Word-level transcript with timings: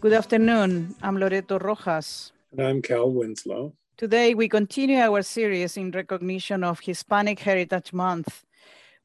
Good 0.00 0.14
afternoon. 0.14 0.94
I'm 1.02 1.18
Loreto 1.18 1.58
Rojas. 1.58 2.32
And 2.52 2.66
I'm 2.66 2.80
Cal 2.80 3.10
Winslow. 3.10 3.74
Today, 3.98 4.34
we 4.34 4.48
continue 4.48 4.96
our 4.96 5.20
series 5.20 5.76
in 5.76 5.90
recognition 5.90 6.64
of 6.64 6.80
Hispanic 6.80 7.38
Heritage 7.38 7.92
Month. 7.92 8.46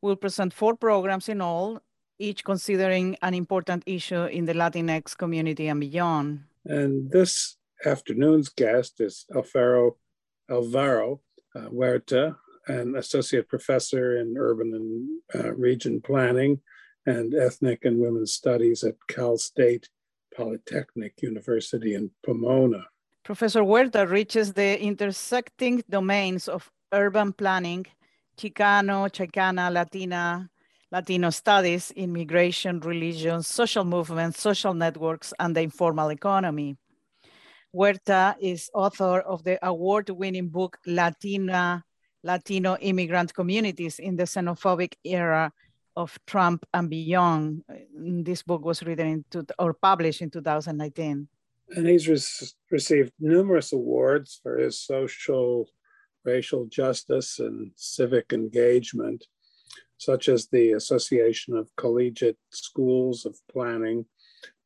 We'll 0.01 0.15
present 0.15 0.53
four 0.53 0.77
programs 0.77 1.27
in 1.27 1.41
all, 1.41 1.81
each 2.17 2.45
considering 2.45 3.17
an 3.21 3.33
important 3.33 3.83
issue 3.85 4.23
in 4.23 4.45
the 4.45 4.53
Latinx 4.53 5.17
community 5.17 5.67
and 5.67 5.81
beyond. 5.81 6.45
And 6.63 7.11
this 7.11 7.57
afternoon's 7.85 8.47
guest 8.47 9.01
is 9.01 9.25
Alfaro 9.35 9.97
Alvaro 10.49 11.19
uh, 11.53 11.67
Huerta, 11.71 12.37
an 12.67 12.95
associate 12.95 13.49
professor 13.49 14.17
in 14.17 14.37
urban 14.37 14.73
and 14.73 15.43
uh, 15.43 15.53
region 15.55 15.99
planning 15.99 16.61
and 17.05 17.35
ethnic 17.35 17.83
and 17.83 17.99
women's 17.99 18.31
studies 18.31 18.81
at 18.85 18.95
Cal 19.09 19.37
State 19.37 19.89
Polytechnic 20.35 21.13
University 21.21 21.95
in 21.95 22.11
Pomona. 22.25 22.85
Professor 23.23 23.63
Huerta 23.63 24.05
reaches 24.09 24.53
the 24.53 24.79
intersecting 24.81 25.83
domains 25.89 26.47
of 26.47 26.71
urban 26.91 27.33
planning, 27.33 27.85
Chicano, 28.37 29.09
Chicana, 29.09 29.71
Latina, 29.71 30.49
Latino 30.91 31.29
studies, 31.29 31.91
immigration, 31.95 32.79
religion, 32.81 33.41
social 33.41 33.83
movements, 33.83 34.39
social 34.39 34.73
networks, 34.73 35.33
and 35.39 35.55
the 35.55 35.61
informal 35.61 36.09
economy. 36.09 36.77
Huerta 37.73 38.35
is 38.39 38.69
author 38.73 39.19
of 39.21 39.43
the 39.43 39.57
award-winning 39.65 40.49
book 40.49 40.77
Latina, 40.85 41.83
Latino 42.23 42.77
Immigrant 42.77 43.33
Communities 43.33 43.99
in 43.99 44.15
the 44.15 44.23
Xenophobic 44.23 44.93
Era 45.03 45.51
of 45.95 46.17
Trump 46.25 46.65
and 46.73 46.89
Beyond. 46.89 47.63
Uh, 47.69 47.75
this 48.23 48.43
book 48.43 48.63
was 48.63 48.83
written 48.83 49.07
into, 49.07 49.45
or 49.57 49.73
published 49.73 50.21
in 50.21 50.29
2019. 50.29 51.27
And 51.75 51.87
he's 51.87 52.07
re 52.07 52.19
received 52.69 53.13
numerous 53.19 53.73
awards 53.73 54.39
for 54.41 54.57
his 54.57 54.79
social, 54.79 55.69
racial 56.23 56.65
justice 56.65 57.39
and 57.39 57.71
civic 57.75 58.33
engagement, 58.33 59.25
such 59.97 60.29
as 60.29 60.47
the 60.47 60.73
Association 60.73 61.57
of 61.57 61.75
Collegiate 61.75 62.37
Schools 62.51 63.25
of 63.25 63.35
Planning, 63.51 64.05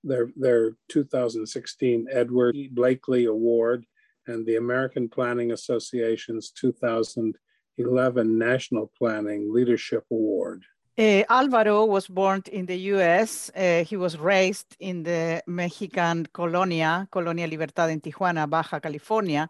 their, 0.04 0.30
their 0.36 0.76
2016 0.90 2.08
Edward 2.12 2.56
E. 2.56 2.68
Blakely 2.68 3.26
Award, 3.26 3.86
and 4.28 4.46
the 4.46 4.58
American 4.58 5.08
Planning 5.10 5.52
Association's 5.52 6.52
2011 6.52 8.38
National 8.38 8.92
Planning 8.98 9.54
Leadership 9.54 10.06
Award. 10.12 10.64
Uh, 11.00 11.24
Alvaro 11.30 11.86
was 11.86 12.08
born 12.10 12.44
in 12.52 12.66
the 12.66 12.76
US. 12.92 13.50
Uh, 13.56 13.86
he 13.88 13.96
was 13.96 14.18
raised 14.18 14.76
in 14.82 15.04
the 15.04 15.42
Mexican 15.48 16.26
colonia, 16.34 17.08
Colonia 17.10 17.48
Libertad 17.48 17.90
in 17.90 18.02
Tijuana, 18.02 18.50
Baja 18.50 18.82
California, 18.82 19.48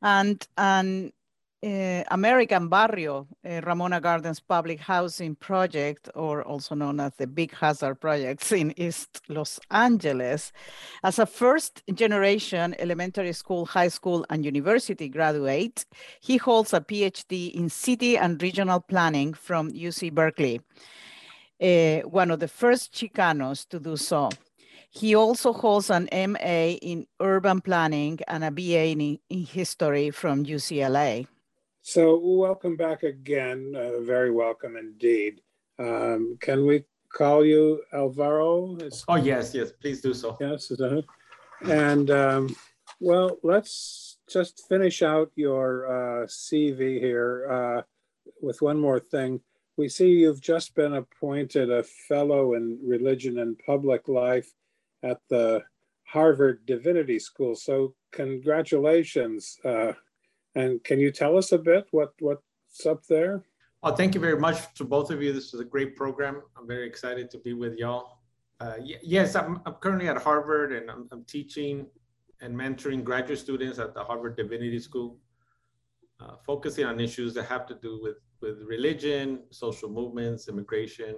and, 0.00 0.46
and 0.56 1.10
uh, 1.64 2.04
American 2.10 2.68
Barrio, 2.68 3.26
uh, 3.44 3.60
Ramona 3.64 4.00
Gardens 4.00 4.38
Public 4.40 4.80
Housing 4.80 5.34
Project, 5.34 6.10
or 6.14 6.42
also 6.42 6.74
known 6.74 7.00
as 7.00 7.12
the 7.16 7.26
Big 7.26 7.54
Hazard 7.54 8.00
Projects 8.00 8.52
in 8.52 8.78
East 8.78 9.22
Los 9.28 9.58
Angeles. 9.70 10.52
As 11.02 11.18
a 11.18 11.24
first 11.24 11.82
generation 11.94 12.74
elementary 12.78 13.32
school, 13.32 13.64
high 13.64 13.88
school, 13.88 14.26
and 14.28 14.44
university 14.44 15.08
graduate, 15.08 15.86
he 16.20 16.36
holds 16.36 16.74
a 16.74 16.80
PhD 16.80 17.54
in 17.54 17.70
city 17.70 18.18
and 18.18 18.42
regional 18.42 18.80
planning 18.80 19.32
from 19.32 19.70
UC 19.72 20.12
Berkeley, 20.12 20.60
uh, 21.62 22.00
one 22.00 22.30
of 22.30 22.40
the 22.40 22.48
first 22.48 22.92
Chicanos 22.92 23.66
to 23.68 23.80
do 23.80 23.96
so. 23.96 24.28
He 24.90 25.14
also 25.14 25.52
holds 25.52 25.90
an 25.90 26.08
MA 26.12 26.76
in 26.82 27.06
urban 27.20 27.60
planning 27.60 28.20
and 28.28 28.44
a 28.44 28.50
BA 28.50 28.90
in, 28.90 29.18
in 29.30 29.44
history 29.44 30.10
from 30.10 30.44
UCLA. 30.44 31.26
So 31.86 32.18
welcome 32.18 32.76
back 32.76 33.02
again. 33.02 33.74
Uh, 33.76 34.00
very 34.00 34.30
welcome 34.30 34.78
indeed. 34.78 35.42
Um, 35.78 36.38
can 36.40 36.64
we 36.64 36.84
call 37.12 37.44
you 37.44 37.82
Alvaro? 37.92 38.78
It's, 38.80 39.04
oh 39.06 39.16
yes, 39.16 39.54
yes. 39.54 39.70
Please 39.82 40.00
do 40.00 40.14
so. 40.14 40.34
Yes, 40.40 40.72
and 41.68 42.10
um, 42.10 42.56
well, 43.00 43.36
let's 43.42 44.16
just 44.30 44.66
finish 44.66 45.02
out 45.02 45.30
your 45.36 46.22
uh, 46.22 46.26
CV 46.26 46.98
here 47.00 47.50
uh, 47.52 47.82
with 48.40 48.62
one 48.62 48.80
more 48.80 48.98
thing. 48.98 49.42
We 49.76 49.90
see 49.90 50.08
you've 50.08 50.40
just 50.40 50.74
been 50.74 50.94
appointed 50.94 51.70
a 51.70 51.82
fellow 51.82 52.54
in 52.54 52.78
religion 52.82 53.40
and 53.40 53.58
public 53.58 54.08
life 54.08 54.50
at 55.02 55.20
the 55.28 55.62
Harvard 56.04 56.64
Divinity 56.64 57.18
School. 57.18 57.54
So 57.54 57.94
congratulations. 58.10 59.58
And 60.54 60.82
can 60.84 61.00
you 61.00 61.10
tell 61.10 61.36
us 61.36 61.52
a 61.52 61.58
bit 61.58 61.86
what, 61.90 62.12
what's 62.20 62.86
up 62.86 63.04
there? 63.06 63.44
Well, 63.82 63.94
thank 63.94 64.14
you 64.14 64.20
very 64.20 64.38
much 64.38 64.72
to 64.74 64.84
both 64.84 65.10
of 65.10 65.22
you. 65.22 65.32
This 65.32 65.52
is 65.52 65.60
a 65.60 65.64
great 65.64 65.96
program. 65.96 66.42
I'm 66.56 66.66
very 66.66 66.86
excited 66.86 67.30
to 67.32 67.38
be 67.38 67.52
with 67.52 67.76
y'all. 67.76 68.18
Uh, 68.60 68.74
yes, 68.80 69.34
I'm, 69.34 69.60
I'm, 69.66 69.74
currently 69.74 70.08
at 70.08 70.16
Harvard 70.16 70.72
and 70.72 70.90
I'm, 70.90 71.08
I'm, 71.10 71.24
teaching 71.24 71.86
and 72.40 72.56
mentoring 72.56 73.02
graduate 73.02 73.38
students 73.38 73.78
at 73.78 73.94
the 73.94 74.02
Harvard 74.02 74.36
Divinity 74.36 74.78
School, 74.78 75.18
uh, 76.20 76.36
focusing 76.46 76.84
on 76.84 77.00
issues 77.00 77.34
that 77.34 77.44
have 77.46 77.66
to 77.66 77.74
do 77.74 78.00
with, 78.00 78.16
with 78.40 78.62
religion, 78.62 79.42
social 79.50 79.90
movements, 79.90 80.48
immigration, 80.48 81.16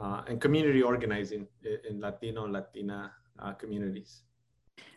uh, 0.00 0.22
and 0.26 0.40
community 0.40 0.82
organizing 0.82 1.46
in, 1.62 1.78
in 1.88 2.00
Latino 2.00 2.44
and 2.44 2.52
Latina 2.52 3.12
uh, 3.38 3.52
communities. 3.52 4.24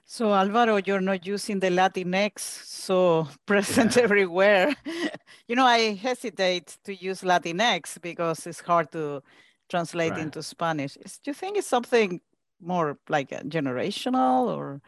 So 0.05 0.33
Alvaro, 0.33 0.77
you're 0.85 1.01
not 1.01 1.25
using 1.25 1.59
the 1.59 1.69
Latinx 1.69 2.39
so 2.39 3.27
present 3.45 3.95
yeah. 3.95 4.03
everywhere. 4.03 4.75
you 5.47 5.55
know, 5.55 5.65
I 5.65 5.93
hesitate 5.93 6.77
to 6.83 6.93
use 6.93 7.21
Latinx 7.21 8.01
because 8.01 8.45
it's 8.45 8.59
hard 8.59 8.91
to 8.91 9.23
translate 9.69 10.11
right. 10.11 10.21
into 10.21 10.43
Spanish. 10.43 10.95
Do 10.95 11.31
you 11.31 11.33
think 11.33 11.57
it's 11.57 11.67
something 11.67 12.19
more 12.59 12.97
like 13.07 13.29
generational 13.29 14.47
or? 14.55 14.81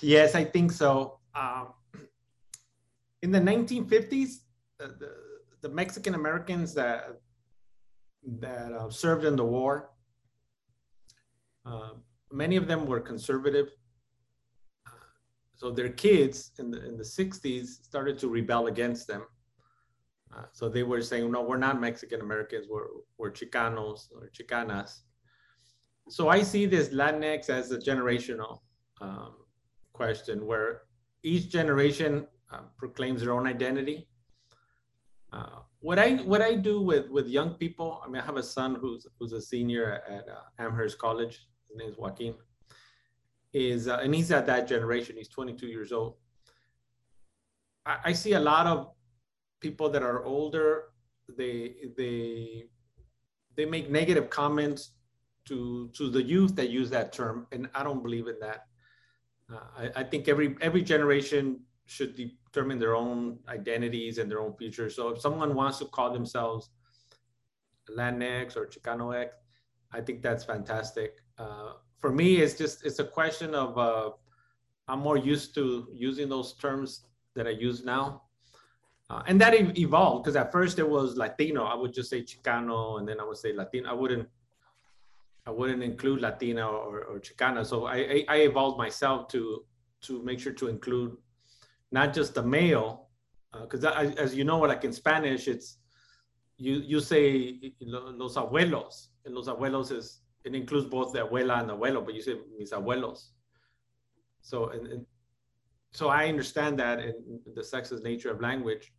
Yes, 0.00 0.34
I 0.34 0.44
think 0.44 0.72
so. 0.72 1.18
Um, 1.34 1.68
in 3.22 3.30
the 3.30 3.40
1950s, 3.40 4.40
uh, 4.78 4.88
the, 4.98 5.12
the 5.62 5.68
Mexican 5.68 6.14
Americans 6.14 6.74
that 6.74 7.20
that 8.40 8.72
uh, 8.72 8.90
served 8.90 9.24
in 9.24 9.36
the 9.36 9.44
war 9.44 9.90
uh, 11.64 11.90
many 12.32 12.56
of 12.56 12.66
them 12.66 12.86
were 12.86 13.00
conservative. 13.00 13.68
So 15.54 15.70
their 15.70 15.88
kids 15.88 16.52
in 16.58 16.70
the, 16.70 16.86
in 16.86 16.96
the 16.96 17.04
60s 17.04 17.84
started 17.84 18.18
to 18.18 18.28
rebel 18.28 18.66
against 18.66 19.06
them. 19.06 19.24
Uh, 20.36 20.42
so 20.52 20.68
they 20.68 20.82
were 20.82 21.00
saying, 21.00 21.30
no, 21.30 21.42
we're 21.42 21.56
not 21.56 21.80
Mexican 21.80 22.20
Americans, 22.20 22.66
we're, 22.68 22.88
we're 23.16 23.30
Chicanos 23.30 24.08
or 24.12 24.30
Chicanas. 24.38 25.00
So 26.08 26.28
I 26.28 26.42
see 26.42 26.66
this 26.66 26.90
Latinx 26.90 27.48
as 27.48 27.70
a 27.72 27.78
generational 27.78 28.60
um, 29.00 29.34
question 29.92 30.46
where 30.46 30.82
each 31.22 31.48
generation 31.48 32.26
uh, 32.52 32.60
proclaims 32.76 33.22
their 33.22 33.32
own 33.32 33.46
identity. 33.46 34.08
Uh, 35.32 35.60
what 35.80 35.98
I 35.98 36.16
what 36.16 36.42
I 36.42 36.54
do 36.54 36.80
with 36.80 37.08
with 37.10 37.26
young 37.26 37.54
people, 37.54 38.00
I 38.04 38.08
mean, 38.08 38.22
I 38.22 38.24
have 38.24 38.36
a 38.36 38.42
son 38.42 38.76
who's 38.80 39.06
who's 39.18 39.32
a 39.32 39.40
senior 39.40 40.02
at 40.08 40.28
uh, 40.28 40.62
Amherst 40.64 40.98
College, 40.98 41.46
name 41.76 41.90
is 41.90 41.96
Joaquin, 41.96 42.34
is, 43.52 43.88
uh, 43.88 44.00
and 44.02 44.14
he's 44.14 44.30
at 44.30 44.46
that 44.46 44.68
generation, 44.68 45.16
he's 45.16 45.28
22 45.28 45.66
years 45.66 45.92
old. 45.92 46.16
I, 47.84 47.96
I 48.06 48.12
see 48.12 48.32
a 48.32 48.40
lot 48.40 48.66
of 48.66 48.92
people 49.60 49.88
that 49.90 50.02
are 50.02 50.24
older, 50.24 50.84
they, 51.36 51.74
they, 51.96 52.64
they 53.56 53.64
make 53.64 53.90
negative 53.90 54.30
comments 54.30 54.92
to, 55.46 55.90
to 55.94 56.10
the 56.10 56.22
youth 56.22 56.54
that 56.56 56.70
use 56.70 56.90
that 56.90 57.12
term, 57.12 57.46
and 57.52 57.68
I 57.74 57.82
don't 57.82 58.02
believe 58.02 58.26
in 58.28 58.38
that. 58.40 58.66
Uh, 59.52 59.58
I, 59.78 60.00
I, 60.00 60.02
think 60.02 60.26
every 60.26 60.56
every 60.60 60.82
generation 60.82 61.60
should 61.86 62.16
determine 62.16 62.80
their 62.80 62.96
own 62.96 63.38
identities 63.48 64.18
and 64.18 64.28
their 64.28 64.40
own 64.40 64.56
future. 64.56 64.90
So 64.90 65.10
if 65.10 65.20
someone 65.20 65.54
wants 65.54 65.78
to 65.78 65.84
call 65.84 66.12
themselves 66.12 66.70
Latinx 67.96 68.56
or 68.56 68.66
Chicano 68.66 69.16
X, 69.16 69.36
I 69.92 70.00
think 70.00 70.20
that's 70.20 70.44
fantastic. 70.44 71.14
Uh, 71.38 71.72
for 71.98 72.12
me, 72.12 72.36
it's 72.36 72.54
just 72.54 72.84
it's 72.84 72.98
a 72.98 73.04
question 73.04 73.54
of 73.54 73.76
uh, 73.78 74.10
I'm 74.88 75.00
more 75.00 75.16
used 75.16 75.54
to 75.56 75.88
using 75.92 76.28
those 76.28 76.54
terms 76.54 77.06
that 77.34 77.46
I 77.46 77.50
use 77.50 77.84
now, 77.84 78.22
uh, 79.10 79.22
and 79.26 79.40
that 79.40 79.54
evolved 79.78 80.24
because 80.24 80.36
at 80.36 80.52
first 80.52 80.78
it 80.78 80.88
was 80.88 81.16
Latino. 81.16 81.64
I 81.64 81.74
would 81.74 81.92
just 81.92 82.10
say 82.10 82.22
Chicano, 82.22 82.98
and 82.98 83.08
then 83.08 83.20
I 83.20 83.24
would 83.24 83.36
say 83.36 83.52
Latino. 83.52 83.90
I 83.90 83.92
wouldn't 83.92 84.28
I 85.46 85.50
wouldn't 85.50 85.82
include 85.82 86.20
Latina 86.20 86.66
or, 86.68 87.04
or 87.04 87.20
Chicana. 87.20 87.64
So 87.64 87.86
I, 87.86 87.96
I, 87.96 88.24
I 88.28 88.36
evolved 88.38 88.78
myself 88.78 89.28
to 89.28 89.64
to 90.02 90.22
make 90.22 90.40
sure 90.40 90.52
to 90.52 90.68
include 90.68 91.16
not 91.92 92.12
just 92.12 92.34
the 92.34 92.42
male, 92.42 93.08
because 93.52 93.84
uh, 93.84 94.12
as 94.18 94.34
you 94.34 94.44
know, 94.44 94.58
like 94.60 94.84
in 94.84 94.92
Spanish, 94.92 95.48
it's 95.48 95.78
you 96.56 96.76
you 96.76 97.00
say 97.00 97.74
los 97.80 98.36
abuelos, 98.36 99.08
and 99.24 99.34
los 99.34 99.48
abuelos 99.48 99.92
is 99.92 100.20
it 100.46 100.54
includes 100.54 100.86
both 100.86 101.12
the 101.12 101.26
abuela 101.26 101.60
and 101.60 101.68
the 101.68 101.76
abuelo, 101.76 102.04
but 102.04 102.14
you 102.14 102.22
say 102.22 102.36
mis 102.58 102.72
abuelos. 102.72 103.30
So, 104.40 104.68
and, 104.68 104.86
and 104.86 105.06
so 105.92 106.08
I 106.08 106.28
understand 106.28 106.78
that 106.78 107.00
in 107.00 107.40
the 107.54 107.62
sexist 107.62 108.02
nature 108.04 108.30
of 108.30 108.40
language. 108.40 108.92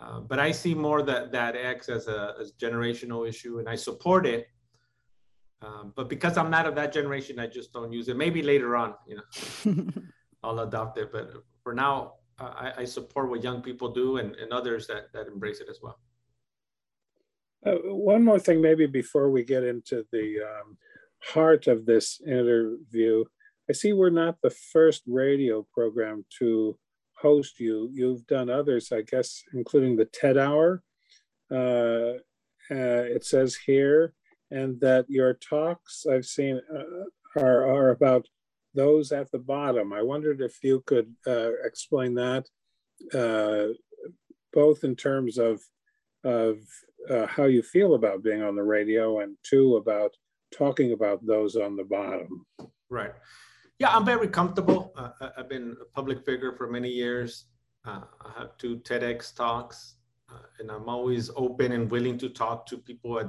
Uh, 0.00 0.20
but 0.20 0.38
I 0.38 0.50
see 0.52 0.74
more 0.74 1.02
that 1.02 1.32
that 1.32 1.56
X 1.56 1.88
as 1.88 2.08
a 2.08 2.34
as 2.40 2.52
generational 2.52 3.28
issue, 3.28 3.58
and 3.58 3.68
I 3.68 3.76
support 3.76 4.26
it. 4.26 4.46
Um, 5.60 5.92
but 5.96 6.08
because 6.08 6.36
I'm 6.36 6.50
not 6.50 6.66
of 6.66 6.74
that 6.76 6.92
generation, 6.92 7.38
I 7.40 7.48
just 7.48 7.72
don't 7.72 7.92
use 7.92 8.08
it. 8.08 8.16
Maybe 8.16 8.42
later 8.42 8.76
on, 8.76 8.94
you 9.08 9.16
know, 9.16 9.86
I'll 10.44 10.60
adopt 10.60 10.98
it. 10.98 11.10
But 11.12 11.32
for 11.64 11.74
now, 11.74 12.14
I, 12.38 12.72
I, 12.78 12.84
support 12.84 13.28
what 13.28 13.42
young 13.42 13.60
people 13.60 13.88
do 13.92 14.18
and, 14.18 14.36
and 14.36 14.52
others 14.52 14.86
that 14.86 15.12
that 15.14 15.26
embrace 15.26 15.60
it 15.60 15.68
as 15.68 15.80
well. 15.82 15.98
Uh, 17.66 17.74
one 17.84 18.24
more 18.24 18.38
thing, 18.38 18.60
maybe 18.60 18.86
before 18.86 19.30
we 19.30 19.44
get 19.44 19.64
into 19.64 20.04
the 20.12 20.36
um, 20.42 20.76
heart 21.22 21.66
of 21.66 21.86
this 21.86 22.20
interview, 22.26 23.24
I 23.68 23.72
see 23.72 23.92
we're 23.92 24.10
not 24.10 24.36
the 24.42 24.50
first 24.50 25.02
radio 25.06 25.66
program 25.74 26.24
to 26.38 26.78
host 27.20 27.58
you. 27.58 27.90
You've 27.92 28.26
done 28.26 28.48
others, 28.48 28.92
I 28.92 29.02
guess, 29.02 29.42
including 29.52 29.96
the 29.96 30.06
TED 30.06 30.38
Hour. 30.38 30.82
Uh, 31.50 32.20
uh, 32.70 33.04
it 33.16 33.24
says 33.24 33.56
here, 33.56 34.14
and 34.50 34.80
that 34.80 35.06
your 35.08 35.34
talks 35.34 36.06
I've 36.06 36.26
seen 36.26 36.60
uh, 36.74 37.40
are, 37.40 37.66
are 37.68 37.90
about 37.90 38.26
those 38.74 39.10
at 39.12 39.30
the 39.32 39.38
bottom. 39.38 39.92
I 39.92 40.02
wondered 40.02 40.40
if 40.40 40.58
you 40.62 40.82
could 40.86 41.14
uh, 41.26 41.50
explain 41.64 42.14
that, 42.14 42.46
uh, 43.14 43.72
both 44.52 44.84
in 44.84 44.94
terms 44.94 45.38
of, 45.38 45.60
of 46.24 46.58
uh, 47.10 47.26
how 47.26 47.44
you 47.44 47.62
feel 47.62 47.94
about 47.94 48.22
being 48.22 48.42
on 48.42 48.56
the 48.56 48.62
radio, 48.62 49.20
and 49.20 49.36
two, 49.42 49.76
about 49.76 50.16
talking 50.56 50.92
about 50.92 51.24
those 51.26 51.56
on 51.56 51.76
the 51.76 51.84
bottom. 51.84 52.46
Right. 52.90 53.12
Yeah, 53.78 53.90
I'm 53.94 54.04
very 54.04 54.28
comfortable. 54.28 54.92
Uh, 54.96 55.10
I've 55.36 55.48
been 55.48 55.76
a 55.80 55.84
public 55.94 56.24
figure 56.24 56.52
for 56.56 56.68
many 56.68 56.88
years. 56.88 57.44
Uh, 57.84 58.02
I 58.20 58.38
have 58.38 58.56
two 58.58 58.78
TEDx 58.78 59.34
talks, 59.34 59.94
uh, 60.32 60.46
and 60.58 60.70
I'm 60.70 60.88
always 60.88 61.30
open 61.36 61.72
and 61.72 61.90
willing 61.90 62.18
to 62.18 62.28
talk 62.28 62.66
to 62.66 62.78
people 62.78 63.20
at 63.20 63.28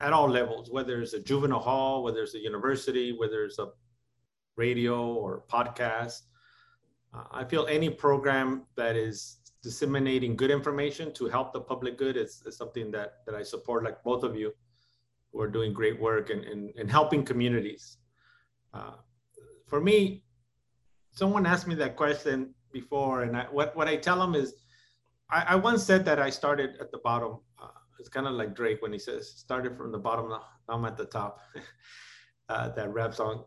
at 0.00 0.12
all 0.12 0.28
levels, 0.28 0.70
whether 0.70 1.00
it's 1.00 1.14
a 1.14 1.20
juvenile 1.20 1.58
hall, 1.58 2.04
whether 2.04 2.22
it's 2.22 2.34
a 2.34 2.38
university, 2.38 3.12
whether 3.12 3.44
it's 3.44 3.58
a 3.58 3.68
radio 4.56 5.12
or 5.12 5.44
podcast. 5.50 6.20
Uh, 7.12 7.24
I 7.32 7.44
feel 7.44 7.66
any 7.66 7.90
program 7.90 8.64
that 8.76 8.96
is 8.96 9.38
disseminating 9.62 10.36
good 10.36 10.50
information 10.50 11.12
to 11.14 11.26
help 11.26 11.52
the 11.52 11.60
public 11.60 11.98
good 11.98 12.16
is, 12.16 12.42
is 12.46 12.56
something 12.56 12.90
that, 12.92 13.24
that 13.26 13.34
I 13.34 13.42
support, 13.42 13.84
like 13.84 14.02
both 14.02 14.22
of 14.22 14.36
you 14.36 14.52
who 15.32 15.40
are 15.40 15.48
doing 15.48 15.72
great 15.72 16.00
work 16.00 16.30
and 16.30 16.44
in, 16.44 16.72
in 16.76 16.88
helping 16.88 17.24
communities. 17.24 17.98
Uh, 18.72 18.92
for 19.66 19.80
me, 19.80 20.22
someone 21.12 21.44
asked 21.46 21.66
me 21.66 21.74
that 21.76 21.96
question 21.96 22.54
before, 22.72 23.22
and 23.22 23.36
I, 23.36 23.44
what, 23.50 23.76
what 23.76 23.88
I 23.88 23.96
tell 23.96 24.18
them 24.18 24.34
is, 24.34 24.54
I, 25.30 25.44
I 25.48 25.54
once 25.56 25.82
said 25.82 26.04
that 26.06 26.18
I 26.18 26.30
started 26.30 26.76
at 26.80 26.90
the 26.90 26.98
bottom. 26.98 27.38
Uh, 27.60 27.68
it's 27.98 28.08
kind 28.08 28.26
of 28.26 28.34
like 28.34 28.54
Drake 28.54 28.80
when 28.80 28.92
he 28.92 28.98
says, 28.98 29.28
started 29.28 29.76
from 29.76 29.92
the 29.92 29.98
bottom, 29.98 30.28
now 30.28 30.42
I'm 30.68 30.84
at 30.84 30.96
the 30.96 31.04
top. 31.04 31.40
uh, 32.48 32.70
that 32.70 32.92
rap 32.92 33.14
song. 33.14 33.44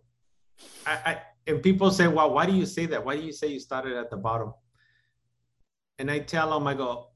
I, 0.86 0.92
I, 0.94 1.22
and 1.48 1.64
people 1.64 1.90
say, 1.90 2.08
well, 2.08 2.34
why 2.34 2.46
do 2.46 2.54
you 2.54 2.66
say 2.66 2.86
that? 2.88 3.04
Why 3.04 3.16
do 3.16 3.24
you 3.24 3.34
say 3.34 3.48
you 3.48 3.60
started 3.60 3.94
at 3.94 4.12
the 4.12 4.18
bottom? 4.18 4.54
And 6.02 6.10
I 6.10 6.18
tell 6.18 6.50
them, 6.50 6.66
I 6.66 6.74
go, 6.74 7.10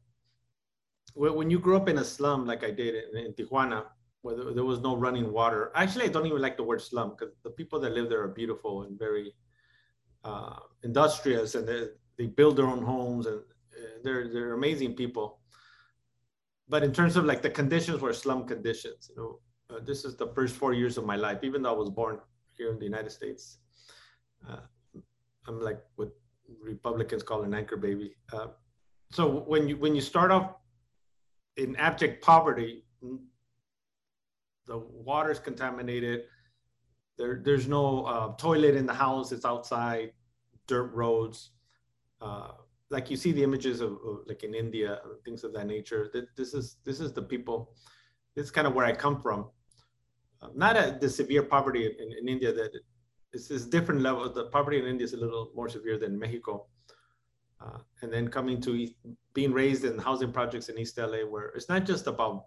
when 1.16 1.50
you 1.50 1.58
grew 1.58 1.76
up 1.76 1.90
in 1.90 1.98
a 1.98 2.04
slum 2.04 2.46
like 2.46 2.64
I 2.64 2.70
did 2.70 2.94
in, 2.94 3.26
in 3.26 3.34
Tijuana, 3.34 3.86
where 4.22 4.54
there, 4.54 4.64
was 4.64 4.80
no 4.80 4.96
running 4.96 5.32
water. 5.32 5.72
Actually, 5.74 6.06
I 6.06 6.10
don't 6.10 6.28
even 6.28 6.40
like 6.40 6.56
the 6.56 6.64
word 6.64 6.82
slum 6.82 7.16
because 7.18 7.34
the 7.44 7.50
people 7.50 7.80
that 7.80 7.94
live 7.94 8.10
there 8.10 8.22
are 8.22 8.28
beautiful 8.28 8.84
and 8.84 8.98
very 9.00 9.34
uh, 10.24 10.58
industrious, 10.84 11.56
and 11.56 11.68
they, 11.68 11.88
they 12.20 12.28
build 12.28 12.58
their 12.58 12.68
own 12.68 12.84
homes, 12.84 13.26
and 13.26 13.40
uh, 13.40 13.98
they're 14.04 14.28
they're 14.32 14.54
amazing 14.54 14.94
people. 14.94 15.40
But 16.70 16.84
in 16.84 16.94
terms 16.94 17.16
of 17.18 17.26
like 17.26 17.42
the 17.42 17.50
conditions 17.50 18.02
were 18.02 18.14
slum 18.14 18.48
conditions, 18.48 19.10
you 19.10 19.16
know, 19.16 19.40
uh, 19.70 19.80
this 19.84 20.06
is 20.06 20.16
the 20.16 20.28
first 20.36 20.56
four 20.56 20.74
years 20.74 20.96
of 21.00 21.06
my 21.06 21.16
life, 21.16 21.40
even 21.44 21.64
though 21.64 21.74
I 21.74 21.78
was 21.78 21.90
born 21.90 22.20
here 22.56 22.70
in 22.70 22.78
the 22.78 22.86
United 22.86 23.12
States. 23.12 23.58
Uh, 24.48 24.62
I'm 25.48 25.60
like 25.60 25.82
what 25.96 26.10
Republicans 26.62 27.24
call 27.24 27.42
an 27.42 27.56
anchor 27.56 27.78
baby. 27.78 28.16
Uh, 28.32 28.48
so 29.12 29.44
when 29.48 29.68
you 29.68 29.78
when 29.78 29.96
you 29.96 30.02
start 30.02 30.32
off 30.32 30.56
in 31.58 31.76
abject 31.78 32.24
poverty, 32.24 32.86
the 34.68 34.78
water 34.78 35.32
is 35.32 35.40
contaminated. 35.40 36.24
There, 37.18 37.42
there's 37.44 37.68
no 37.68 38.04
uh, 38.06 38.36
toilet 38.36 38.76
in 38.76 38.86
the 38.86 38.94
house. 38.94 39.32
It's 39.32 39.46
outside, 39.46 40.12
dirt 40.68 40.94
roads. 40.94 41.52
Uh, 42.20 42.50
like 42.90 43.10
you 43.10 43.18
see 43.18 43.32
the 43.32 43.44
images 43.44 43.82
of, 43.82 43.94
of, 43.94 44.20
like 44.28 44.44
in 44.44 44.54
India, 44.54 45.00
things 45.24 45.44
of 45.44 45.54
that 45.54 45.68
nature. 45.68 46.12
This 46.36 46.54
is 46.54 46.78
this 46.84 47.00
is 47.00 47.14
the 47.14 47.22
people. 47.22 47.74
This 48.36 48.46
is 48.46 48.52
kind 48.52 48.68
of 48.68 48.74
where 48.74 48.86
I 48.86 48.92
come 48.92 49.22
from. 49.22 49.50
Uh, 50.42 50.50
not 50.56 50.76
at 50.76 51.00
the 51.00 51.10
severe 51.10 51.44
poverty 51.44 51.86
in, 51.86 52.12
in 52.20 52.28
India 52.28 52.54
that 52.54 52.72
it's 53.34 53.48
this 53.48 53.66
different 53.66 54.02
level. 54.02 54.30
The 54.32 54.46
poverty 54.46 54.80
in 54.80 54.86
India 54.86 55.06
is 55.06 55.14
a 55.14 55.18
little 55.18 55.52
more 55.56 55.70
severe 55.70 55.98
than 55.98 56.18
Mexico. 56.20 56.68
Uh, 57.66 57.78
and 58.02 58.14
then 58.14 58.28
coming 58.28 58.62
to 58.62 58.88
being 59.34 59.52
raised 59.52 59.86
in 59.86 59.98
housing 59.98 60.32
projects 60.32 60.70
in 60.70 60.78
East 60.78 60.98
LA, 60.98 61.20
where 61.20 61.48
it's 61.56 61.70
not 61.70 61.86
just 61.86 62.06
about 62.06 62.46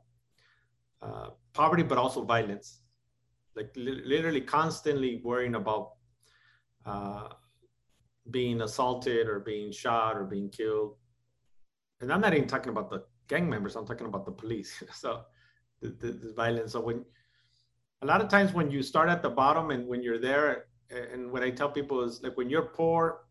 uh, 1.02 1.30
poverty, 1.54 1.82
but 1.82 1.98
also 1.98 2.22
violence. 2.22 2.80
Like 3.56 3.70
li- 3.74 4.02
literally 4.04 4.40
constantly 4.40 5.20
worrying 5.24 5.56
about 5.56 5.92
uh, 6.86 7.28
being 8.30 8.60
assaulted 8.60 9.26
or 9.26 9.40
being 9.40 9.72
shot 9.72 10.16
or 10.16 10.24
being 10.24 10.50
killed. 10.50 10.96
And 12.00 12.12
I'm 12.12 12.20
not 12.20 12.34
even 12.34 12.46
talking 12.46 12.70
about 12.70 12.90
the 12.90 13.04
gang 13.26 13.48
members, 13.48 13.74
I'm 13.74 13.86
talking 13.86 14.06
about 14.06 14.24
the 14.24 14.32
police. 14.32 14.82
so 14.92 15.22
the, 15.80 15.88
the, 15.88 16.12
the, 16.12 16.32
violence. 16.34 16.72
So 16.72 16.80
when 16.80 17.04
a 18.02 18.06
lot 18.06 18.20
of 18.20 18.28
times 18.28 18.52
when 18.52 18.70
you 18.70 18.82
start 18.82 19.08
at 19.08 19.22
the 19.22 19.30
bottom 19.30 19.70
and 19.70 19.88
when 19.88 20.02
you're 20.02 20.20
there, 20.20 20.66
and 20.90 21.30
what 21.32 21.42
I 21.42 21.50
tell 21.50 21.68
people 21.68 22.02
is 22.02 22.22
like 22.22 22.36
when 22.36 22.48
you're 22.48 22.62
poor 22.62 23.27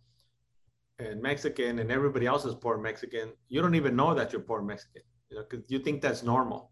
and 1.00 1.22
Mexican 1.22 1.80
and 1.80 1.92
everybody 1.92 2.26
else 2.26 2.46
is 2.46 2.56
poor 2.56 2.78
Mexican, 2.78 3.30
you 3.50 3.62
don't 3.62 3.76
even 3.76 3.96
know 3.96 4.14
that 4.14 4.32
you're 4.32 4.42
poor 4.42 4.62
Mexican, 4.62 5.04
you 5.30 5.38
know, 5.38 5.44
because 5.48 5.70
you 5.70 5.80
think 5.80 6.02
that's 6.02 6.24
normal. 6.24 6.72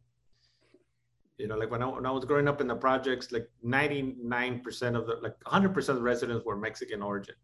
You 1.37 1.47
know 1.47 1.57
like 1.57 1.69
when 1.69 1.83
I, 1.83 1.87
when 1.87 2.05
I 2.05 2.11
was 2.11 2.23
growing 2.23 2.47
up 2.47 2.61
in 2.61 2.67
the 2.67 2.75
projects 2.75 3.31
like 3.31 3.49
99% 3.63 4.95
of 4.95 5.05
the 5.05 5.15
like 5.21 5.37
100% 5.45 5.89
of 5.89 5.95
the 5.97 6.01
residents 6.01 6.45
were 6.45 6.55
mexican 6.55 7.01
origin. 7.01 7.35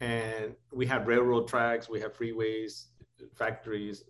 And 0.00 0.54
we 0.72 0.86
had 0.86 1.06
railroad 1.08 1.48
tracks 1.48 1.88
we 1.88 2.00
had 2.00 2.14
freeways 2.14 2.86
factories. 3.34 4.04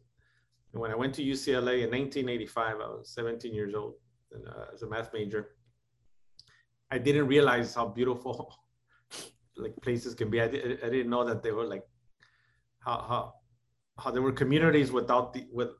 And 0.72 0.82
when 0.82 0.90
i 0.90 0.94
went 0.94 1.14
to 1.14 1.22
ucla 1.22 1.82
in 1.82 1.90
1985 1.90 2.76
i 2.76 2.78
was 2.78 3.10
17 3.14 3.54
years 3.54 3.74
old 3.74 3.94
and, 4.32 4.46
uh, 4.46 4.66
as 4.74 4.82
a 4.82 4.86
math 4.86 5.12
major 5.14 5.50
i 6.90 6.98
didn't 6.98 7.26
realize 7.26 7.74
how 7.74 7.86
beautiful 7.86 8.54
like 9.56 9.74
places 9.82 10.14
can 10.14 10.30
be 10.30 10.40
I, 10.40 10.44
I 10.44 10.48
didn't 10.48 11.10
know 11.10 11.24
that 11.24 11.42
they 11.42 11.52
were 11.52 11.64
like 11.64 11.84
how 12.80 13.04
how 13.08 13.34
how 13.98 14.10
there 14.10 14.22
were 14.22 14.32
communities 14.32 14.90
without 14.90 15.32
the 15.32 15.46
with 15.52 15.70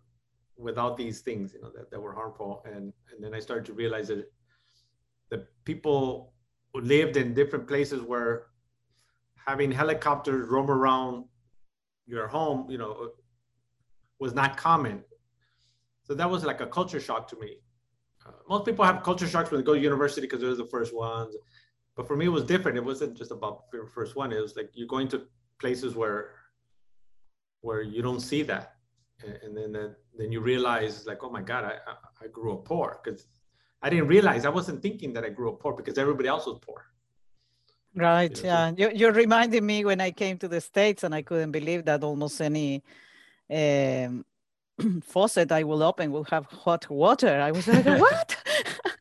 without 0.63 0.97
these 0.97 1.21
things, 1.21 1.53
you 1.55 1.61
know, 1.61 1.71
that, 1.75 1.91
that 1.91 2.01
were 2.01 2.15
harmful. 2.15 2.63
And, 2.65 2.93
and 3.11 3.23
then 3.23 3.35
I 3.35 3.41
started 3.41 3.65
to 3.67 3.73
realize 3.73 4.09
that 4.09 4.31
the 5.31 5.47
people 5.65 6.33
lived 6.75 7.17
in 7.17 7.35
different 7.35 7.67
places 7.67 8.03
where 8.03 8.47
having 9.35 9.73
helicopters 9.73 10.49
roam 10.49 10.71
around 10.71 11.25
your 12.07 12.29
home, 12.29 12.71
you 12.71 12.79
know, 12.79 13.11
was 14.19 14.35
not 14.35 14.57
common. 14.57 15.03
So 16.05 16.15
that 16.15 16.31
was 16.31 16.45
like 16.45 16.61
a 16.61 16.67
culture 16.67 17.01
shock 17.01 17.29
to 17.29 17.37
me. 17.37 17.57
Uh, 18.27 18.33
most 18.49 18.65
people 18.65 18.85
have 18.85 19.03
culture 19.03 19.27
shocks 19.27 19.51
when 19.51 19.61
they 19.61 19.65
go 19.65 19.75
to 19.75 19.81
university 19.81 20.27
because 20.27 20.41
they're 20.41 20.55
the 20.55 20.67
first 20.67 20.95
ones. 20.95 21.35
But 21.97 22.07
for 22.09 22.17
me, 22.17 22.27
it 22.27 22.31
was 22.31 22.45
different. 22.45 22.79
It 22.79 22.85
wasn't 22.85 23.15
just 23.15 23.31
about 23.31 23.71
the 23.71 23.87
first 23.95 24.17
one. 24.17 24.33
It 24.33 24.41
was 24.41 24.57
like 24.57 24.71
you're 24.75 24.89
going 24.89 25.09
to 25.09 25.23
places 25.59 25.95
where 25.95 26.31
where 27.61 27.83
you 27.83 28.03
don't 28.03 28.21
see 28.21 28.43
that. 28.43 28.75
And 29.45 29.57
then 29.57 29.73
then 30.19 30.33
you 30.33 30.41
realize 30.41 31.07
like 31.07 31.23
oh 31.23 31.31
my 31.31 31.43
god 31.43 31.65
i 31.65 31.75
i 32.23 32.27
grew 32.29 32.53
up 32.55 32.65
poor. 32.65 33.01
Because 33.03 33.27
i 33.83 33.91
didn't 33.91 34.09
realize 34.09 34.45
i 34.45 34.49
wasn't 34.49 34.81
thinking 34.83 35.13
that 35.15 35.25
i 35.25 35.29
grew 35.29 35.49
up 35.53 35.61
poor 35.61 35.73
because 35.75 35.97
everybody 35.99 36.29
else 36.29 36.47
was 36.47 36.59
poor. 36.61 36.87
Right 37.95 38.35
you 38.37 38.43
know, 38.45 38.49
yeah. 38.49 38.71
So, 38.71 38.77
you, 38.81 38.91
you're 38.99 39.13
reminding 39.13 39.65
me 39.65 39.85
when 39.85 40.01
i 40.01 40.11
came 40.11 40.39
to 40.39 40.49
the 40.49 40.61
states 40.61 41.05
and 41.05 41.15
i 41.15 41.23
couldn't 41.23 41.53
believe 41.53 41.85
that 41.85 42.03
almost 42.03 42.41
any 42.41 42.83
um, 43.51 44.25
faucet 45.03 45.53
i 45.53 45.63
will 45.63 45.83
open 45.83 46.11
will 46.11 46.25
have 46.25 46.47
hot 46.47 46.89
water. 46.91 47.35
I 47.49 47.51
was 47.53 47.69
like 47.69 47.87
what 48.07 48.37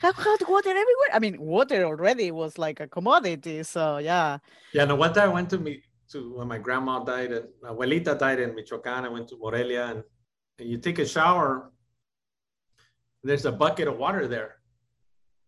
hot 0.00 0.48
water 0.48 0.70
everywhere 0.70 1.10
i 1.12 1.18
mean 1.18 1.40
water 1.40 1.84
already 1.84 2.30
was 2.30 2.58
like 2.58 2.80
a 2.80 2.86
commodity 2.86 3.62
so 3.62 3.98
yeah 3.98 4.38
yeah 4.72 4.84
no 4.84 4.96
time 5.08 5.30
i 5.30 5.32
went 5.32 5.50
to 5.50 5.58
meet 5.58 5.82
to 6.08 6.34
when 6.36 6.48
my 6.48 6.58
grandma 6.58 6.98
died 7.00 7.32
uh, 7.32 7.36
and 7.36 7.76
abuelita 7.76 8.18
died 8.18 8.40
in 8.40 8.54
Michoacan. 8.54 9.04
I 9.04 9.10
went 9.10 9.28
to 9.28 9.36
Morelia 9.36 9.88
and, 9.88 10.02
and 10.58 10.66
you 10.66 10.78
take 10.78 10.98
a 10.98 11.06
shower 11.06 11.70
there's 13.22 13.44
a 13.44 13.52
bucket 13.52 13.88
of 13.88 13.98
water 13.98 14.26
there. 14.26 14.56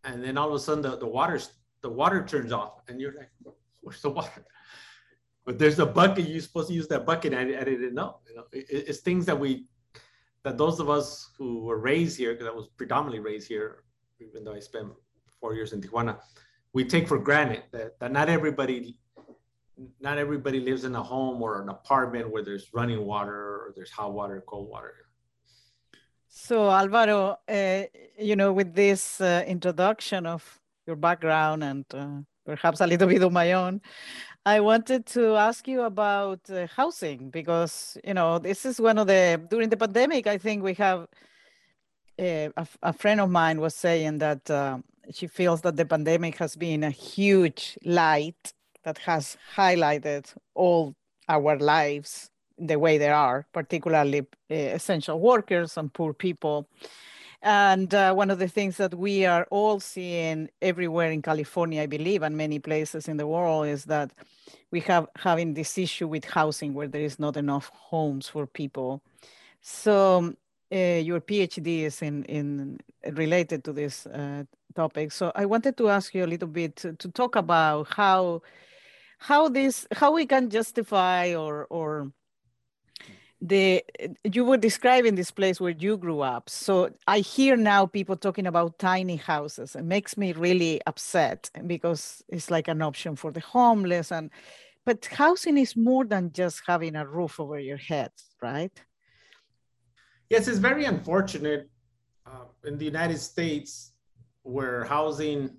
And 0.04 0.22
then 0.24 0.36
all 0.36 0.48
of 0.48 0.54
a 0.54 0.58
sudden 0.58 0.82
the, 0.82 0.96
the 0.96 1.06
water 1.06 1.40
the 1.82 1.90
water 1.90 2.24
turns 2.24 2.52
off 2.52 2.82
and 2.88 3.00
you're 3.00 3.14
like, 3.14 3.30
where's 3.80 4.02
the 4.02 4.10
water? 4.10 4.44
But 5.46 5.58
there's 5.58 5.78
a 5.78 5.86
bucket, 5.86 6.28
you're 6.28 6.40
supposed 6.40 6.68
to 6.68 6.74
use 6.74 6.88
that 6.88 7.06
bucket. 7.06 7.32
I, 7.32 7.40
I 7.40 7.64
didn't 7.64 7.94
know. 7.94 8.20
You 8.28 8.36
know, 8.36 8.44
it, 8.52 8.66
it's 8.70 9.00
things 9.00 9.24
that 9.26 9.38
we 9.38 9.66
that 10.42 10.56
those 10.56 10.80
of 10.80 10.88
us 10.88 11.30
who 11.36 11.64
were 11.64 11.78
raised 11.78 12.16
here, 12.16 12.32
because 12.32 12.46
I 12.46 12.50
was 12.50 12.68
predominantly 12.76 13.20
raised 13.20 13.46
here, 13.46 13.84
even 14.20 14.44
though 14.44 14.54
I 14.54 14.60
spent 14.60 14.88
four 15.40 15.54
years 15.54 15.72
in 15.72 15.80
Tijuana, 15.80 16.18
we 16.72 16.84
take 16.84 17.08
for 17.08 17.18
granted 17.18 17.62
that, 17.72 17.98
that 18.00 18.12
not 18.12 18.28
everybody 18.28 18.96
not 19.98 20.18
everybody 20.18 20.60
lives 20.60 20.84
in 20.84 20.94
a 20.94 21.02
home 21.02 21.40
or 21.42 21.62
an 21.62 21.70
apartment 21.70 22.30
where 22.30 22.44
there's 22.44 22.74
running 22.74 23.06
water 23.06 23.32
or 23.32 23.72
there's 23.74 23.90
hot 23.90 24.12
water, 24.12 24.42
cold 24.46 24.68
water. 24.68 24.94
So 26.28 26.70
Alvaro, 26.70 27.38
uh, 27.48 27.82
you 28.18 28.36
know, 28.36 28.52
with 28.52 28.74
this 28.74 29.20
uh, 29.20 29.42
introduction 29.46 30.26
of 30.26 30.60
your 30.86 30.96
background 30.96 31.64
and 31.64 31.84
uh, 31.94 32.18
perhaps 32.44 32.80
a 32.80 32.86
little 32.86 33.08
bit 33.08 33.22
of 33.22 33.32
my 33.32 33.52
own, 33.52 33.80
I 34.44 34.60
wanted 34.60 35.06
to 35.06 35.36
ask 35.36 35.66
you 35.66 35.82
about 35.82 36.40
housing 36.76 37.30
because 37.30 37.98
you 38.04 38.14
know 38.14 38.38
this 38.38 38.64
is 38.64 38.80
one 38.80 38.98
of 38.98 39.06
the 39.06 39.40
during 39.50 39.68
the 39.68 39.76
pandemic. 39.76 40.26
I 40.26 40.38
think 40.38 40.62
we 40.62 40.74
have 40.74 41.08
a, 42.20 42.66
a, 42.82 42.92
friend 42.92 43.20
of 43.20 43.30
mine 43.30 43.60
was 43.60 43.74
saying 43.74 44.18
that 44.18 44.50
uh, 44.50 44.78
she 45.12 45.26
feels 45.26 45.62
that 45.62 45.76
the 45.76 45.86
pandemic 45.86 46.36
has 46.36 46.56
been 46.56 46.84
a 46.84 46.90
huge 46.90 47.78
light 47.84 48.52
that 48.84 48.98
has 48.98 49.36
highlighted 49.56 50.32
all 50.54 50.94
our 51.28 51.58
lives 51.58 52.30
the 52.58 52.78
way 52.78 52.98
they 52.98 53.08
are, 53.08 53.46
particularly 53.52 54.20
uh, 54.20 54.54
essential 54.54 55.18
workers 55.18 55.76
and 55.76 55.92
poor 55.92 56.12
people. 56.12 56.68
And 57.42 57.94
uh, 57.94 58.12
one 58.12 58.30
of 58.30 58.38
the 58.38 58.48
things 58.48 58.76
that 58.76 58.94
we 58.94 59.24
are 59.24 59.46
all 59.50 59.80
seeing 59.80 60.50
everywhere 60.60 61.10
in 61.10 61.22
California, 61.22 61.82
I 61.82 61.86
believe, 61.86 62.22
and 62.22 62.36
many 62.36 62.58
places 62.58 63.08
in 63.08 63.16
the 63.16 63.26
world, 63.26 63.66
is 63.66 63.86
that 63.86 64.10
we 64.70 64.80
have 64.80 65.08
having 65.16 65.54
this 65.54 65.78
issue 65.78 66.06
with 66.06 66.26
housing 66.26 66.74
where 66.74 66.88
there 66.88 67.00
is 67.00 67.18
not 67.18 67.38
enough 67.38 67.70
homes 67.74 68.28
for 68.28 68.46
people. 68.46 69.00
So 69.62 70.34
uh, 70.72 70.76
your 71.02 71.20
PhD 71.20 71.82
is 71.82 72.02
in, 72.02 72.24
in 72.24 72.78
related 73.12 73.64
to 73.64 73.72
this 73.72 74.06
uh, 74.06 74.44
topic. 74.74 75.12
So 75.12 75.32
I 75.34 75.46
wanted 75.46 75.76
to 75.78 75.88
ask 75.88 76.14
you 76.14 76.24
a 76.24 76.26
little 76.26 76.48
bit 76.48 76.76
to, 76.76 76.92
to 76.94 77.08
talk 77.10 77.36
about 77.36 77.88
how 77.88 78.42
how 79.18 79.48
this 79.48 79.86
how 79.92 80.12
we 80.12 80.26
can 80.26 80.48
justify 80.48 81.34
or 81.34 81.66
or 81.70 82.12
the 83.42 83.82
you 84.24 84.44
were 84.44 84.56
describing 84.58 85.14
this 85.14 85.30
place 85.30 85.60
where 85.60 85.74
you 85.78 85.96
grew 85.96 86.20
up. 86.20 86.50
So 86.50 86.90
i 87.06 87.20
hear 87.20 87.56
now 87.56 87.86
people 87.86 88.16
talking 88.16 88.46
about 88.46 88.78
tiny 88.78 89.16
houses. 89.16 89.76
It 89.76 89.84
makes 89.84 90.16
me 90.16 90.32
really 90.32 90.80
upset 90.86 91.50
because 91.66 92.22
it's 92.28 92.50
like 92.50 92.68
an 92.68 92.82
option 92.82 93.16
for 93.16 93.32
the 93.32 93.40
homeless 93.40 94.12
and 94.12 94.30
but 94.86 95.04
housing 95.06 95.58
is 95.58 95.76
more 95.76 96.04
than 96.04 96.32
just 96.32 96.62
having 96.66 96.96
a 96.96 97.06
roof 97.06 97.38
over 97.38 97.58
your 97.58 97.76
head 97.76 98.10
right 98.42 98.72
yes 100.30 100.48
it's 100.48 100.58
very 100.58 100.84
unfortunate 100.84 101.68
uh, 102.26 102.46
in 102.64 102.78
the 102.78 102.84
united 102.84 103.18
states 103.18 103.92
where 104.42 104.84
housing 104.84 105.56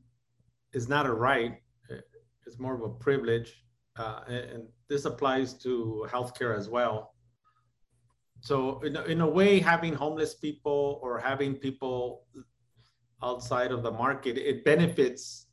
is 0.74 0.88
not 0.88 1.06
a 1.06 1.14
right 1.14 1.62
it's 2.48 2.60
more 2.60 2.74
of 2.74 2.82
a 2.82 2.90
privilege 2.90 3.64
uh, 3.98 4.22
and, 4.28 4.44
and 4.52 4.64
this 4.90 5.06
applies 5.06 5.54
to 5.54 6.06
healthcare 6.10 6.58
as 6.58 6.68
well 6.68 7.14
so 8.42 8.80
in 8.82 8.98
in 8.98 9.22
a 9.22 9.30
way, 9.30 9.60
having 9.60 9.94
homeless 9.94 10.34
people 10.34 11.00
or 11.04 11.20
having 11.20 11.54
people 11.56 12.26
outside 13.24 13.72
of 13.72 13.84
the 13.84 13.92
market, 13.92 14.36
it 14.38 14.66
benefits 14.66 15.46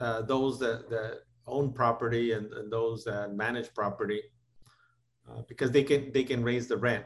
uh, 0.00 0.22
those 0.22 0.58
that, 0.60 0.88
that 0.88 1.20
own 1.46 1.72
property 1.74 2.32
and, 2.32 2.50
and 2.54 2.72
those 2.72 3.04
that 3.04 3.34
manage 3.34 3.74
property 3.74 4.22
uh, 5.28 5.42
because 5.46 5.70
they 5.70 5.84
can 5.84 6.10
they 6.12 6.24
can 6.24 6.42
raise 6.42 6.66
the 6.66 6.76
rent. 6.76 7.04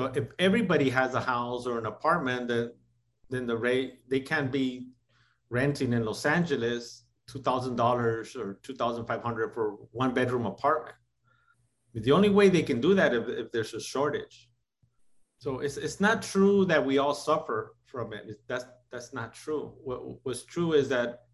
So 0.00 0.06
if 0.14 0.28
everybody 0.38 0.88
has 0.88 1.12
a 1.12 1.20
house 1.20 1.66
or 1.66 1.76
an 1.78 1.84
apartment, 1.84 2.48
then 2.48 2.72
then 3.28 3.46
the 3.46 3.58
rate 3.68 4.08
they 4.08 4.20
can't 4.20 4.50
be 4.50 4.86
renting 5.50 5.92
in 5.92 6.06
Los 6.06 6.24
Angeles 6.24 7.04
two 7.30 7.42
thousand 7.42 7.76
dollars 7.76 8.34
or 8.34 8.58
two 8.62 8.74
thousand 8.74 9.04
five 9.04 9.22
hundred 9.22 9.52
for 9.52 9.76
one 9.92 10.14
bedroom 10.14 10.46
apartment. 10.46 10.96
The 11.92 12.12
only 12.12 12.30
way 12.30 12.48
they 12.48 12.62
can 12.62 12.80
do 12.80 12.94
that 12.94 13.12
if, 13.12 13.28
if 13.28 13.52
there's 13.52 13.74
a 13.74 13.80
shortage. 13.80 14.48
So 15.36 15.58
it's, 15.58 15.76
it's 15.76 16.00
not 16.00 16.22
true 16.22 16.64
that 16.64 16.82
we 16.82 16.96
all 16.96 17.14
suffer 17.14 17.74
from 17.84 18.14
it. 18.14 18.40
That's, 18.48 18.64
that's 18.90 19.12
not 19.12 19.34
true. 19.34 19.74
What, 19.84 20.24
what's 20.24 20.44
true 20.44 20.72
is 20.72 20.88
that 20.88 21.24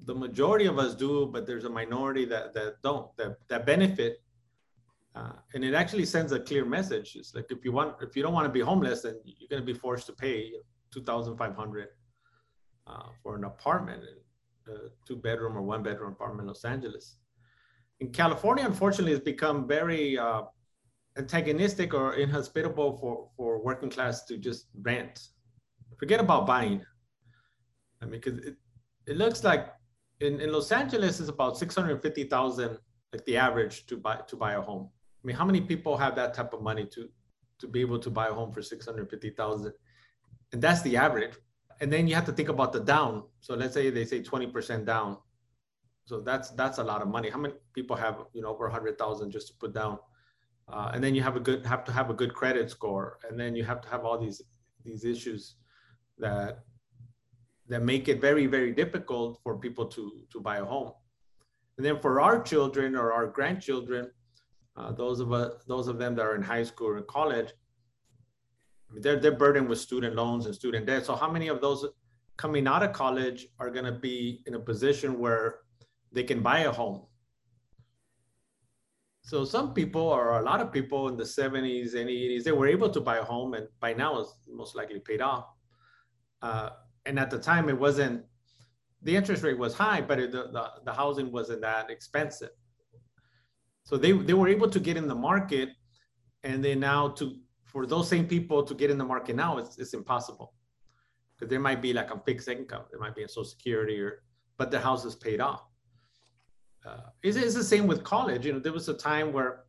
the 0.00 0.14
majority 0.14 0.66
of 0.66 0.78
us 0.78 0.94
do, 0.94 1.30
but 1.32 1.46
there's 1.46 1.64
a 1.64 1.70
minority 1.70 2.26
that, 2.26 2.52
that 2.52 2.82
don't, 2.82 3.16
that, 3.16 3.36
that 3.48 3.64
benefit. 3.64 4.20
Uh, 5.14 5.32
and 5.54 5.62
it 5.64 5.74
actually 5.74 6.06
sends 6.06 6.32
a 6.32 6.40
clear 6.40 6.64
message. 6.64 7.16
It's 7.16 7.34
like 7.34 7.46
if 7.50 7.64
you 7.64 7.72
want, 7.72 7.96
if 8.00 8.16
you 8.16 8.22
don't 8.22 8.32
want 8.32 8.46
to 8.46 8.52
be 8.52 8.60
homeless, 8.60 9.02
then 9.02 9.16
you're 9.24 9.48
going 9.48 9.60
to 9.60 9.66
be 9.66 9.78
forced 9.78 10.06
to 10.06 10.12
pay 10.12 10.52
2,500 10.92 11.88
uh, 12.86 13.02
for 13.22 13.36
an 13.36 13.44
apartment, 13.44 14.02
a 14.68 14.72
two 15.06 15.16
bedroom 15.16 15.56
or 15.56 15.62
one 15.62 15.82
bedroom 15.82 16.12
apartment 16.12 16.42
in 16.42 16.46
Los 16.48 16.64
Angeles 16.64 17.16
in 18.02 18.10
California, 18.10 18.64
unfortunately, 18.66 19.12
it's 19.12 19.24
become 19.24 19.68
very 19.68 20.18
uh, 20.18 20.42
antagonistic 21.16 21.94
or 21.94 22.14
inhospitable 22.14 22.98
for, 22.98 23.28
for 23.36 23.62
working 23.62 23.90
class 23.90 24.24
to 24.24 24.36
just 24.36 24.66
rent. 24.82 25.28
Forget 25.98 26.18
about 26.18 26.44
buying. 26.44 26.84
I 28.00 28.06
mean, 28.06 28.20
because 28.20 28.38
it, 28.44 28.56
it 29.06 29.16
looks 29.16 29.44
like 29.44 29.72
in, 30.20 30.40
in 30.40 30.52
Los 30.52 30.72
Angeles 30.72 31.20
it's 31.20 31.28
about 31.28 31.56
650,000, 31.56 32.78
like 33.12 33.24
the 33.24 33.36
average 33.36 33.86
to 33.86 33.96
buy 33.96 34.16
to 34.26 34.36
buy 34.36 34.54
a 34.54 34.60
home. 34.60 34.90
I 35.22 35.26
mean, 35.26 35.36
how 35.36 35.44
many 35.44 35.60
people 35.60 35.96
have 35.96 36.16
that 36.16 36.34
type 36.34 36.52
of 36.52 36.62
money 36.62 36.86
to 36.86 37.08
to 37.58 37.68
be 37.68 37.80
able 37.80 37.98
to 38.00 38.10
buy 38.10 38.26
a 38.26 38.32
home 38.32 38.50
for 38.52 38.62
650,000? 38.62 39.72
And 40.52 40.60
that's 40.62 40.82
the 40.82 40.96
average. 40.96 41.34
And 41.80 41.92
then 41.92 42.08
you 42.08 42.14
have 42.14 42.24
to 42.26 42.32
think 42.32 42.48
about 42.48 42.72
the 42.72 42.80
down. 42.80 43.24
So 43.40 43.54
let's 43.54 43.74
say 43.74 43.90
they 43.90 44.04
say 44.04 44.20
20% 44.20 44.84
down 44.84 45.18
so 46.04 46.20
that's 46.20 46.50
that's 46.50 46.78
a 46.78 46.84
lot 46.84 47.02
of 47.02 47.08
money. 47.08 47.30
How 47.30 47.38
many 47.38 47.54
people 47.74 47.96
have 47.96 48.24
you 48.32 48.42
know 48.42 48.48
over 48.48 48.66
a 48.66 48.72
hundred 48.72 48.98
thousand 48.98 49.30
just 49.30 49.48
to 49.48 49.54
put 49.54 49.72
down? 49.72 49.98
Uh, 50.68 50.90
and 50.94 51.02
then 51.02 51.14
you 51.14 51.22
have 51.22 51.36
a 51.36 51.40
good 51.40 51.64
have 51.66 51.84
to 51.84 51.92
have 51.92 52.10
a 52.10 52.14
good 52.14 52.34
credit 52.34 52.70
score, 52.70 53.18
and 53.28 53.38
then 53.38 53.54
you 53.54 53.64
have 53.64 53.80
to 53.82 53.88
have 53.88 54.04
all 54.04 54.18
these 54.18 54.42
these 54.84 55.04
issues 55.04 55.56
that 56.18 56.64
that 57.68 57.82
make 57.82 58.08
it 58.08 58.20
very 58.20 58.46
very 58.46 58.72
difficult 58.72 59.40
for 59.42 59.58
people 59.58 59.86
to 59.86 60.24
to 60.30 60.40
buy 60.40 60.58
a 60.58 60.64
home. 60.64 60.92
And 61.76 61.86
then 61.86 62.00
for 62.00 62.20
our 62.20 62.42
children 62.42 62.96
or 62.96 63.12
our 63.12 63.26
grandchildren, 63.26 64.10
uh, 64.76 64.92
those 64.92 65.20
of 65.20 65.32
us 65.32 65.62
those 65.66 65.88
of 65.88 65.98
them 65.98 66.14
that 66.16 66.22
are 66.22 66.34
in 66.34 66.42
high 66.42 66.62
school 66.62 66.88
or 66.88 67.02
college, 67.02 67.52
they're 69.00 69.18
they're 69.18 69.36
burdened 69.36 69.68
with 69.68 69.78
student 69.78 70.16
loans 70.16 70.46
and 70.46 70.54
student 70.54 70.86
debt. 70.86 71.04
So 71.06 71.14
how 71.14 71.30
many 71.30 71.48
of 71.48 71.60
those 71.60 71.86
coming 72.36 72.66
out 72.66 72.82
of 72.82 72.92
college 72.92 73.46
are 73.58 73.70
going 73.70 73.84
to 73.84 73.92
be 73.92 74.42
in 74.46 74.54
a 74.54 74.58
position 74.58 75.18
where 75.18 75.60
they 76.12 76.22
can 76.22 76.40
buy 76.40 76.60
a 76.60 76.72
home. 76.72 77.02
So 79.22 79.44
some 79.44 79.72
people 79.72 80.02
or 80.02 80.40
a 80.40 80.42
lot 80.42 80.60
of 80.60 80.72
people 80.72 81.08
in 81.08 81.16
the 81.16 81.24
70s 81.24 81.94
and 81.94 82.08
80s, 82.08 82.42
they 82.42 82.52
were 82.52 82.66
able 82.66 82.90
to 82.90 83.00
buy 83.00 83.18
a 83.18 83.22
home 83.22 83.54
and 83.54 83.68
by 83.80 83.92
now 83.92 84.18
it's 84.20 84.34
most 84.48 84.74
likely 84.74 84.98
paid 84.98 85.20
off. 85.20 85.46
Uh, 86.42 86.70
and 87.06 87.18
at 87.18 87.30
the 87.30 87.38
time 87.38 87.68
it 87.68 87.78
wasn't, 87.78 88.24
the 89.02 89.14
interest 89.14 89.42
rate 89.42 89.58
was 89.58 89.74
high, 89.74 90.00
but 90.00 90.18
it, 90.18 90.32
the, 90.32 90.48
the, 90.52 90.64
the 90.84 90.92
housing 90.92 91.30
wasn't 91.30 91.60
that 91.60 91.90
expensive. 91.90 92.50
So 93.84 93.96
they, 93.96 94.12
they 94.12 94.34
were 94.34 94.48
able 94.48 94.70
to 94.70 94.80
get 94.80 94.96
in 94.96 95.08
the 95.08 95.14
market 95.14 95.70
and 96.44 96.64
then 96.64 96.80
now 96.80 97.08
to, 97.08 97.36
for 97.64 97.86
those 97.86 98.08
same 98.08 98.26
people 98.26 98.62
to 98.62 98.74
get 98.74 98.90
in 98.90 98.98
the 98.98 99.04
market 99.04 99.36
now, 99.36 99.58
it's, 99.58 99.78
it's 99.78 99.94
impossible. 99.94 100.54
Because 101.34 101.50
there 101.50 101.60
might 101.60 101.82
be 101.82 101.92
like 101.92 102.12
a 102.12 102.20
fixed 102.20 102.48
income, 102.48 102.84
there 102.90 103.00
might 103.00 103.14
be 103.14 103.22
a 103.22 103.28
social 103.28 103.44
security 103.44 104.00
or, 104.00 104.22
but 104.58 104.70
the 104.70 104.78
house 104.78 105.04
is 105.04 105.16
paid 105.16 105.40
off 105.40 105.62
uh, 106.84 107.10
it's, 107.22 107.36
it's 107.36 107.54
the 107.54 107.64
same 107.64 107.86
with 107.86 108.02
college. 108.02 108.44
You 108.46 108.54
know, 108.54 108.58
there 108.58 108.72
was 108.72 108.88
a 108.88 108.94
time 108.94 109.32
where 109.32 109.64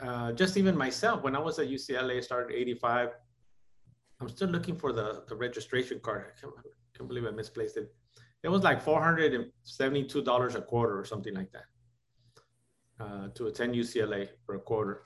uh, 0.00 0.32
just 0.32 0.56
even 0.56 0.76
myself, 0.76 1.22
when 1.22 1.36
I 1.36 1.38
was 1.38 1.58
at 1.58 1.68
UCLA, 1.68 2.22
started 2.22 2.54
85, 2.56 3.10
I'm 4.20 4.28
still 4.28 4.48
looking 4.48 4.76
for 4.76 4.92
the, 4.92 5.22
the 5.28 5.36
registration 5.36 6.00
card. 6.00 6.26
I 6.26 6.40
can't, 6.40 6.52
can't 6.96 7.08
believe 7.08 7.26
I 7.26 7.30
misplaced 7.30 7.76
it. 7.76 7.92
It 8.42 8.48
was 8.48 8.62
like 8.62 8.82
$472 8.84 10.54
a 10.54 10.62
quarter 10.62 10.98
or 10.98 11.04
something 11.04 11.34
like 11.34 11.52
that 11.52 11.64
uh, 13.00 13.28
to 13.34 13.46
attend 13.46 13.74
UCLA 13.74 14.28
for 14.44 14.54
a 14.54 14.60
quarter. 14.60 15.02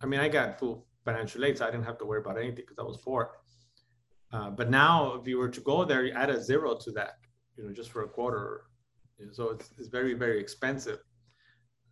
I 0.00 0.06
mean, 0.06 0.20
I 0.20 0.28
got 0.28 0.58
full 0.58 0.86
financial 1.04 1.44
aid, 1.44 1.58
so 1.58 1.66
I 1.66 1.70
didn't 1.70 1.86
have 1.86 1.98
to 1.98 2.04
worry 2.04 2.20
about 2.20 2.38
anything 2.38 2.64
because 2.66 2.78
I 2.78 2.82
was 2.82 2.98
poor. 2.98 3.30
Uh, 4.32 4.50
but 4.50 4.70
now, 4.70 5.14
if 5.14 5.26
you 5.26 5.38
were 5.38 5.48
to 5.48 5.60
go 5.60 5.84
there, 5.84 6.04
you 6.04 6.12
add 6.12 6.30
a 6.30 6.42
zero 6.42 6.76
to 6.76 6.90
that, 6.92 7.14
you 7.56 7.64
know, 7.64 7.72
just 7.72 7.90
for 7.90 8.02
a 8.04 8.08
quarter 8.08 8.64
so 9.32 9.50
it's, 9.50 9.70
it's 9.78 9.88
very, 9.88 10.14
very 10.14 10.40
expensive. 10.40 11.00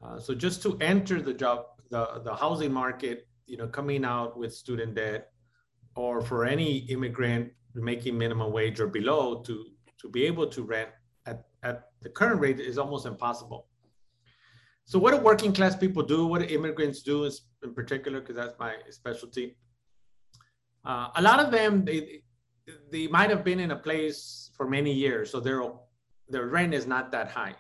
Uh, 0.03 0.19
so 0.19 0.35
just 0.35 0.63
to 0.63 0.77
enter 0.81 1.21
the 1.21 1.35
job, 1.35 1.65
the, 1.91 2.21
the 2.25 2.35
housing 2.35 2.73
market, 2.73 3.27
you 3.47 3.57
know, 3.57 3.67
coming 3.67 4.05
out 4.05 4.39
with 4.39 4.55
student 4.55 4.95
debt 4.95 5.31
or 5.95 6.21
for 6.21 6.45
any 6.45 6.79
immigrant 6.91 7.51
making 7.75 8.17
minimum 8.17 8.53
wage 8.53 8.81
or 8.81 8.87
below 8.87 9.43
to, 9.43 9.67
to 10.01 10.09
be 10.09 10.25
able 10.25 10.47
to 10.47 10.63
rent 10.63 10.91
at, 11.27 11.47
at 11.63 11.91
the 12.03 12.09
current 12.09 12.41
rate 12.41 12.61
is 12.61 12.79
almost 12.79 13.07
impossible. 13.07 13.67
So 14.87 15.01
what 15.01 15.11
do 15.13 15.19
working 15.19 15.53
class 15.53 15.75
people 15.77 16.03
do? 16.03 16.27
What 16.27 16.41
do 16.41 16.47
immigrants 16.47 17.03
do 17.03 17.29
in 17.65 17.75
particular? 17.75 18.21
Because 18.21 18.37
that's 18.37 18.59
my 18.59 18.75
specialty. 18.91 19.57
Uh, 20.85 21.09
a 21.17 21.23
lot 21.23 21.41
of 21.41 21.51
them, 21.51 21.85
they, 21.85 22.23
they 22.93 23.09
might 23.09 23.29
have 23.31 23.45
been 23.45 23.59
in 23.59 23.73
a 23.73 23.77
place 23.77 24.53
for 24.57 24.69
many 24.69 24.93
years, 24.93 25.31
so 25.31 25.41
their 25.41 25.61
their 26.29 26.47
rent 26.47 26.73
is 26.75 26.87
not 26.87 27.13
that 27.13 27.29
high 27.31 27.55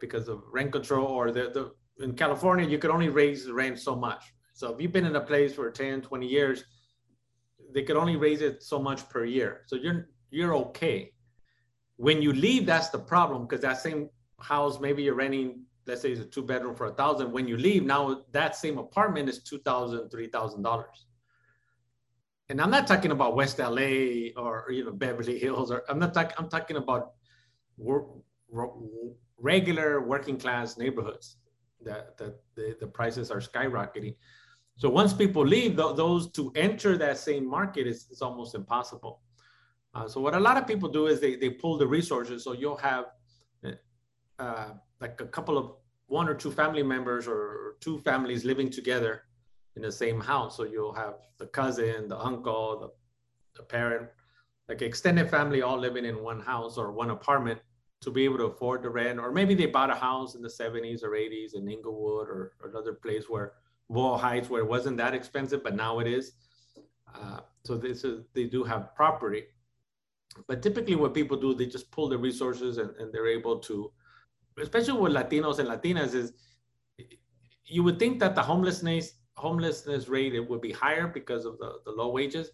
because 0.00 0.28
of 0.28 0.42
rent 0.52 0.72
control 0.72 1.06
or 1.06 1.30
the, 1.30 1.50
the 1.54 2.04
in 2.04 2.14
California 2.14 2.66
you 2.66 2.78
could 2.78 2.90
only 2.90 3.08
raise 3.08 3.44
the 3.44 3.52
rent 3.52 3.78
so 3.78 3.96
much. 3.96 4.24
So 4.54 4.72
if 4.72 4.80
you've 4.80 4.92
been 4.92 5.06
in 5.06 5.16
a 5.16 5.20
place 5.20 5.54
for 5.54 5.70
10, 5.70 6.02
20 6.02 6.26
years, 6.26 6.64
they 7.72 7.82
could 7.82 7.96
only 7.96 8.16
raise 8.16 8.40
it 8.40 8.62
so 8.62 8.78
much 8.78 9.08
per 9.08 9.24
year. 9.24 9.62
So 9.66 9.76
you're 9.76 10.08
you're 10.30 10.54
okay. 10.54 11.12
When 11.96 12.22
you 12.22 12.32
leave, 12.32 12.66
that's 12.66 12.90
the 12.90 12.98
problem 12.98 13.46
because 13.46 13.62
that 13.62 13.80
same 13.80 14.10
house, 14.40 14.78
maybe 14.78 15.02
you're 15.02 15.14
renting, 15.14 15.64
let's 15.88 16.02
say 16.02 16.12
it's 16.12 16.20
a 16.20 16.24
two 16.24 16.42
bedroom 16.42 16.76
for 16.76 16.86
a 16.86 16.94
thousand. 16.94 17.32
When 17.32 17.48
you 17.48 17.56
leave, 17.56 17.84
now 17.84 18.22
that 18.32 18.54
same 18.54 18.78
apartment 18.78 19.28
is 19.28 19.42
two 19.42 19.58
thousand, 19.58 20.10
three 20.10 20.28
thousand 20.28 20.62
dollars. 20.62 21.06
And 22.50 22.60
I'm 22.60 22.70
not 22.70 22.86
talking 22.86 23.10
about 23.10 23.34
West 23.34 23.58
LA 23.58 24.30
or 24.36 24.66
you 24.70 24.84
know 24.84 24.92
Beverly 24.92 25.38
Hills, 25.38 25.72
or 25.72 25.82
I'm 25.88 25.98
not 25.98 26.14
talking. 26.14 26.34
I'm 26.38 26.48
talking 26.48 26.76
about 26.76 27.14
regular 29.38 30.00
working 30.00 30.38
class 30.38 30.78
neighborhoods 30.78 31.36
that, 31.84 32.16
that 32.18 32.40
the, 32.54 32.76
the 32.80 32.86
prices 32.86 33.30
are 33.30 33.40
skyrocketing. 33.40 34.14
So 34.76 34.88
once 34.88 35.12
people 35.12 35.44
leave, 35.44 35.76
th- 35.76 35.96
those 35.96 36.30
to 36.32 36.52
enter 36.54 36.96
that 36.98 37.18
same 37.18 37.48
market 37.48 37.86
is, 37.86 38.08
is 38.10 38.20
almost 38.22 38.54
impossible. 38.54 39.20
Uh, 39.94 40.08
so 40.08 40.20
what 40.20 40.34
a 40.34 40.40
lot 40.40 40.56
of 40.56 40.66
people 40.66 40.88
do 40.88 41.06
is 41.06 41.20
they, 41.20 41.36
they 41.36 41.50
pull 41.50 41.78
the 41.78 41.86
resources. 41.86 42.44
So 42.44 42.52
you'll 42.52 42.76
have 42.76 43.06
uh, 44.38 44.70
like 45.00 45.20
a 45.20 45.26
couple 45.26 45.58
of 45.58 45.72
one 46.06 46.28
or 46.28 46.34
two 46.34 46.50
family 46.50 46.82
members 46.82 47.28
or 47.28 47.76
two 47.80 47.98
families 47.98 48.44
living 48.44 48.70
together 48.70 49.22
in 49.76 49.82
the 49.82 49.92
same 49.92 50.20
house. 50.20 50.56
So 50.56 50.64
you'll 50.64 50.94
have 50.94 51.14
the 51.38 51.46
cousin, 51.46 52.08
the 52.08 52.18
uncle, 52.18 52.80
the, 52.80 53.60
the 53.60 53.62
parent, 53.62 54.08
like 54.68 54.82
extended 54.82 55.30
family 55.30 55.62
all 55.62 55.78
living 55.78 56.04
in 56.04 56.22
one 56.22 56.40
house 56.40 56.76
or 56.76 56.92
one 56.92 57.10
apartment 57.10 57.60
to 58.00 58.10
be 58.10 58.24
able 58.24 58.38
to 58.38 58.44
afford 58.44 58.82
the 58.82 58.90
rent. 58.90 59.18
Or 59.18 59.32
maybe 59.32 59.54
they 59.54 59.66
bought 59.66 59.90
a 59.90 59.94
house 59.94 60.34
in 60.34 60.42
the 60.42 60.48
70s 60.48 61.02
or 61.02 61.10
80s 61.10 61.54
in 61.54 61.68
Inglewood 61.68 62.28
or, 62.28 62.52
or 62.60 62.68
another 62.68 62.92
place 62.92 63.28
where 63.28 63.52
Boyle 63.90 64.18
Heights, 64.18 64.48
where 64.48 64.62
it 64.62 64.68
wasn't 64.68 64.96
that 64.98 65.14
expensive, 65.14 65.62
but 65.62 65.74
now 65.74 65.98
it 65.98 66.06
is. 66.06 66.32
Uh, 67.14 67.40
so 67.64 67.76
this 67.76 68.04
is, 68.04 68.24
they 68.34 68.44
do 68.44 68.62
have 68.64 68.94
property. 68.94 69.44
But 70.46 70.62
typically 70.62 70.94
what 70.94 71.14
people 71.14 71.36
do, 71.36 71.54
they 71.54 71.66
just 71.66 71.90
pull 71.90 72.08
the 72.08 72.18
resources 72.18 72.78
and, 72.78 72.94
and 72.96 73.12
they're 73.12 73.26
able 73.26 73.58
to, 73.60 73.90
especially 74.60 75.00
with 75.00 75.12
Latinos 75.12 75.58
and 75.58 75.68
Latinas 75.68 76.14
is, 76.14 76.32
you 77.64 77.82
would 77.82 77.98
think 77.98 78.18
that 78.20 78.34
the 78.34 78.42
homelessness 78.42 79.14
homelessness 79.36 80.08
rate 80.08 80.34
it 80.34 80.50
would 80.50 80.60
be 80.60 80.72
higher 80.72 81.06
because 81.06 81.44
of 81.44 81.58
the, 81.58 81.74
the 81.84 81.92
low 81.92 82.10
wages. 82.10 82.50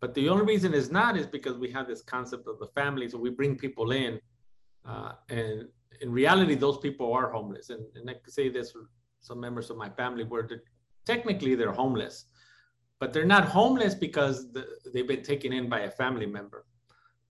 But 0.00 0.14
the 0.14 0.28
only 0.28 0.44
reason 0.44 0.74
it's 0.74 0.90
not 0.90 1.16
is 1.16 1.26
because 1.26 1.56
we 1.58 1.70
have 1.70 1.86
this 1.86 2.02
concept 2.02 2.48
of 2.48 2.58
the 2.58 2.66
family. 2.66 3.08
So 3.08 3.18
we 3.18 3.30
bring 3.30 3.56
people 3.56 3.92
in 3.92 4.20
uh, 4.84 5.12
and 5.28 5.68
in 6.00 6.12
reality, 6.12 6.54
those 6.54 6.78
people 6.78 7.12
are 7.12 7.30
homeless. 7.30 7.70
And, 7.70 7.84
and 7.94 8.08
I 8.08 8.14
can 8.14 8.30
say 8.30 8.48
this 8.48 8.74
some 9.20 9.40
members 9.40 9.70
of 9.70 9.76
my 9.76 9.90
family 9.90 10.24
where 10.24 10.44
they're, 10.44 10.62
technically 11.04 11.54
they're 11.54 11.72
homeless, 11.72 12.26
but 13.00 13.12
they're 13.12 13.24
not 13.24 13.44
homeless 13.44 13.94
because 13.94 14.52
the, 14.52 14.66
they've 14.92 15.08
been 15.08 15.22
taken 15.22 15.52
in 15.52 15.68
by 15.68 15.80
a 15.80 15.90
family 15.90 16.26
member. 16.26 16.64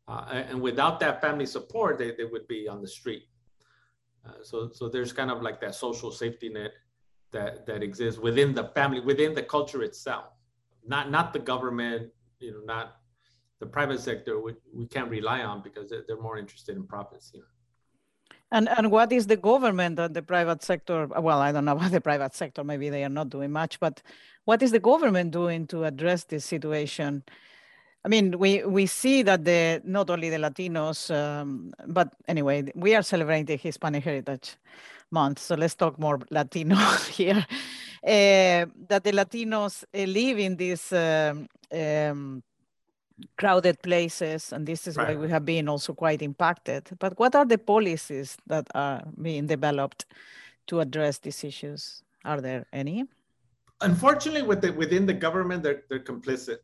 Uh, 0.06 0.42
and 0.48 0.60
without 0.60 1.00
that 1.00 1.20
family 1.20 1.46
support, 1.46 1.98
they, 1.98 2.12
they 2.12 2.24
would 2.24 2.46
be 2.48 2.68
on 2.68 2.80
the 2.80 2.88
street. 2.88 3.24
Uh, 4.26 4.32
so, 4.42 4.70
so 4.72 4.88
there's 4.88 5.12
kind 5.12 5.30
of 5.30 5.42
like 5.42 5.60
that 5.60 5.74
social 5.74 6.10
safety 6.10 6.48
net 6.48 6.72
that, 7.30 7.66
that 7.66 7.82
exists 7.82 8.20
within 8.20 8.54
the 8.54 8.64
family, 8.74 9.00
within 9.00 9.34
the 9.34 9.42
culture 9.42 9.82
itself, 9.82 10.26
not, 10.86 11.10
not 11.10 11.32
the 11.32 11.38
government, 11.38 12.10
you 12.40 12.52
know, 12.52 12.60
not 12.64 12.98
the 13.60 13.66
private 13.66 14.00
sector, 14.00 14.40
we, 14.40 14.54
we 14.72 14.86
can't 14.86 15.10
rely 15.10 15.42
on 15.42 15.62
because 15.62 15.90
they're, 15.90 16.04
they're 16.06 16.20
more 16.20 16.38
interested 16.38 16.76
in 16.76 16.86
profits. 16.86 17.32
You 17.34 17.40
know? 17.40 17.46
And 18.50 18.68
and 18.68 18.90
what 18.90 19.12
is 19.12 19.26
the 19.26 19.36
government 19.36 19.98
and 19.98 20.14
the 20.14 20.22
private 20.22 20.62
sector? 20.62 21.06
Well, 21.06 21.40
I 21.40 21.52
don't 21.52 21.64
know 21.64 21.72
about 21.76 21.90
the 21.90 22.00
private 22.00 22.34
sector. 22.34 22.64
Maybe 22.64 22.88
they 22.88 23.04
are 23.04 23.10
not 23.10 23.30
doing 23.30 23.52
much, 23.52 23.80
but 23.80 24.02
what 24.44 24.62
is 24.62 24.70
the 24.70 24.80
government 24.80 25.32
doing 25.32 25.66
to 25.68 25.84
address 25.84 26.24
this 26.24 26.44
situation? 26.44 27.24
I 28.04 28.08
mean, 28.08 28.38
we 28.38 28.64
we 28.64 28.86
see 28.86 29.22
that 29.22 29.44
the 29.44 29.82
not 29.84 30.10
only 30.10 30.30
the 30.30 30.38
Latinos, 30.38 31.10
um, 31.14 31.72
but 31.86 32.12
anyway, 32.28 32.70
we 32.74 32.94
are 32.94 33.02
celebrating 33.02 33.58
Hispanic 33.58 34.04
Heritage 34.04 34.56
Month, 35.10 35.40
so 35.40 35.54
let's 35.54 35.74
talk 35.74 35.98
more 35.98 36.18
Latinos 36.30 37.08
here. 37.18 37.44
Uh, 38.06 38.66
that 38.88 39.02
the 39.02 39.12
Latinos 39.12 39.84
uh, 39.92 40.04
live 40.04 40.38
in 40.38 40.56
these 40.56 40.92
um, 40.92 41.48
um, 41.72 42.42
crowded 43.36 43.82
places 43.82 44.52
and 44.52 44.66
this 44.66 44.86
is 44.86 44.96
right. 44.96 45.08
why 45.08 45.16
we 45.16 45.28
have 45.28 45.44
been 45.44 45.68
also 45.68 45.92
quite 45.92 46.22
impacted 46.22 46.88
but 47.00 47.18
what 47.18 47.34
are 47.34 47.44
the 47.44 47.58
policies 47.58 48.36
that 48.46 48.66
are 48.74 49.02
being 49.20 49.46
developed 49.46 50.06
to 50.66 50.80
address 50.80 51.18
these 51.18 51.42
issues 51.42 52.02
are 52.24 52.40
there 52.40 52.64
any 52.72 53.04
unfortunately 53.80 54.42
with 54.42 54.60
the, 54.60 54.72
within 54.72 55.06
the 55.06 55.12
government 55.12 55.62
they're, 55.62 55.82
they're 55.88 55.98
complicit 55.98 56.58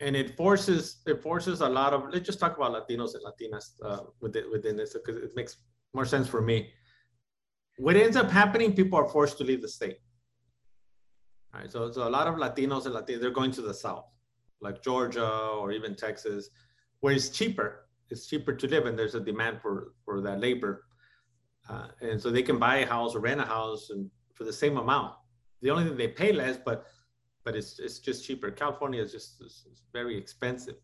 and 0.00 0.14
it 0.14 0.36
forces 0.36 1.00
it 1.06 1.22
forces 1.22 1.60
a 1.60 1.68
lot 1.68 1.92
of 1.94 2.04
let's 2.12 2.26
just 2.26 2.38
talk 2.38 2.56
about 2.56 2.72
latinos 2.72 3.14
and 3.14 3.24
latinas 3.24 3.66
uh, 3.84 4.04
within, 4.20 4.44
within 4.50 4.76
this 4.76 4.92
because 4.94 5.16
it 5.16 5.30
makes 5.34 5.56
more 5.94 6.04
sense 6.04 6.28
for 6.28 6.42
me 6.42 6.70
what 7.78 7.96
ends 7.96 8.16
up 8.16 8.30
happening 8.30 8.74
people 8.74 8.98
are 8.98 9.08
forced 9.08 9.38
to 9.38 9.44
leave 9.44 9.62
the 9.62 9.68
state 9.68 9.98
all 11.54 11.60
right 11.60 11.72
so, 11.72 11.90
so 11.90 12.06
a 12.06 12.10
lot 12.10 12.26
of 12.26 12.34
latinos 12.34 12.86
and 12.86 12.94
latinas 12.94 13.20
they're 13.20 13.30
going 13.30 13.50
to 13.50 13.62
the 13.62 13.74
south 13.74 14.04
like 14.60 14.82
Georgia 14.82 15.28
or 15.28 15.72
even 15.72 15.94
Texas, 15.94 16.50
where 17.00 17.14
it's 17.14 17.28
cheaper. 17.28 17.86
It's 18.10 18.26
cheaper 18.26 18.54
to 18.54 18.68
live, 18.68 18.86
and 18.86 18.98
there's 18.98 19.14
a 19.14 19.20
demand 19.20 19.60
for 19.60 19.94
for 20.04 20.20
that 20.20 20.40
labor, 20.40 20.84
uh, 21.68 21.88
and 22.00 22.20
so 22.20 22.30
they 22.30 22.42
can 22.42 22.58
buy 22.58 22.76
a 22.78 22.86
house 22.86 23.14
or 23.16 23.20
rent 23.20 23.40
a 23.40 23.44
house 23.44 23.90
and 23.90 24.08
for 24.34 24.44
the 24.44 24.52
same 24.52 24.76
amount. 24.76 25.14
The 25.62 25.70
only 25.70 25.84
thing 25.84 25.96
they 25.96 26.08
pay 26.08 26.32
less, 26.32 26.56
but 26.64 26.86
but 27.46 27.54
it's 27.54 27.78
it's 27.78 28.00
just 28.00 28.26
cheaper. 28.26 28.50
California 28.50 29.00
is 29.00 29.12
just 29.12 29.42
very 29.92 30.18
expensive. 30.18 30.74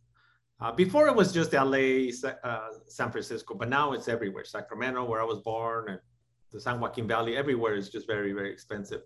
Uh, 0.60 0.70
before 0.70 1.08
it 1.08 1.14
was 1.14 1.32
just 1.32 1.52
LA, 1.52 1.86
uh, 2.44 2.68
San 2.86 3.10
Francisco, 3.10 3.52
but 3.54 3.68
now 3.68 3.92
it's 3.92 4.06
everywhere. 4.06 4.44
Sacramento, 4.44 5.04
where 5.04 5.20
I 5.20 5.24
was 5.24 5.40
born, 5.40 5.88
and 5.90 6.00
the 6.52 6.60
San 6.60 6.78
Joaquin 6.78 7.08
Valley, 7.08 7.36
everywhere 7.36 7.74
is 7.74 7.90
just 7.90 8.06
very 8.06 8.32
very 8.32 8.50
expensive. 8.56 9.02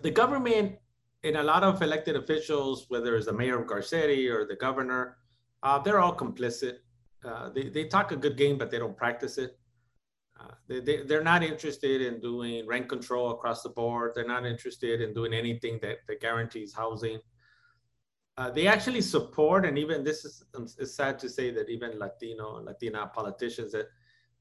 The 0.00 0.10
government 0.10 0.78
and 1.22 1.36
a 1.36 1.42
lot 1.42 1.62
of 1.62 1.82
elected 1.82 2.16
officials, 2.16 2.86
whether 2.88 3.14
it's 3.16 3.26
the 3.26 3.32
mayor 3.32 3.58
of 3.60 3.66
Garcetti 3.66 4.22
or 4.34 4.46
the 4.46 4.56
governor, 4.56 5.18
uh, 5.62 5.78
they're 5.78 6.00
all 6.00 6.16
complicit. 6.16 6.76
Uh, 7.24 7.50
they, 7.50 7.68
they 7.68 7.84
talk 7.84 8.12
a 8.12 8.16
good 8.16 8.36
game, 8.36 8.56
but 8.56 8.70
they 8.70 8.78
don't 8.78 8.96
practice 8.96 9.36
it. 9.36 9.58
Uh, 10.38 10.52
they, 10.68 10.80
they, 10.80 11.02
they're 11.02 11.22
not 11.22 11.42
interested 11.42 12.02
in 12.02 12.20
doing 12.20 12.66
rent 12.66 12.88
control 12.88 13.30
across 13.30 13.62
the 13.62 13.70
board. 13.70 14.12
They're 14.14 14.26
not 14.26 14.44
interested 14.44 15.00
in 15.00 15.14
doing 15.14 15.32
anything 15.32 15.78
that, 15.82 15.98
that 16.08 16.20
guarantees 16.20 16.74
housing. 16.74 17.20
Uh, 18.36 18.50
they 18.50 18.66
actually 18.66 19.00
support, 19.00 19.64
and 19.64 19.78
even 19.78 20.04
this 20.04 20.26
is 20.26 20.44
it's 20.78 20.94
sad 20.94 21.18
to 21.20 21.28
say 21.28 21.50
that 21.52 21.70
even 21.70 21.98
Latino 21.98 22.60
Latina 22.62 23.10
politicians 23.14 23.72
that 23.72 23.86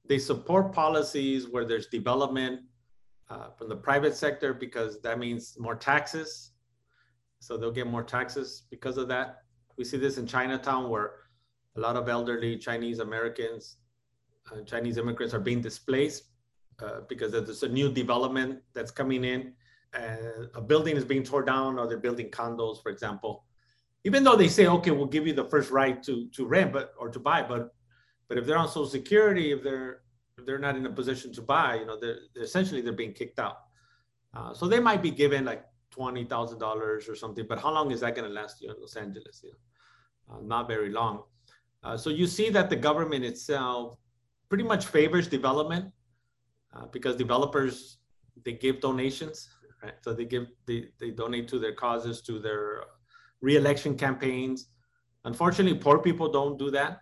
they 0.06 0.20
support 0.20 0.74
policies 0.74 1.48
where 1.48 1.64
there's 1.64 1.88
development 1.88 2.60
uh, 3.30 3.52
from 3.58 3.70
the 3.70 3.76
private 3.76 4.14
sector 4.14 4.54
because 4.54 5.02
that 5.02 5.18
means 5.18 5.56
more 5.58 5.76
taxes 5.76 6.52
so 7.46 7.58
they'll 7.58 7.72
get 7.72 7.86
more 7.86 8.04
taxes 8.04 8.64
because 8.72 8.98
of 8.98 9.08
that. 9.10 9.44
We 9.78 9.84
see 9.84 9.98
this 9.98 10.18
in 10.18 10.26
Chinatown 10.26 10.90
where 10.90 11.12
a 11.76 11.80
lot 11.80 11.96
of 11.96 12.10
elderly 12.10 12.58
Chinese 12.58 12.98
Americans, 12.98 13.78
uh, 14.52 14.62
Chinese 14.66 14.98
immigrants 14.98 15.34
are 15.34 15.40
being 15.40 15.62
displaced 15.62 16.24
uh, 16.84 17.02
because 17.08 17.32
there's 17.32 17.64
a 17.64 17.70
new 17.70 17.92
development 17.92 18.60
that's 18.74 18.92
coming 18.92 19.24
in. 19.24 19.54
and 19.94 20.50
a 20.56 20.62
building 20.62 20.98
is 20.98 21.06
being 21.06 21.24
torn 21.24 21.46
down 21.46 21.80
or 21.80 21.88
they're 21.88 21.98
building 21.98 22.30
condos, 22.30 22.82
for 22.84 22.90
example. 22.92 23.46
Even 24.04 24.24
though 24.24 24.36
they 24.36 24.48
say, 24.50 24.68
okay, 24.68 24.92
we'll 24.92 25.08
give 25.08 25.26
you 25.26 25.34
the 25.34 25.46
first 25.46 25.72
right 25.72 26.04
to, 26.04 26.28
to 26.36 26.46
rent 26.46 26.72
but 26.74 26.94
or 27.00 27.10
to 27.10 27.20
buy, 27.20 27.42
but 27.42 27.74
but 28.28 28.38
if 28.40 28.46
they're 28.46 28.58
on 28.58 28.68
social 28.68 28.88
security, 28.88 29.52
if 29.52 29.64
they're 29.64 30.02
if 30.38 30.46
they're 30.46 30.60
not 30.60 30.76
in 30.76 30.86
a 30.86 30.90
position 30.92 31.32
to 31.34 31.42
buy, 31.42 31.76
you 31.76 31.86
know, 31.86 31.98
they're, 32.00 32.20
they're 32.34 32.44
essentially 32.44 32.82
they're 32.82 32.94
being 32.94 33.14
kicked 33.14 33.40
out. 33.40 33.58
Uh, 34.36 34.54
so 34.54 34.68
they 34.68 34.80
might 34.80 35.02
be 35.02 35.12
given 35.12 35.46
like 35.46 35.64
twenty 35.92 36.24
thousand 36.26 36.60
dollars 36.60 37.08
or 37.08 37.16
something. 37.16 37.46
But 37.48 37.60
how 37.60 37.72
long 37.72 37.92
is 37.92 38.02
that 38.02 38.16
going 38.16 38.28
to 38.28 38.34
last 38.34 38.62
you 38.62 38.70
in 38.70 38.76
Los 38.80 38.96
Angeles? 38.96 39.42
You 39.44 39.52
know, 39.52 40.36
uh, 40.36 40.42
not 40.42 40.68
very 40.68 40.90
long. 40.90 41.24
Uh, 41.84 41.96
so 41.96 42.10
you 42.10 42.28
see 42.28 42.50
that 42.50 42.70
the 42.70 42.76
government 42.76 43.24
itself 43.24 43.98
pretty 44.50 44.64
much 44.64 44.86
favors 44.86 45.28
development 45.28 45.92
uh, 46.76 46.86
because 46.92 47.16
developers 47.16 47.98
they 48.44 48.54
give 48.54 48.82
donations, 48.82 49.50
right? 49.82 49.94
So 50.02 50.14
they 50.14 50.26
give 50.26 50.48
they, 50.68 50.90
they 51.00 51.12
donate 51.12 51.48
to 51.50 51.60
their 51.60 51.74
causes, 51.74 52.22
to 52.24 52.40
their 52.40 52.84
re-election 53.42 53.96
campaigns. 53.98 54.68
Unfortunately, 55.24 55.78
poor 55.78 56.00
people 56.00 56.32
don't 56.32 56.58
do 56.60 56.70
that. 56.72 57.02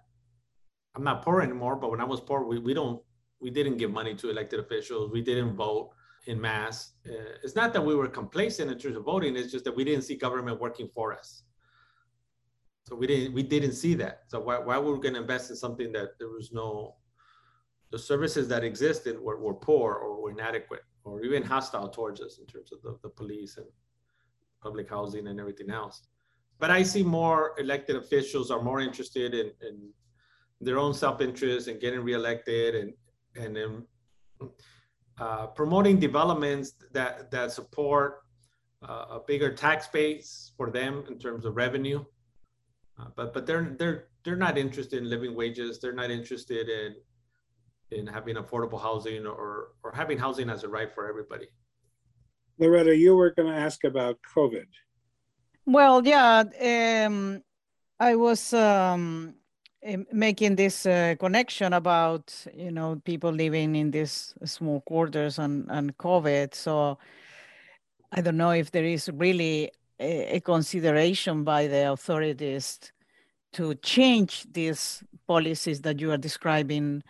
I'm 0.95 1.03
not 1.03 1.23
poor 1.23 1.41
anymore, 1.41 1.75
but 1.75 1.89
when 1.89 1.99
I 1.99 2.05
was 2.05 2.21
poor, 2.21 2.45
we, 2.45 2.59
we 2.59 2.73
don't 2.73 3.01
we 3.39 3.49
didn't 3.49 3.77
give 3.77 3.91
money 3.91 4.15
to 4.15 4.29
elected 4.29 4.59
officials. 4.59 5.11
We 5.11 5.21
didn't 5.21 5.55
vote 5.55 5.89
in 6.27 6.39
mass. 6.39 6.93
Uh, 7.05 7.35
it's 7.43 7.55
not 7.55 7.73
that 7.73 7.85
we 7.85 7.95
were 7.95 8.07
complacent 8.07 8.71
in 8.71 8.77
terms 8.77 8.95
of 8.95 9.03
voting. 9.03 9.35
It's 9.35 9.51
just 9.51 9.65
that 9.65 9.75
we 9.75 9.83
didn't 9.83 10.03
see 10.03 10.15
government 10.15 10.61
working 10.61 10.87
for 10.93 11.13
us. 11.13 11.43
So 12.87 12.95
we 12.95 13.07
didn't 13.07 13.33
we 13.33 13.43
didn't 13.43 13.73
see 13.73 13.95
that. 13.95 14.23
So 14.27 14.39
why 14.39 14.59
why 14.59 14.77
were 14.77 14.93
we 14.93 15.01
going 15.01 15.15
to 15.15 15.21
invest 15.21 15.49
in 15.49 15.55
something 15.55 15.91
that 15.93 16.19
there 16.19 16.29
was 16.29 16.51
no 16.51 16.95
the 17.93 17.99
services 17.99 18.47
that 18.47 18.63
existed 18.63 19.21
were, 19.21 19.39
were 19.39 19.53
poor 19.53 19.93
or 19.93 20.19
were 20.19 20.31
inadequate 20.31 20.83
or 21.03 21.23
even 21.23 21.43
hostile 21.43 21.87
towards 21.87 22.21
us 22.21 22.39
in 22.39 22.45
terms 22.47 22.71
of 22.71 22.81
the, 22.81 22.97
the 23.03 23.09
police 23.09 23.57
and 23.57 23.67
public 24.63 24.89
housing 24.89 25.27
and 25.27 25.39
everything 25.39 25.69
else. 25.69 26.01
But 26.57 26.71
I 26.71 26.81
see 26.81 27.03
more 27.03 27.53
elected 27.59 27.95
officials 27.95 28.49
are 28.49 28.63
more 28.63 28.79
interested 28.81 29.35
in, 29.35 29.51
in 29.61 29.75
their 30.59 30.79
own 30.79 30.95
self-interest 30.95 31.67
and 31.67 31.79
getting 31.79 31.99
reelected 31.99 32.73
and 32.73 32.93
and 33.35 33.57
in, 33.57 33.83
uh, 35.19 35.45
promoting 35.59 35.99
developments 35.99 36.73
that 36.93 37.29
that 37.29 37.51
support 37.51 38.23
uh, 38.89 39.17
a 39.17 39.19
bigger 39.27 39.51
tax 39.53 39.87
base 39.87 40.51
for 40.57 40.71
them 40.71 41.03
in 41.11 41.19
terms 41.19 41.45
of 41.45 41.55
revenue. 41.55 42.03
Uh, 42.99 43.09
but 43.15 43.35
but 43.35 43.45
they're 43.45 43.75
they're 43.77 44.07
they're 44.23 44.43
not 44.47 44.57
interested 44.57 44.97
in 44.97 45.07
living 45.15 45.35
wages. 45.35 45.79
They're 45.79 45.99
not 46.03 46.09
interested 46.09 46.69
in 46.69 46.95
in 47.93 48.07
having 48.07 48.35
affordable 48.35 48.81
housing 48.81 49.25
or 49.25 49.69
or 49.83 49.91
having 49.93 50.17
housing 50.17 50.49
as 50.49 50.63
a 50.63 50.67
right 50.67 50.93
for 50.93 51.07
everybody. 51.07 51.47
Loretta, 52.59 52.95
you 52.95 53.15
were 53.15 53.31
going 53.31 53.51
to 53.51 53.59
ask 53.59 53.83
about 53.83 54.17
COVID. 54.35 54.67
Well, 55.65 56.05
yeah, 56.05 56.43
um, 57.05 57.41
I 57.99 58.15
was 58.15 58.53
um, 58.53 59.35
making 60.11 60.55
this 60.55 60.85
uh, 60.85 61.15
connection 61.19 61.73
about 61.73 62.33
you 62.53 62.71
know 62.71 63.01
people 63.03 63.31
living 63.31 63.75
in 63.75 63.91
these 63.91 64.33
small 64.45 64.81
quarters 64.81 65.39
and 65.39 65.69
and 65.69 65.97
COVID. 65.97 66.53
So 66.53 66.97
I 68.11 68.21
don't 68.21 68.37
know 68.37 68.51
if 68.51 68.71
there 68.71 68.85
is 68.85 69.09
really 69.13 69.71
a, 69.99 70.35
a 70.35 70.39
consideration 70.39 71.43
by 71.43 71.67
the 71.67 71.91
authorities 71.91 72.79
to 73.53 73.75
change 73.75 74.45
these 74.51 75.03
policies 75.27 75.81
that 75.81 75.99
you 75.99 76.11
are 76.11 76.17
describing 76.17 77.03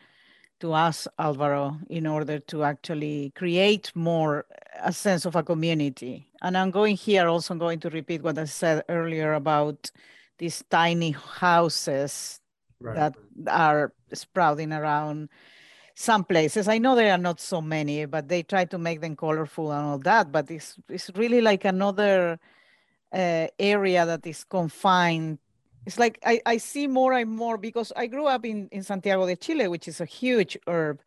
to 0.63 0.71
us, 0.71 1.09
Alvaro, 1.19 1.77
in 1.89 2.07
order 2.07 2.39
to 2.39 2.63
actually 2.63 3.33
create 3.35 3.91
more 3.95 4.45
a 4.81 4.93
sense 4.93 5.25
of 5.25 5.35
a 5.35 5.43
community. 5.43 6.25
And 6.41 6.57
I'm 6.57 6.71
going 6.71 6.95
here 6.95 7.27
also 7.27 7.53
I'm 7.53 7.59
going 7.59 7.81
to 7.81 7.89
repeat 7.89 8.23
what 8.23 8.37
I 8.39 8.45
said 8.45 8.83
earlier 8.87 9.33
about 9.33 9.91
these 10.37 10.63
tiny 10.69 11.11
houses 11.11 12.39
right. 12.79 12.95
that 12.95 13.15
are 13.47 13.91
sprouting 14.13 14.71
around 14.71 15.27
some 15.95 16.23
places. 16.23 16.69
I 16.69 16.77
know 16.77 16.95
there 16.95 17.11
are 17.11 17.17
not 17.17 17.41
so 17.41 17.61
many, 17.61 18.05
but 18.05 18.29
they 18.29 18.41
try 18.41 18.63
to 18.63 18.77
make 18.77 19.01
them 19.01 19.17
colorful 19.17 19.69
and 19.73 19.85
all 19.85 19.99
that. 19.99 20.31
But 20.31 20.49
it's 20.49 20.79
it's 20.87 21.11
really 21.15 21.41
like 21.41 21.65
another 21.65 22.39
uh, 23.11 23.47
area 23.59 24.05
that 24.05 24.25
is 24.25 24.45
confined. 24.45 25.39
It's 25.85 25.99
like 25.99 26.19
I, 26.25 26.41
I 26.45 26.57
see 26.57 26.87
more 26.87 27.13
and 27.13 27.29
more 27.29 27.57
because 27.57 27.91
I 27.95 28.07
grew 28.07 28.25
up 28.25 28.45
in, 28.45 28.69
in 28.71 28.83
Santiago 28.83 29.25
de 29.27 29.35
Chile, 29.35 29.67
which 29.67 29.87
is 29.87 30.01
a 30.01 30.05
huge 30.05 30.57
herb. 30.67 31.01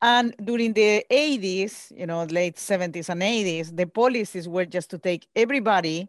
And 0.00 0.34
during 0.42 0.72
the 0.72 1.04
80s, 1.10 1.92
you 1.96 2.06
know, 2.06 2.22
late 2.24 2.56
70s 2.56 3.08
and 3.08 3.20
80s, 3.20 3.76
the 3.76 3.86
policies 3.86 4.48
were 4.48 4.64
just 4.64 4.90
to 4.90 4.98
take 4.98 5.26
everybody, 5.34 6.08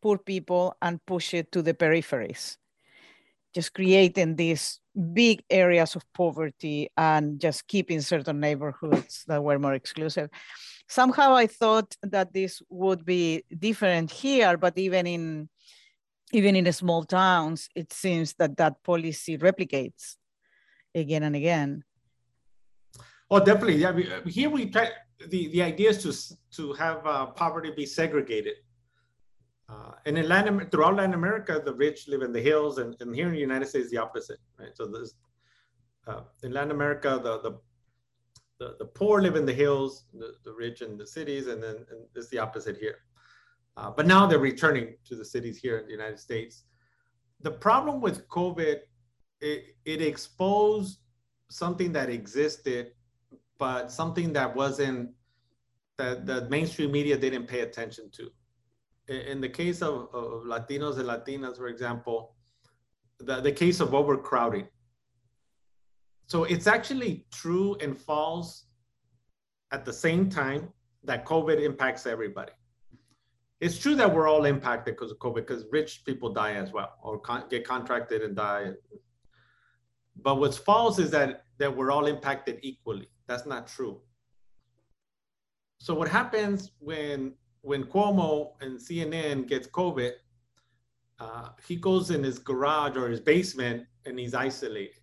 poor 0.00 0.16
people, 0.18 0.74
and 0.80 1.04
push 1.04 1.34
it 1.34 1.52
to 1.52 1.62
the 1.62 1.74
peripheries 1.74 2.56
just 3.56 3.72
creating 3.72 4.36
these 4.36 4.80
big 5.14 5.42
areas 5.48 5.96
of 5.96 6.04
poverty 6.12 6.90
and 6.94 7.40
just 7.40 7.66
keeping 7.66 8.02
certain 8.02 8.38
neighborhoods 8.38 9.24
that 9.26 9.42
were 9.42 9.58
more 9.58 9.72
exclusive. 9.72 10.28
Somehow 10.88 11.34
I 11.34 11.46
thought 11.46 11.96
that 12.02 12.34
this 12.34 12.60
would 12.68 13.06
be 13.06 13.44
different 13.58 14.10
here, 14.10 14.58
but 14.58 14.76
even 14.76 15.06
in 15.06 15.48
even 16.32 16.56
in 16.56 16.64
the 16.64 16.72
small 16.72 17.04
towns, 17.04 17.68
it 17.74 17.92
seems 17.92 18.34
that 18.34 18.56
that 18.56 18.82
policy 18.82 19.38
replicates 19.38 20.16
again 20.94 21.22
and 21.22 21.36
again. 21.36 21.84
Oh, 23.30 23.40
definitely. 23.40 23.76
Yeah, 23.76 23.92
here 24.26 24.50
we 24.50 24.70
try. 24.70 24.90
The 25.28 25.48
the 25.48 25.62
idea 25.62 25.90
is 25.90 25.98
to 26.04 26.36
to 26.56 26.72
have 26.74 27.06
uh, 27.06 27.26
poverty 27.26 27.70
be 27.70 27.86
segregated 27.86 28.56
uh, 29.68 29.92
and 30.04 30.16
in 30.16 30.28
Latin, 30.28 30.68
throughout 30.70 30.96
Latin 30.96 31.14
America, 31.14 31.60
the 31.64 31.74
rich 31.74 32.06
live 32.06 32.22
in 32.22 32.32
the 32.32 32.40
hills, 32.40 32.78
and, 32.78 32.94
and 33.00 33.14
here 33.14 33.26
in 33.26 33.32
the 33.32 33.40
United 33.40 33.66
States, 33.66 33.90
the 33.90 33.98
opposite, 33.98 34.38
right? 34.58 34.76
So 34.76 34.86
this, 34.86 35.14
uh, 36.06 36.20
in 36.44 36.52
Latin 36.52 36.70
America, 36.70 37.20
the, 37.22 37.40
the 37.40 37.58
the, 38.58 38.74
the 38.78 38.86
poor 38.86 39.20
live 39.20 39.36
in 39.36 39.44
the 39.44 39.52
hills, 39.52 40.06
the, 40.14 40.32
the 40.42 40.50
rich 40.50 40.80
in 40.80 40.96
the 40.96 41.06
cities, 41.06 41.46
and 41.46 41.62
then 41.62 41.76
and 41.90 42.06
it's 42.14 42.28
the 42.28 42.38
opposite 42.38 42.78
here. 42.78 43.00
Uh, 43.76 43.90
but 43.90 44.06
now 44.06 44.26
they're 44.26 44.38
returning 44.38 44.94
to 45.04 45.14
the 45.16 45.24
cities 45.24 45.58
here 45.58 45.78
in 45.78 45.86
the 45.86 45.92
United 45.92 46.18
States. 46.18 46.64
The 47.42 47.50
problem 47.50 48.00
with 48.00 48.26
COVID, 48.28 48.78
it, 49.40 49.64
it 49.84 50.02
exposed 50.02 51.00
something 51.50 51.92
that 51.92 52.08
existed, 52.08 52.92
but 53.58 53.92
something 53.92 54.32
that 54.32 54.54
wasn't, 54.54 55.10
that 55.98 56.26
the 56.26 56.48
mainstream 56.48 56.92
media 56.92 57.16
didn't 57.16 57.46
pay 57.46 57.60
attention 57.60 58.10
to 58.12 58.30
in 59.08 59.40
the 59.40 59.48
case 59.48 59.82
of, 59.82 60.08
of 60.12 60.44
Latinos 60.44 60.98
and 60.98 61.08
Latinas, 61.08 61.56
for 61.56 61.68
example, 61.68 62.34
the, 63.20 63.40
the 63.40 63.52
case 63.52 63.80
of 63.80 63.94
overcrowding. 63.94 64.66
So 66.26 66.44
it's 66.44 66.66
actually 66.66 67.26
true 67.32 67.76
and 67.80 67.96
false 67.96 68.66
at 69.70 69.84
the 69.84 69.92
same 69.92 70.28
time 70.28 70.68
that 71.04 71.24
COVID 71.24 71.62
impacts 71.62 72.06
everybody. 72.06 72.52
It's 73.60 73.78
true 73.78 73.94
that 73.94 74.12
we're 74.12 74.28
all 74.28 74.44
impacted 74.44 74.94
because 74.96 75.10
of 75.10 75.18
COVID, 75.18 75.36
because 75.36 75.64
rich 75.70 76.04
people 76.04 76.32
die 76.32 76.52
as 76.52 76.72
well, 76.72 76.94
or 77.02 77.18
con- 77.18 77.44
get 77.48 77.66
contracted 77.66 78.22
and 78.22 78.36
die. 78.36 78.72
But 80.22 80.36
what's 80.36 80.58
false 80.58 80.98
is 80.98 81.10
that 81.12 81.44
that 81.58 81.74
we're 81.74 81.90
all 81.90 82.06
impacted 82.06 82.58
equally. 82.62 83.08
That's 83.26 83.46
not 83.46 83.66
true. 83.66 84.00
So 85.78 85.94
what 85.94 86.08
happens 86.08 86.72
when 86.78 87.34
when 87.62 87.84
Cuomo 87.84 88.52
and 88.60 88.78
CNN 88.78 89.48
gets 89.48 89.66
COVID, 89.68 90.12
uh, 91.18 91.48
he 91.66 91.76
goes 91.76 92.10
in 92.10 92.22
his 92.22 92.38
garage 92.38 92.96
or 92.96 93.08
his 93.08 93.20
basement 93.20 93.86
and 94.04 94.18
he's 94.18 94.34
isolated. 94.34 95.00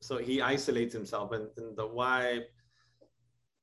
So 0.00 0.18
he 0.18 0.40
isolates 0.40 0.94
himself, 0.94 1.32
and, 1.32 1.48
and 1.56 1.76
the 1.76 1.86
wife 1.86 2.44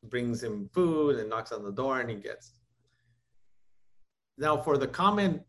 brings 0.04 0.44
him 0.44 0.70
food 0.74 1.16
and 1.16 1.30
knocks 1.30 1.52
on 1.54 1.64
the 1.64 1.72
door, 1.72 2.02
and 2.02 2.10
he 2.10 2.18
gets. 2.18 2.52
Now, 4.38 4.62
for 4.62 4.78
the 4.78 4.88
common 4.88 5.44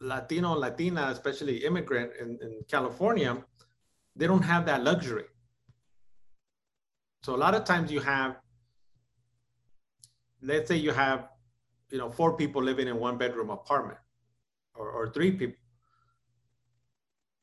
Latino 0.00 0.52
Latina, 0.54 1.08
especially 1.10 1.64
immigrant 1.64 2.12
in, 2.20 2.38
in 2.42 2.60
California, 2.68 3.44
they 4.16 4.26
don't 4.26 4.42
have 4.42 4.66
that 4.66 4.82
luxury. 4.82 5.24
So 7.22 7.34
a 7.34 7.36
lot 7.38 7.54
of 7.54 7.64
times 7.64 7.90
you 7.90 8.00
have, 8.00 8.36
let's 10.42 10.68
say 10.68 10.76
you 10.76 10.92
have 10.92 11.28
you 11.90 11.98
know, 11.98 12.10
four 12.10 12.36
people 12.36 12.62
living 12.62 12.88
in 12.88 12.98
one 12.98 13.16
bedroom 13.16 13.50
apartment 13.50 13.98
or, 14.74 14.90
or 14.90 15.10
three 15.10 15.32
people. 15.32 15.56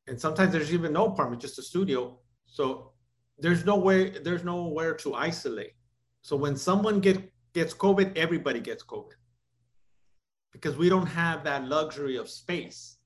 And 0.08 0.20
sometimes 0.20 0.54
there's 0.54 0.74
even 0.74 0.94
no 0.94 1.08
apartment, 1.08 1.42
just 1.42 1.58
a 1.58 1.64
studio. 1.64 2.20
So 2.46 2.92
there's 3.40 3.66
no 3.66 3.76
way, 3.76 4.10
there's 4.10 4.44
nowhere 4.44 4.94
to 4.98 5.16
isolate. 5.16 5.74
So 6.22 6.36
when 6.36 6.56
someone 6.56 7.00
get, 7.00 7.32
gets 7.54 7.74
COVID, 7.74 8.16
everybody 8.16 8.60
gets 8.60 8.84
COVID 8.84 9.16
because 10.56 10.78
we 10.78 10.90
don't 10.90 11.08
have 11.24 11.44
that 11.44 11.62
luxury 11.68 12.16
of 12.18 12.30
space 12.30 12.98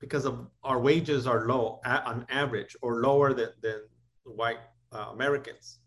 because 0.00 0.24
of 0.26 0.46
our 0.62 0.78
wages 0.78 1.26
are 1.26 1.46
low 1.46 1.80
on 1.84 2.26
average 2.28 2.76
or 2.82 3.00
lower 3.00 3.32
than, 3.32 3.50
than 3.62 3.80
white 4.24 4.62
uh, 4.92 5.08
Americans. 5.12 5.78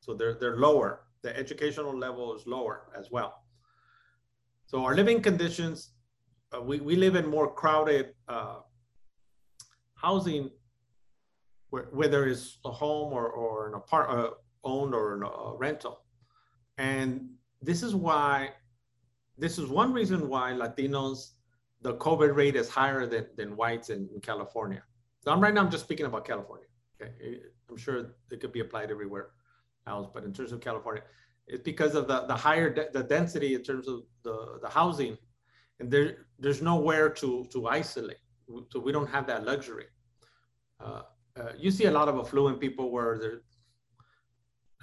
So 0.00 0.14
they're, 0.14 0.34
they're 0.34 0.58
lower 0.68 1.06
the 1.26 1.36
educational 1.36 1.96
level 1.96 2.36
is 2.36 2.46
lower 2.46 2.76
as 2.96 3.10
well. 3.10 3.42
So 4.66 4.84
our 4.84 4.94
living 4.94 5.20
conditions, 5.20 5.90
uh, 6.54 6.62
we, 6.62 6.78
we 6.78 6.94
live 6.94 7.16
in 7.16 7.26
more 7.26 7.52
crowded 7.52 8.14
uh, 8.28 8.58
housing, 9.94 10.50
whether 11.70 12.26
it's 12.26 12.58
a 12.64 12.70
home 12.70 13.12
or, 13.12 13.26
or 13.28 13.68
an 13.68 13.74
apartment 13.74 14.20
uh, 14.20 14.30
owned 14.62 14.94
or 14.94 15.20
a 15.20 15.56
rental. 15.56 16.00
And 16.78 17.28
this 17.60 17.82
is 17.82 17.94
why, 17.94 18.50
this 19.38 19.58
is 19.58 19.66
one 19.66 19.92
reason 19.92 20.28
why 20.28 20.52
Latinos, 20.52 21.32
the 21.82 21.94
COVID 21.94 22.34
rate 22.34 22.56
is 22.56 22.68
higher 22.68 23.06
than, 23.06 23.26
than 23.36 23.56
whites 23.56 23.90
in, 23.90 24.08
in 24.14 24.20
California. 24.20 24.82
So 25.20 25.30
I'm 25.30 25.40
right 25.40 25.52
now, 25.52 25.62
I'm 25.62 25.70
just 25.70 25.84
speaking 25.84 26.06
about 26.06 26.24
California. 26.24 26.66
Okay, 27.00 27.40
I'm 27.68 27.76
sure 27.76 28.14
it 28.30 28.40
could 28.40 28.52
be 28.52 28.60
applied 28.60 28.90
everywhere 28.90 29.30
else, 29.86 30.08
but 30.12 30.24
in 30.24 30.32
terms 30.32 30.52
of 30.52 30.60
California, 30.60 31.02
it's 31.46 31.62
because 31.62 31.94
of 31.94 32.08
the, 32.08 32.26
the 32.26 32.34
higher 32.34 32.72
de 32.72 32.86
the 32.92 33.02
density 33.02 33.54
in 33.54 33.62
terms 33.62 33.86
of 33.86 34.02
the, 34.22 34.58
the 34.62 34.68
housing 34.68 35.16
and 35.80 35.90
there 35.90 36.26
there's 36.38 36.62
nowhere 36.62 37.08
to 37.08 37.46
to 37.52 37.66
isolate. 37.66 38.18
So 38.70 38.80
we 38.80 38.92
don't 38.92 39.08
have 39.08 39.26
that 39.26 39.44
luxury. 39.44 39.86
Uh, 40.80 41.02
uh, 41.38 41.52
you 41.58 41.70
see 41.70 41.86
a 41.86 41.90
lot 41.90 42.08
of 42.08 42.16
affluent 42.16 42.60
people 42.60 42.90
where 42.90 43.18
they're. 43.18 43.42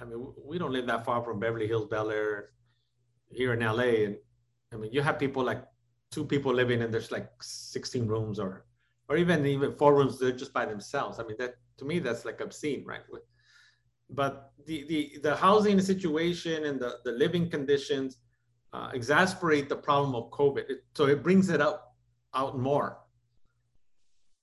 I 0.00 0.04
mean, 0.04 0.32
we 0.44 0.58
don't 0.58 0.72
live 0.72 0.86
that 0.86 1.04
far 1.04 1.22
from 1.22 1.38
Beverly 1.38 1.66
Hills, 1.66 1.86
Bel 1.88 2.10
Air, 2.10 2.50
here 3.30 3.54
in 3.54 3.60
LA, 3.60 4.04
and 4.06 4.16
I 4.72 4.76
mean, 4.76 4.92
you 4.92 5.02
have 5.02 5.18
people 5.18 5.44
like 5.44 5.62
two 6.10 6.24
people 6.24 6.52
living 6.52 6.82
and 6.82 6.92
there's 6.92 7.10
like 7.10 7.28
16 7.40 8.06
rooms 8.06 8.38
or 8.38 8.66
or 9.08 9.16
even 9.16 9.44
even 9.44 9.74
four 9.76 9.94
rooms 9.94 10.18
they're 10.18 10.32
just 10.32 10.52
by 10.52 10.64
themselves. 10.64 11.18
I 11.18 11.24
mean, 11.24 11.36
that 11.38 11.54
to 11.78 11.84
me 11.84 11.98
that's 11.98 12.24
like 12.24 12.40
obscene, 12.40 12.84
right? 12.84 13.02
But 14.10 14.52
the 14.66 14.86
the 14.86 15.18
the 15.22 15.36
housing 15.36 15.80
situation 15.80 16.64
and 16.64 16.80
the 16.80 16.98
the 17.04 17.12
living 17.12 17.50
conditions 17.50 18.18
uh, 18.72 18.90
exasperate 18.92 19.68
the 19.68 19.76
problem 19.76 20.14
of 20.14 20.30
COVID. 20.30 20.68
It, 20.68 20.84
so 20.94 21.06
it 21.06 21.22
brings 21.22 21.48
it 21.48 21.60
up 21.60 21.94
out 22.34 22.58
more. 22.58 22.98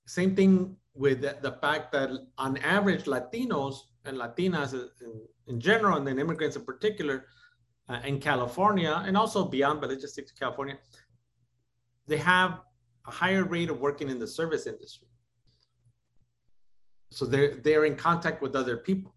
Same 0.06 0.34
thing 0.34 0.76
with 0.94 1.20
the, 1.20 1.36
the, 1.42 1.52
fact 1.52 1.92
that 1.92 2.10
on 2.38 2.56
average, 2.58 3.04
Latinos 3.04 3.76
and 4.04 4.16
Latinas 4.16 4.72
in, 4.72 5.20
in 5.46 5.60
general, 5.60 5.96
and 5.96 6.06
then 6.06 6.18
immigrants 6.18 6.56
in 6.56 6.64
particular, 6.64 7.26
uh, 7.88 8.00
in 8.04 8.20
California 8.20 9.02
and 9.06 9.16
also 9.16 9.44
beyond, 9.44 9.80
but 9.80 9.90
let's 9.90 10.02
just 10.02 10.14
stick 10.14 10.26
to 10.26 10.34
California, 10.34 10.78
they 12.06 12.16
have 12.16 12.60
a 13.06 13.10
higher 13.10 13.44
rate 13.44 13.70
of 13.70 13.80
working 13.80 14.08
in 14.08 14.18
the 14.18 14.26
service 14.26 14.66
industry. 14.66 15.08
So 17.10 17.26
they're, 17.26 17.56
they're 17.56 17.84
in 17.84 17.96
contact 17.96 18.40
with 18.40 18.56
other 18.56 18.76
people. 18.78 19.14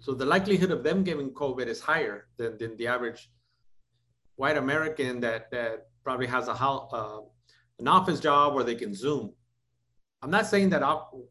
So 0.00 0.14
the 0.14 0.26
likelihood 0.26 0.70
of 0.70 0.82
them 0.82 1.04
getting 1.04 1.30
COVID 1.30 1.66
is 1.66 1.80
higher 1.80 2.26
than, 2.36 2.58
than 2.58 2.76
the 2.76 2.86
average 2.86 3.30
white 4.36 4.56
American 4.56 5.20
that 5.20 5.50
that 5.50 5.86
probably 6.04 6.26
has 6.26 6.48
a 6.48 6.52
uh, 6.52 7.20
an 7.78 7.88
office 7.88 8.20
job 8.20 8.54
where 8.54 8.64
they 8.64 8.74
can 8.74 8.94
Zoom. 8.94 9.32
I'm 10.22 10.30
not 10.30 10.46
saying 10.46 10.70
that 10.70 10.82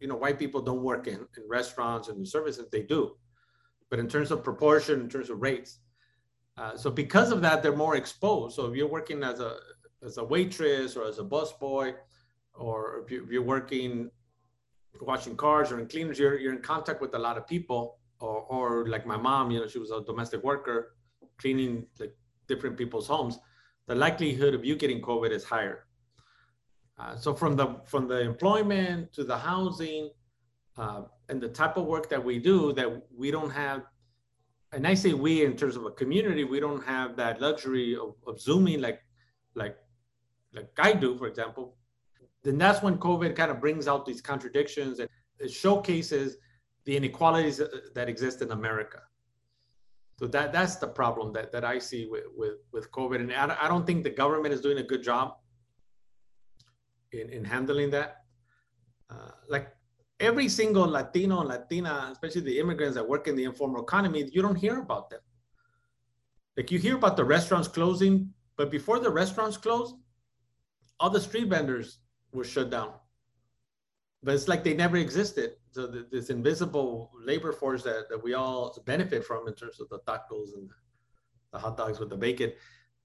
you 0.02 0.08
know 0.08 0.16
white 0.16 0.38
people 0.38 0.62
don't 0.62 0.84
work 0.84 1.08
in, 1.08 1.16
in 1.38 1.44
restaurants 1.48 2.10
and 2.10 2.28
services; 2.28 2.68
they 2.72 2.82
do, 2.82 3.16
but 3.90 4.00
in 4.00 4.08
terms 4.08 4.32
of 4.32 4.44
proportion, 4.44 5.02
in 5.02 5.10
terms 5.10 5.30
of 5.30 5.42
rates, 5.42 5.80
uh, 6.58 6.76
so 6.78 6.90
because 6.90 7.32
of 7.32 7.42
that, 7.42 7.62
they're 7.62 7.76
more 7.76 7.96
exposed. 7.96 8.56
So 8.56 8.68
if 8.68 8.76
you're 8.76 8.88
working 8.88 9.24
as 9.24 9.40
a 9.40 9.58
as 10.04 10.18
a 10.18 10.24
waitress 10.24 10.96
or 10.96 11.06
as 11.06 11.20
a 11.20 11.24
busboy, 11.24 11.96
or 12.54 13.04
if, 13.04 13.12
you, 13.12 13.42
are 13.42 13.44
working 13.44 14.12
washing 15.02 15.36
cars 15.36 15.72
or 15.72 15.80
in 15.80 15.88
cleaners, 15.88 16.20
you're, 16.20 16.38
you're 16.38 16.54
in 16.54 16.62
contact 16.62 17.02
with 17.02 17.14
a 17.16 17.20
lot 17.20 17.38
of 17.38 17.48
people. 17.48 17.98
Or, 18.20 18.42
or 18.44 18.88
like 18.88 19.06
my 19.06 19.18
mom, 19.18 19.52
you 19.52 19.60
know, 19.60 19.68
she 19.68 19.80
was 19.80 19.92
a 19.92 20.02
domestic 20.02 20.42
worker, 20.42 20.96
cleaning 21.38 21.86
like 22.00 22.16
different 22.48 22.78
people's 22.78 23.08
homes, 23.08 23.40
the 23.88 23.96
likelihood 23.96 24.54
of 24.54 24.64
you 24.64 24.76
getting 24.76 25.02
COVID 25.02 25.32
is 25.32 25.44
higher. 25.44 25.86
Uh, 26.98 27.16
so 27.16 27.34
from 27.34 27.56
the 27.56 27.76
from 27.86 28.08
the 28.08 28.22
employment 28.22 29.12
to 29.14 29.24
the 29.26 29.38
housing 29.38 30.12
uh, 30.78 31.02
and 31.28 31.42
the 31.42 31.50
type 31.50 31.76
of 31.76 31.86
work 31.86 32.10
that 32.10 32.24
we 32.24 32.40
do, 32.40 32.72
that 32.74 32.90
we 33.14 33.32
don't 33.32 33.50
have, 33.50 33.84
and 34.76 34.86
I 34.86 34.94
say 34.94 35.14
we 35.14 35.46
in 35.46 35.56
terms 35.56 35.76
of 35.78 35.86
a 35.86 35.92
community, 35.92 36.44
we 36.44 36.60
don't 36.60 36.84
have 36.84 37.16
that 37.16 37.42
luxury 37.42 37.96
of, 37.96 38.16
of 38.28 38.40
zooming 38.40 38.82
like 38.82 39.02
like 39.56 39.78
like 40.54 40.70
I 40.78 40.94
do, 40.94 41.18
for 41.18 41.28
example. 41.28 41.78
Then 42.44 42.58
that's 42.58 42.84
when 42.84 42.98
COVID 42.98 43.36
kind 43.36 43.50
of 43.50 43.60
brings 43.60 43.88
out 43.88 44.06
these 44.06 44.22
contradictions 44.22 45.00
and 45.00 45.10
it 45.40 45.52
showcases 45.52 46.38
the 46.86 46.96
inequalities 46.96 47.62
that 47.96 48.08
exist 48.08 48.42
in 48.42 48.52
America. 48.52 49.02
So 50.20 50.28
that 50.28 50.54
that's 50.54 50.76
the 50.76 50.88
problem 50.88 51.34
that, 51.34 51.52
that 51.52 51.66
I 51.66 51.80
see 51.80 52.06
with, 52.06 52.26
with, 52.38 52.54
with 52.72 52.92
COVID. 52.92 53.20
And 53.20 53.34
I, 53.34 53.58
I 53.60 53.68
don't 53.68 53.86
think 53.86 54.04
the 54.04 54.10
government 54.10 54.54
is 54.54 54.62
doing 54.62 54.78
a 54.78 54.84
good 54.84 55.04
job 55.04 55.38
in, 57.12 57.30
in 57.30 57.44
handling 57.44 57.90
that. 57.92 58.18
Uh, 59.10 59.32
like 59.50 59.75
every 60.20 60.48
single 60.48 60.88
Latino 60.88 61.42
and 61.42 61.50
Latina, 61.50 62.10
especially 62.12 62.42
the 62.42 62.60
immigrants 62.60 62.96
that 62.96 63.08
work 63.08 63.28
in 63.28 63.36
the 63.36 63.44
informal 63.44 63.84
economy, 63.84 64.30
you 64.32 64.42
don't 64.42 64.56
hear 64.56 64.80
about 64.80 65.10
them. 65.10 65.20
Like 66.58 66.72
you 66.72 66.80
hear 66.80 66.96
about 66.96 67.18
the 67.18 67.26
restaurants 67.26 67.68
closing, 67.68 68.34
but 68.58 68.72
before 68.72 69.00
the 69.00 69.10
restaurants 69.10 69.58
closed, 69.58 69.96
all 71.00 71.10
the 71.10 71.20
street 71.20 71.50
vendors 71.50 72.00
were 72.32 72.46
shut 72.46 72.70
down. 72.70 72.94
But 74.24 74.36
it's 74.36 74.48
like 74.48 74.64
they 74.64 74.74
never 74.74 74.98
existed 74.98 75.52
so 75.76 75.88
this 75.88 76.30
invisible 76.30 77.12
labor 77.22 77.52
force 77.52 77.84
that, 77.84 78.08
that 78.10 78.24
we 78.24 78.34
all 78.34 78.82
benefit 78.86 79.26
from 79.26 79.46
in 79.46 79.54
terms 79.56 79.82
of 79.82 79.90
the 79.90 80.00
tacos 80.08 80.56
and 80.56 80.70
the 81.52 81.60
hot 81.60 81.76
dogs 81.76 82.00
with 82.00 82.10
the 82.10 82.16
bacon, 82.16 82.54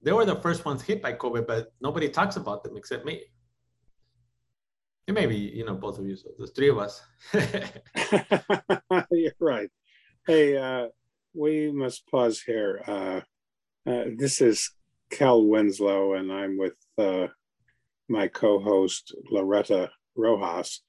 they 0.00 0.12
were 0.12 0.24
the 0.24 0.36
first 0.36 0.64
ones 0.64 0.80
hit 0.80 1.02
by 1.02 1.12
COVID, 1.12 1.48
but 1.48 1.72
nobody 1.80 2.08
talks 2.08 2.36
about 2.36 2.62
them 2.62 2.76
except 2.76 3.04
me. 3.04 3.22
Maybe, 5.12 5.36
you 5.36 5.64
know, 5.64 5.74
both 5.74 5.98
of 5.98 6.06
you, 6.06 6.16
so 6.16 6.30
there's 6.38 6.52
three 6.52 6.68
of 6.68 6.78
us. 6.78 7.02
You're 9.10 9.32
right. 9.40 9.70
Hey, 10.26 10.56
uh, 10.56 10.88
we 11.34 11.70
must 11.72 12.06
pause 12.08 12.40
here. 12.40 12.82
Uh, 12.86 13.20
uh, 13.90 14.04
this 14.16 14.40
is 14.40 14.72
Cal 15.10 15.44
Winslow, 15.44 16.14
and 16.14 16.32
I'm 16.32 16.58
with 16.58 16.74
uh, 16.98 17.28
my 18.08 18.28
co 18.28 18.60
host, 18.60 19.14
Loretta 19.30 19.90
Rojas. 20.16 20.82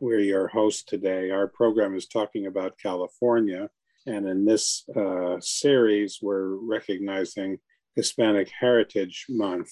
We're 0.00 0.20
your 0.20 0.48
host 0.48 0.88
today. 0.88 1.30
Our 1.30 1.46
program 1.46 1.94
is 1.94 2.08
talking 2.08 2.46
about 2.46 2.78
California. 2.82 3.70
And 4.06 4.26
in 4.26 4.44
this 4.44 4.84
uh, 4.96 5.36
series, 5.40 6.18
we're 6.20 6.56
recognizing 6.56 7.58
Hispanic 7.94 8.50
Heritage 8.58 9.26
Month. 9.28 9.70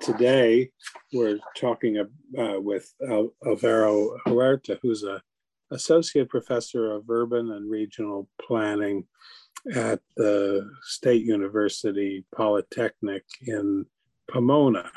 Today, 0.00 0.70
we're 1.12 1.38
talking 1.56 1.98
uh, 1.98 2.60
with 2.60 2.92
Al- 3.08 3.34
Alvaro 3.46 4.16
Huerta, 4.26 4.78
who's 4.80 5.04
a 5.04 5.22
associate 5.70 6.28
professor 6.28 6.92
of 6.92 7.08
urban 7.08 7.52
and 7.52 7.70
regional 7.70 8.28
planning 8.40 9.04
at 9.74 10.00
the 10.16 10.68
State 10.82 11.24
University 11.24 12.24
Polytechnic 12.34 13.24
in 13.46 13.86
Pomona. 14.30 14.90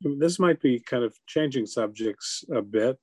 This 0.00 0.38
might 0.38 0.60
be 0.60 0.80
kind 0.80 1.04
of 1.04 1.14
changing 1.26 1.66
subjects 1.66 2.44
a 2.52 2.62
bit, 2.62 2.98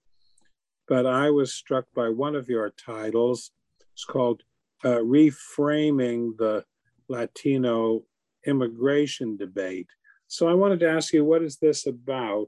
but 0.88 1.06
I 1.06 1.30
was 1.30 1.54
struck 1.54 1.86
by 1.96 2.10
one 2.10 2.36
of 2.36 2.50
your 2.50 2.72
titles. 2.72 3.52
It's 3.94 4.06
called 4.06 4.44
uh, 4.84 5.00
Reframing 5.00 6.38
the 6.38 6.66
Latino 7.08 8.04
Immigration 8.46 9.38
Debate. 9.38 9.88
So 10.32 10.48
I 10.48 10.54
wanted 10.54 10.80
to 10.80 10.90
ask 10.90 11.12
you, 11.12 11.26
what 11.26 11.44
is 11.44 11.58
this 11.58 11.86
about? 11.86 12.48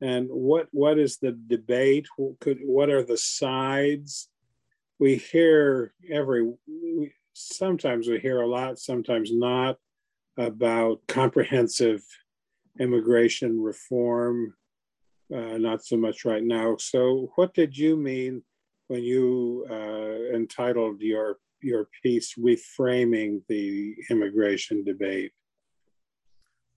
And 0.00 0.28
what, 0.30 0.66
what 0.72 0.98
is 0.98 1.18
the 1.18 1.30
debate? 1.46 2.08
Could, 2.40 2.58
what 2.64 2.90
are 2.90 3.04
the 3.04 3.16
sides? 3.16 4.28
We 4.98 5.14
hear 5.14 5.94
every, 6.10 6.52
sometimes 7.32 8.08
we 8.08 8.18
hear 8.18 8.40
a 8.40 8.48
lot, 8.48 8.80
sometimes 8.80 9.30
not, 9.32 9.76
about 10.36 11.02
comprehensive 11.06 12.02
immigration 12.80 13.62
reform 13.62 14.54
uh, 15.32 15.56
not 15.58 15.84
so 15.84 15.96
much 15.96 16.24
right 16.24 16.42
now. 16.42 16.76
So, 16.78 17.30
what 17.36 17.54
did 17.54 17.78
you 17.78 17.96
mean 17.96 18.42
when 18.88 19.04
you 19.04 19.64
uh, 19.70 20.34
entitled 20.36 21.00
your 21.00 21.38
your 21.62 21.88
piece 22.02 22.34
"Reframing 22.34 23.40
the 23.48 23.94
Immigration 24.10 24.84
Debate"? 24.84 25.32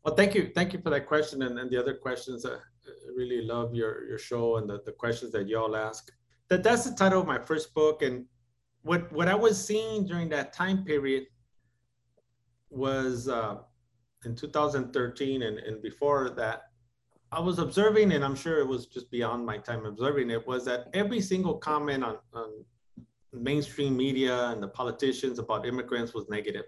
Well, 0.04 0.16
thank 0.16 0.36
you, 0.36 0.52
thank 0.56 0.74
you 0.74 0.80
for 0.80 0.90
that 0.90 1.06
question 1.06 1.42
and, 1.42 1.60
and 1.60 1.70
the 1.70 1.78
other 1.78 1.94
questions. 1.94 2.46
I 2.46 2.58
really 3.16 3.42
love 3.42 3.74
your 3.74 4.08
your 4.08 4.18
show 4.18 4.58
and 4.58 4.70
the, 4.70 4.82
the 4.86 4.92
questions 4.92 5.32
that 5.34 5.48
y'all 5.48 5.76
ask. 5.76 6.12
That 6.50 6.64
that's 6.64 6.90
the 6.90 6.96
title 6.96 7.22
of 7.22 7.28
my 7.28 7.40
first 7.40 7.74
book, 7.74 8.02
and 8.02 8.26
what 8.84 9.12
what 9.12 9.28
I 9.28 9.36
was 9.36 9.64
seeing 9.64 10.06
during 10.06 10.30
that 10.30 10.54
time 10.54 10.86
period 10.86 11.26
was 12.70 13.28
uh, 13.28 13.58
in 14.26 14.36
2013 14.36 15.42
and, 15.44 15.58
and 15.60 15.82
before 15.82 16.30
that 16.32 16.64
I 17.32 17.42
was 17.42 17.60
observing, 17.60 18.14
and 18.14 18.24
I'm 18.24 18.36
sure 18.36 18.60
it 18.60 18.68
was 18.68 18.86
just 18.86 19.12
beyond 19.12 19.46
my 19.46 19.58
time 19.58 19.86
observing 19.86 20.30
it, 20.30 20.48
was 20.48 20.64
that 20.66 20.88
every 20.94 21.20
single 21.20 21.56
comment 21.56 22.04
on, 22.04 22.18
on 22.34 22.64
mainstream 23.34 23.98
media 23.98 24.48
and 24.50 24.64
the 24.64 24.70
politicians 24.70 25.38
about 25.38 25.66
immigrants 25.66 26.14
was 26.14 26.30
negative. 26.30 26.66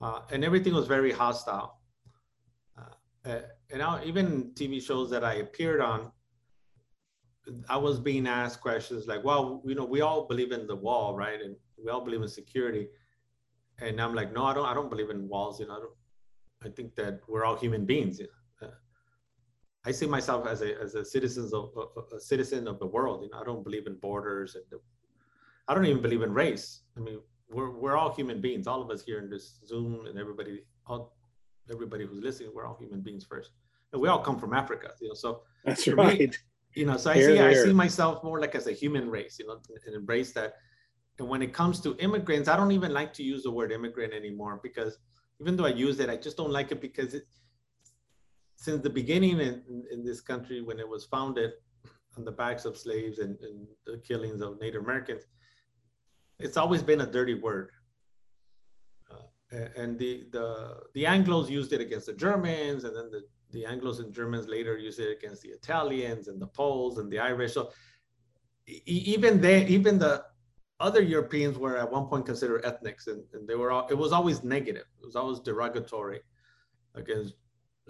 Uh, 0.00 0.20
and 0.32 0.44
everything 0.44 0.72
was 0.72 0.86
very 0.86 1.12
hostile. 1.12 1.79
Uh, 3.24 3.40
and 3.70 3.80
now, 3.80 4.00
even 4.04 4.50
TV 4.54 4.82
shows 4.82 5.10
that 5.10 5.24
I 5.24 5.34
appeared 5.34 5.80
on, 5.80 6.10
I 7.68 7.76
was 7.76 7.98
being 7.98 8.26
asked 8.26 8.60
questions 8.60 9.06
like, 9.06 9.24
well, 9.24 9.62
you 9.64 9.74
know, 9.74 9.84
we 9.84 10.00
all 10.00 10.26
believe 10.26 10.52
in 10.52 10.66
the 10.66 10.76
wall, 10.76 11.16
right? 11.16 11.40
And 11.40 11.56
we 11.82 11.90
all 11.90 12.04
believe 12.04 12.22
in 12.22 12.28
security. 12.28 12.88
And 13.80 14.00
I'm 14.00 14.14
like, 14.14 14.32
no, 14.32 14.44
I 14.44 14.54
don't, 14.54 14.66
I 14.66 14.74
don't 14.74 14.90
believe 14.90 15.10
in 15.10 15.28
walls. 15.28 15.60
You 15.60 15.66
know, 15.66 15.76
I, 15.76 15.80
don't, 15.80 15.94
I 16.64 16.68
think 16.74 16.94
that 16.96 17.20
we're 17.28 17.44
all 17.44 17.56
human 17.56 17.84
beings. 17.86 18.18
You 18.18 18.26
know? 18.26 18.40
I 19.84 19.92
see 19.92 20.06
myself 20.06 20.46
as 20.46 20.60
a 20.60 20.78
as 20.78 20.94
a 20.94 21.04
citizens 21.04 21.54
of 21.54 21.70
a 22.14 22.20
citizen 22.20 22.68
of 22.68 22.78
the 22.78 22.86
world. 22.86 23.22
You 23.22 23.30
know, 23.30 23.40
I 23.40 23.44
don't 23.44 23.64
believe 23.64 23.86
in 23.86 23.96
borders, 23.96 24.54
and 24.54 24.64
I 25.68 25.74
don't 25.74 25.86
even 25.86 26.02
believe 26.02 26.22
in 26.22 26.34
race. 26.34 26.82
I 26.96 27.00
mean, 27.00 27.20
we're 27.48 27.70
we're 27.70 27.96
all 27.96 28.12
human 28.12 28.40
beings. 28.40 28.66
All 28.66 28.82
of 28.82 28.90
us 28.90 29.02
here 29.02 29.18
in 29.18 29.30
this 29.30 29.58
Zoom 29.66 30.04
and 30.06 30.18
everybody, 30.18 30.64
all 30.86 31.16
everybody 31.70 32.06
who's 32.06 32.22
listening, 32.22 32.50
we're 32.54 32.66
all 32.66 32.76
human 32.78 33.00
beings 33.00 33.24
first. 33.24 33.50
And 33.92 34.00
we 34.00 34.08
all 34.08 34.20
come 34.20 34.38
from 34.38 34.54
Africa, 34.54 34.92
you 35.00 35.08
know. 35.08 35.14
So 35.14 35.42
that's 35.64 35.86
right. 35.88 36.18
Me, 36.18 36.30
you 36.74 36.86
know, 36.86 36.96
so 36.96 37.10
I 37.10 37.14
see 37.20 37.38
I 37.38 37.54
see 37.54 37.72
myself 37.72 38.22
more 38.22 38.40
like 38.40 38.54
as 38.54 38.66
a 38.68 38.72
human 38.72 39.10
race, 39.10 39.38
you 39.38 39.46
know, 39.46 39.60
and 39.86 39.94
embrace 39.94 40.32
that. 40.32 40.54
And 41.18 41.28
when 41.28 41.42
it 41.42 41.52
comes 41.52 41.80
to 41.80 41.96
immigrants, 41.98 42.48
I 42.48 42.56
don't 42.56 42.72
even 42.72 42.92
like 42.92 43.12
to 43.14 43.22
use 43.22 43.42
the 43.42 43.50
word 43.50 43.72
immigrant 43.72 44.14
anymore 44.14 44.60
because 44.62 44.98
even 45.40 45.56
though 45.56 45.66
I 45.66 45.70
use 45.70 45.98
it, 46.00 46.08
I 46.08 46.16
just 46.16 46.36
don't 46.36 46.50
like 46.50 46.70
it 46.70 46.80
because 46.80 47.14
it, 47.14 47.24
since 48.56 48.82
the 48.82 48.90
beginning 48.90 49.40
in, 49.40 49.62
in, 49.90 50.04
this 50.04 50.20
country, 50.20 50.60
when 50.60 50.78
it 50.78 50.88
was 50.88 51.06
founded 51.06 51.52
on 52.16 52.24
the 52.24 52.32
backs 52.32 52.66
of 52.66 52.76
slaves 52.76 53.18
and, 53.18 53.38
and 53.40 53.66
the 53.86 53.98
killings 54.06 54.42
of 54.42 54.60
Native 54.60 54.82
Americans, 54.82 55.22
it's 56.38 56.58
always 56.58 56.82
been 56.82 57.00
a 57.00 57.06
dirty 57.06 57.34
word. 57.34 57.70
And 59.52 59.98
the, 59.98 60.26
the, 60.30 60.76
the 60.94 61.04
Anglos 61.04 61.50
used 61.50 61.72
it 61.72 61.80
against 61.80 62.06
the 62.06 62.12
Germans, 62.12 62.84
and 62.84 62.94
then 62.94 63.10
the, 63.10 63.22
the 63.50 63.64
Anglos 63.64 63.98
and 63.98 64.14
Germans 64.14 64.46
later 64.46 64.78
used 64.78 65.00
it 65.00 65.10
against 65.16 65.42
the 65.42 65.48
Italians 65.48 66.28
and 66.28 66.40
the 66.40 66.46
Poles 66.46 66.98
and 66.98 67.10
the 67.10 67.18
Irish. 67.18 67.54
So 67.54 67.70
even 68.86 69.40
they, 69.40 69.66
even 69.66 69.98
the 69.98 70.24
other 70.78 71.02
Europeans 71.02 71.58
were 71.58 71.76
at 71.76 71.90
one 71.90 72.06
point 72.06 72.26
considered 72.26 72.64
ethnics, 72.64 73.08
and, 73.08 73.24
and 73.32 73.48
they 73.48 73.56
were 73.56 73.72
all, 73.72 73.88
it 73.88 73.98
was 73.98 74.12
always 74.12 74.44
negative. 74.44 74.86
It 75.02 75.04
was 75.04 75.16
always 75.16 75.40
derogatory 75.40 76.20
against 76.94 77.34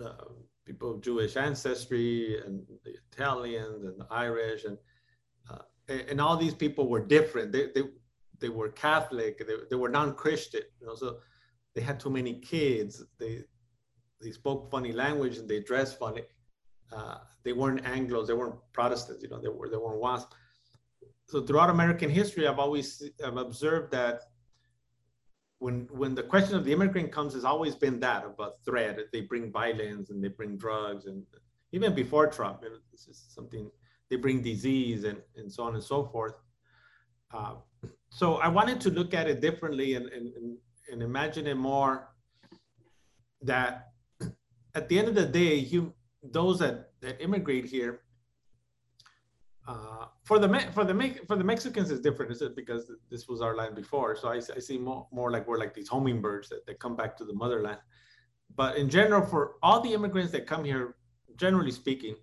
uh, 0.03 0.25
people 0.65 0.95
of 0.95 1.03
Jewish 1.03 1.37
ancestry 1.37 2.41
and 2.45 2.63
the 2.85 2.95
Italians 3.13 3.85
and 3.85 4.01
the 4.01 4.07
Irish 4.11 4.65
and 4.65 4.79
uh, 5.51 5.59
and 5.89 6.21
all 6.21 6.37
these 6.37 6.55
people 6.55 6.89
were 6.89 7.05
different. 7.05 7.53
They 7.53 7.67
they, 7.75 7.83
they 8.39 8.49
were 8.49 8.71
Catholic. 8.71 9.47
They, 9.47 9.55
they 9.69 9.77
were 9.77 9.89
non-Christian. 9.89 10.63
You 10.81 10.87
know, 10.87 10.95
so 10.95 11.19
they 11.75 11.81
had 11.81 12.01
too 12.01 12.11
many 12.11 12.35
kids. 12.35 13.03
They 13.19 13.45
they 14.21 14.33
spoke 14.33 14.71
funny 14.71 14.93
language 14.93 15.39
and 15.39 15.49
they 15.49 15.61
dressed 15.61 15.99
funny. 15.99 16.23
Uh, 16.93 17.19
they 17.45 17.53
weren't 17.53 17.85
Anglo's. 17.87 18.29
They 18.29 18.35
weren't 18.35 18.57
Protestants. 18.73 19.23
You 19.23 19.31
know, 19.31 19.41
they 19.41 19.49
were 19.49 19.69
they 19.69 19.77
weren't 19.77 20.01
WASP. 20.01 20.33
So 21.29 21.43
throughout 21.43 21.71
American 21.71 22.11
history, 22.11 22.47
I've 22.47 22.59
always 22.59 23.03
I've 23.25 23.37
observed 23.37 23.93
that 23.93 24.23
when 25.61 25.87
when 25.93 26.15
the 26.15 26.23
question 26.23 26.57
of 26.57 26.65
the 26.65 26.73
immigrant 26.73 27.13
comes 27.13 27.35
has 27.35 27.45
always 27.45 27.77
been 27.77 28.01
that 28.01 28.25
about 28.25 28.65
threat 28.65 28.99
they 29.13 29.21
bring 29.21 29.53
violence 29.53 30.11
and 30.11 30.25
they 30.25 30.29
bring 30.29 30.57
drugs 30.57 31.07
and 31.07 31.23
even 31.73 31.95
before 31.95 32.27
trump 32.27 32.63
this 32.91 33.07
is 33.07 33.27
something 33.29 33.71
they 34.09 34.17
bring 34.17 34.43
disease 34.43 35.05
and, 35.05 35.19
and 35.37 35.53
so 35.53 35.63
on 35.63 35.75
and 35.75 35.85
so 35.85 36.05
forth 36.05 36.35
uh, 37.33 37.55
so 38.09 38.37
i 38.37 38.49
wanted 38.49 38.81
to 38.81 38.91
look 38.91 39.15
at 39.15 39.29
it 39.29 39.41
differently 39.41 39.95
and, 39.95 40.07
and, 40.09 40.35
and 40.35 40.57
imagine 40.99 41.47
it 41.47 41.57
more 41.57 42.09
that 43.43 43.93
at 44.75 44.89
the 44.89 44.99
end 44.99 45.09
of 45.09 45.15
the 45.15 45.27
day 45.27 45.55
you 45.55 45.95
those 46.23 46.59
that, 46.59 46.91
that 47.01 47.21
immigrate 47.23 47.65
here 47.65 48.01
uh, 49.67 50.07
for 50.25 50.39
the 50.39 50.49
for 50.73 50.85
the 50.85 51.21
for 51.27 51.37
the 51.37 51.45
Mexicans 51.45 51.91
is 51.91 52.01
different, 52.01 52.33
is 52.33 52.43
it? 52.43 52.57
Because 52.57 52.91
this 53.11 53.29
was 53.29 53.41
our 53.41 53.55
land 53.55 53.75
before, 53.77 54.17
so 54.17 54.29
I, 54.29 54.37
I 54.37 54.59
see 54.59 54.79
more 54.79 55.07
more 55.13 55.31
like 55.31 55.47
we're 55.47 55.59
like 55.59 55.75
these 55.75 55.89
hummingbirds 55.89 56.49
that, 56.49 56.67
that 56.67 56.81
come 56.81 56.97
back 56.97 57.17
to 57.19 57.25
the 57.25 57.35
motherland. 57.35 57.79
But 58.57 58.77
in 58.77 58.89
general, 58.89 59.25
for 59.25 59.53
all 59.63 59.81
the 59.81 59.93
immigrants 59.93 60.33
that 60.33 60.47
come 60.47 60.65
here, 60.65 60.97
generally 61.37 61.71
speaking, 61.71 62.17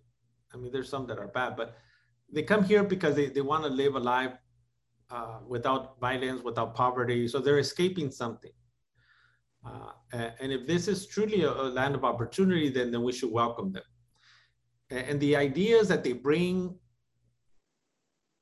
I 0.53 0.58
mean, 0.58 0.71
there's 0.71 0.89
some 0.89 1.08
that 1.08 1.19
are 1.19 1.27
bad, 1.27 1.56
but 1.56 1.77
they 2.32 2.43
come 2.43 2.63
here 2.63 2.84
because 2.84 3.15
they, 3.15 3.27
they 3.27 3.41
want 3.41 3.63
to 3.63 3.69
live 3.69 3.95
a 3.95 3.99
life 3.99 4.34
uh, 5.10 5.39
without 5.48 6.00
violence, 6.00 6.43
without 6.43 6.76
poverty. 6.76 7.28
So 7.28 7.39
they're 7.39 7.60
escaping 7.60 8.12
something. 8.12 8.52
Uh, 9.65 10.30
and 10.39 10.52
if 10.52 10.65
this 10.65 10.88
is 10.88 11.08
truly 11.08 11.43
a, 11.43 11.52
a, 11.52 11.70
land 11.70 11.96
of 11.96 12.06
opportunity, 12.06 12.70
then, 12.70 12.91
then 12.91 13.04
we 13.04 13.12
should 13.12 13.32
welcome 13.32 13.72
them. 13.72 13.84
And, 14.89 15.20
the 15.20 15.36
ideas 15.36 15.89
that 15.89 16.04
they 16.04 16.13
bring 16.13 16.76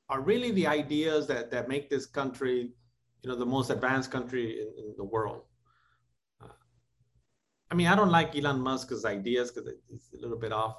are 0.10 0.22
really 0.22 0.52
the 0.52 0.68
ideas 0.68 1.26
that, 1.28 1.50
that 1.50 1.68
make 1.68 1.90
this 1.90 2.06
country, 2.06 2.74
you 3.24 3.30
know, 3.30 3.36
the 3.36 3.46
most 3.46 3.72
advanced 3.72 4.12
country 4.12 4.60
in, 4.62 4.86
in 4.86 4.94
the 4.98 5.04
world. 5.04 5.42
Uh, 6.44 6.50
I 7.72 7.76
mean, 7.76 7.88
I 7.88 7.96
don't 7.96 8.12
like 8.12 8.36
Elon 8.36 8.60
Musk's 8.60 9.06
ideas 9.06 9.52
because 9.52 9.72
it's 9.90 10.14
a 10.14 10.22
little 10.22 10.38
bit 10.38 10.52
off, 10.52 10.76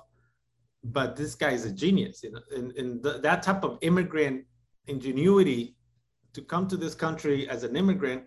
but 0.84 1.16
this 1.16 1.34
guy 1.34 1.50
is 1.50 1.64
a 1.64 1.72
genius. 1.72 2.22
You 2.22 2.32
know, 2.32 2.40
and, 2.54 2.70
and 2.76 3.02
that 3.02 3.42
type 3.42 3.64
of 3.64 3.78
immigrant 3.82 4.44
ingenuity 4.86 5.75
to 6.36 6.42
come 6.42 6.68
to 6.68 6.76
this 6.76 6.94
country 6.94 7.48
as 7.48 7.62
an 7.64 7.74
immigrant 7.76 8.22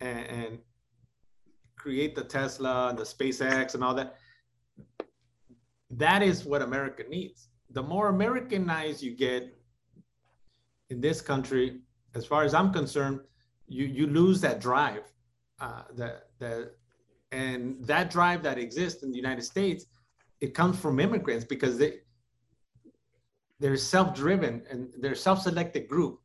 and, 0.00 0.26
and 0.26 0.58
create 1.76 2.14
the 2.14 2.22
Tesla 2.22 2.90
and 2.90 2.98
the 2.98 3.08
SpaceX 3.14 3.74
and 3.74 3.82
all 3.82 3.94
that. 3.94 4.16
That 5.90 6.22
is 6.22 6.44
what 6.44 6.60
America 6.60 7.04
needs. 7.08 7.48
The 7.70 7.82
more 7.82 8.08
Americanized 8.08 9.02
you 9.02 9.16
get, 9.16 9.42
in 10.90 11.00
this 11.00 11.20
country, 11.22 11.80
as 12.14 12.26
far 12.26 12.42
as 12.44 12.52
I'm 12.52 12.70
concerned, 12.72 13.20
you 13.66 13.84
you 13.86 14.06
lose 14.06 14.40
that 14.42 14.60
drive, 14.60 15.04
uh, 15.60 15.84
that 15.96 16.28
that 16.40 16.72
and 17.32 17.76
that 17.92 18.10
drive 18.10 18.42
that 18.42 18.58
exists 18.58 19.02
in 19.02 19.10
the 19.10 19.16
United 19.24 19.44
States, 19.54 19.86
it 20.40 20.54
comes 20.54 20.78
from 20.78 21.00
immigrants 21.00 21.44
because 21.44 21.78
they 21.78 21.92
they're 23.60 23.76
self-driven 23.76 24.62
and 24.70 24.92
they're 25.00 25.14
self-selected 25.14 25.88
group. 25.88 26.20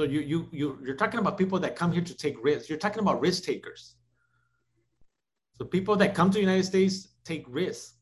So 0.00 0.06
you 0.06 0.20
you 0.20 0.48
you 0.50 0.78
you're 0.82 0.96
talking 0.96 1.20
about 1.20 1.36
people 1.36 1.58
that 1.58 1.76
come 1.76 1.92
here 1.92 2.00
to 2.00 2.16
take 2.16 2.42
risks. 2.42 2.70
You're 2.70 2.78
talking 2.78 3.00
about 3.00 3.20
risk 3.20 3.44
takers. 3.44 3.96
So 5.58 5.66
people 5.66 5.94
that 5.96 6.14
come 6.14 6.30
to 6.30 6.36
the 6.36 6.40
United 6.40 6.64
States 6.64 7.08
take 7.22 7.44
risks. 7.46 7.96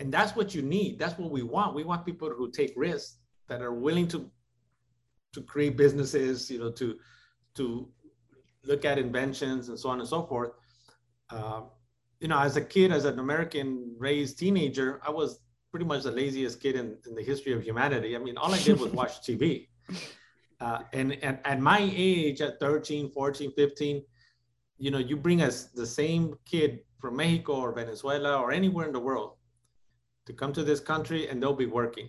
And 0.00 0.12
that's 0.12 0.34
what 0.34 0.52
you 0.52 0.62
need. 0.62 0.98
That's 0.98 1.16
what 1.16 1.30
we 1.30 1.44
want. 1.44 1.76
We 1.76 1.84
want 1.84 2.04
people 2.04 2.28
who 2.28 2.50
take 2.50 2.72
risks 2.74 3.18
that 3.46 3.62
are 3.62 3.72
willing 3.72 4.08
to 4.08 4.28
to 5.34 5.42
create 5.42 5.76
businesses, 5.76 6.50
you 6.50 6.58
know, 6.58 6.72
to 6.72 6.98
to 7.54 7.88
look 8.64 8.84
at 8.84 8.98
inventions 8.98 9.68
and 9.68 9.78
so 9.78 9.90
on 9.90 10.00
and 10.00 10.08
so 10.08 10.26
forth. 10.26 10.50
Uh, 11.30 11.60
you 12.18 12.26
know, 12.26 12.40
as 12.40 12.56
a 12.56 12.64
kid, 12.74 12.90
as 12.90 13.04
an 13.04 13.20
American 13.20 13.94
raised 13.96 14.40
teenager, 14.40 15.00
I 15.06 15.12
was 15.12 15.38
pretty 15.70 15.86
much 15.86 16.02
the 16.02 16.10
laziest 16.10 16.60
kid 16.60 16.74
in, 16.74 16.98
in 17.06 17.14
the 17.14 17.22
history 17.22 17.52
of 17.52 17.62
humanity. 17.62 18.16
I 18.16 18.18
mean, 18.18 18.36
all 18.36 18.52
I 18.52 18.58
did 18.58 18.80
was 18.80 18.90
watch 18.90 19.20
TV. 19.20 19.68
Uh, 20.62 20.82
and, 20.92 21.12
and 21.24 21.38
at 21.44 21.60
my 21.60 21.80
age, 21.92 22.40
at 22.40 22.60
13, 22.60 23.10
14, 23.10 23.52
15, 23.52 24.02
you 24.78 24.90
know, 24.90 24.98
you 24.98 25.16
bring 25.16 25.42
us 25.42 25.64
the 25.64 25.86
same 25.86 26.34
kid 26.44 26.80
from 27.00 27.16
Mexico 27.16 27.54
or 27.54 27.72
Venezuela 27.72 28.40
or 28.40 28.52
anywhere 28.52 28.86
in 28.86 28.92
the 28.92 29.00
world 29.00 29.32
to 30.26 30.32
come 30.32 30.52
to 30.52 30.62
this 30.62 30.80
country 30.80 31.28
and 31.28 31.42
they'll 31.42 31.62
be 31.66 31.66
working 31.66 32.08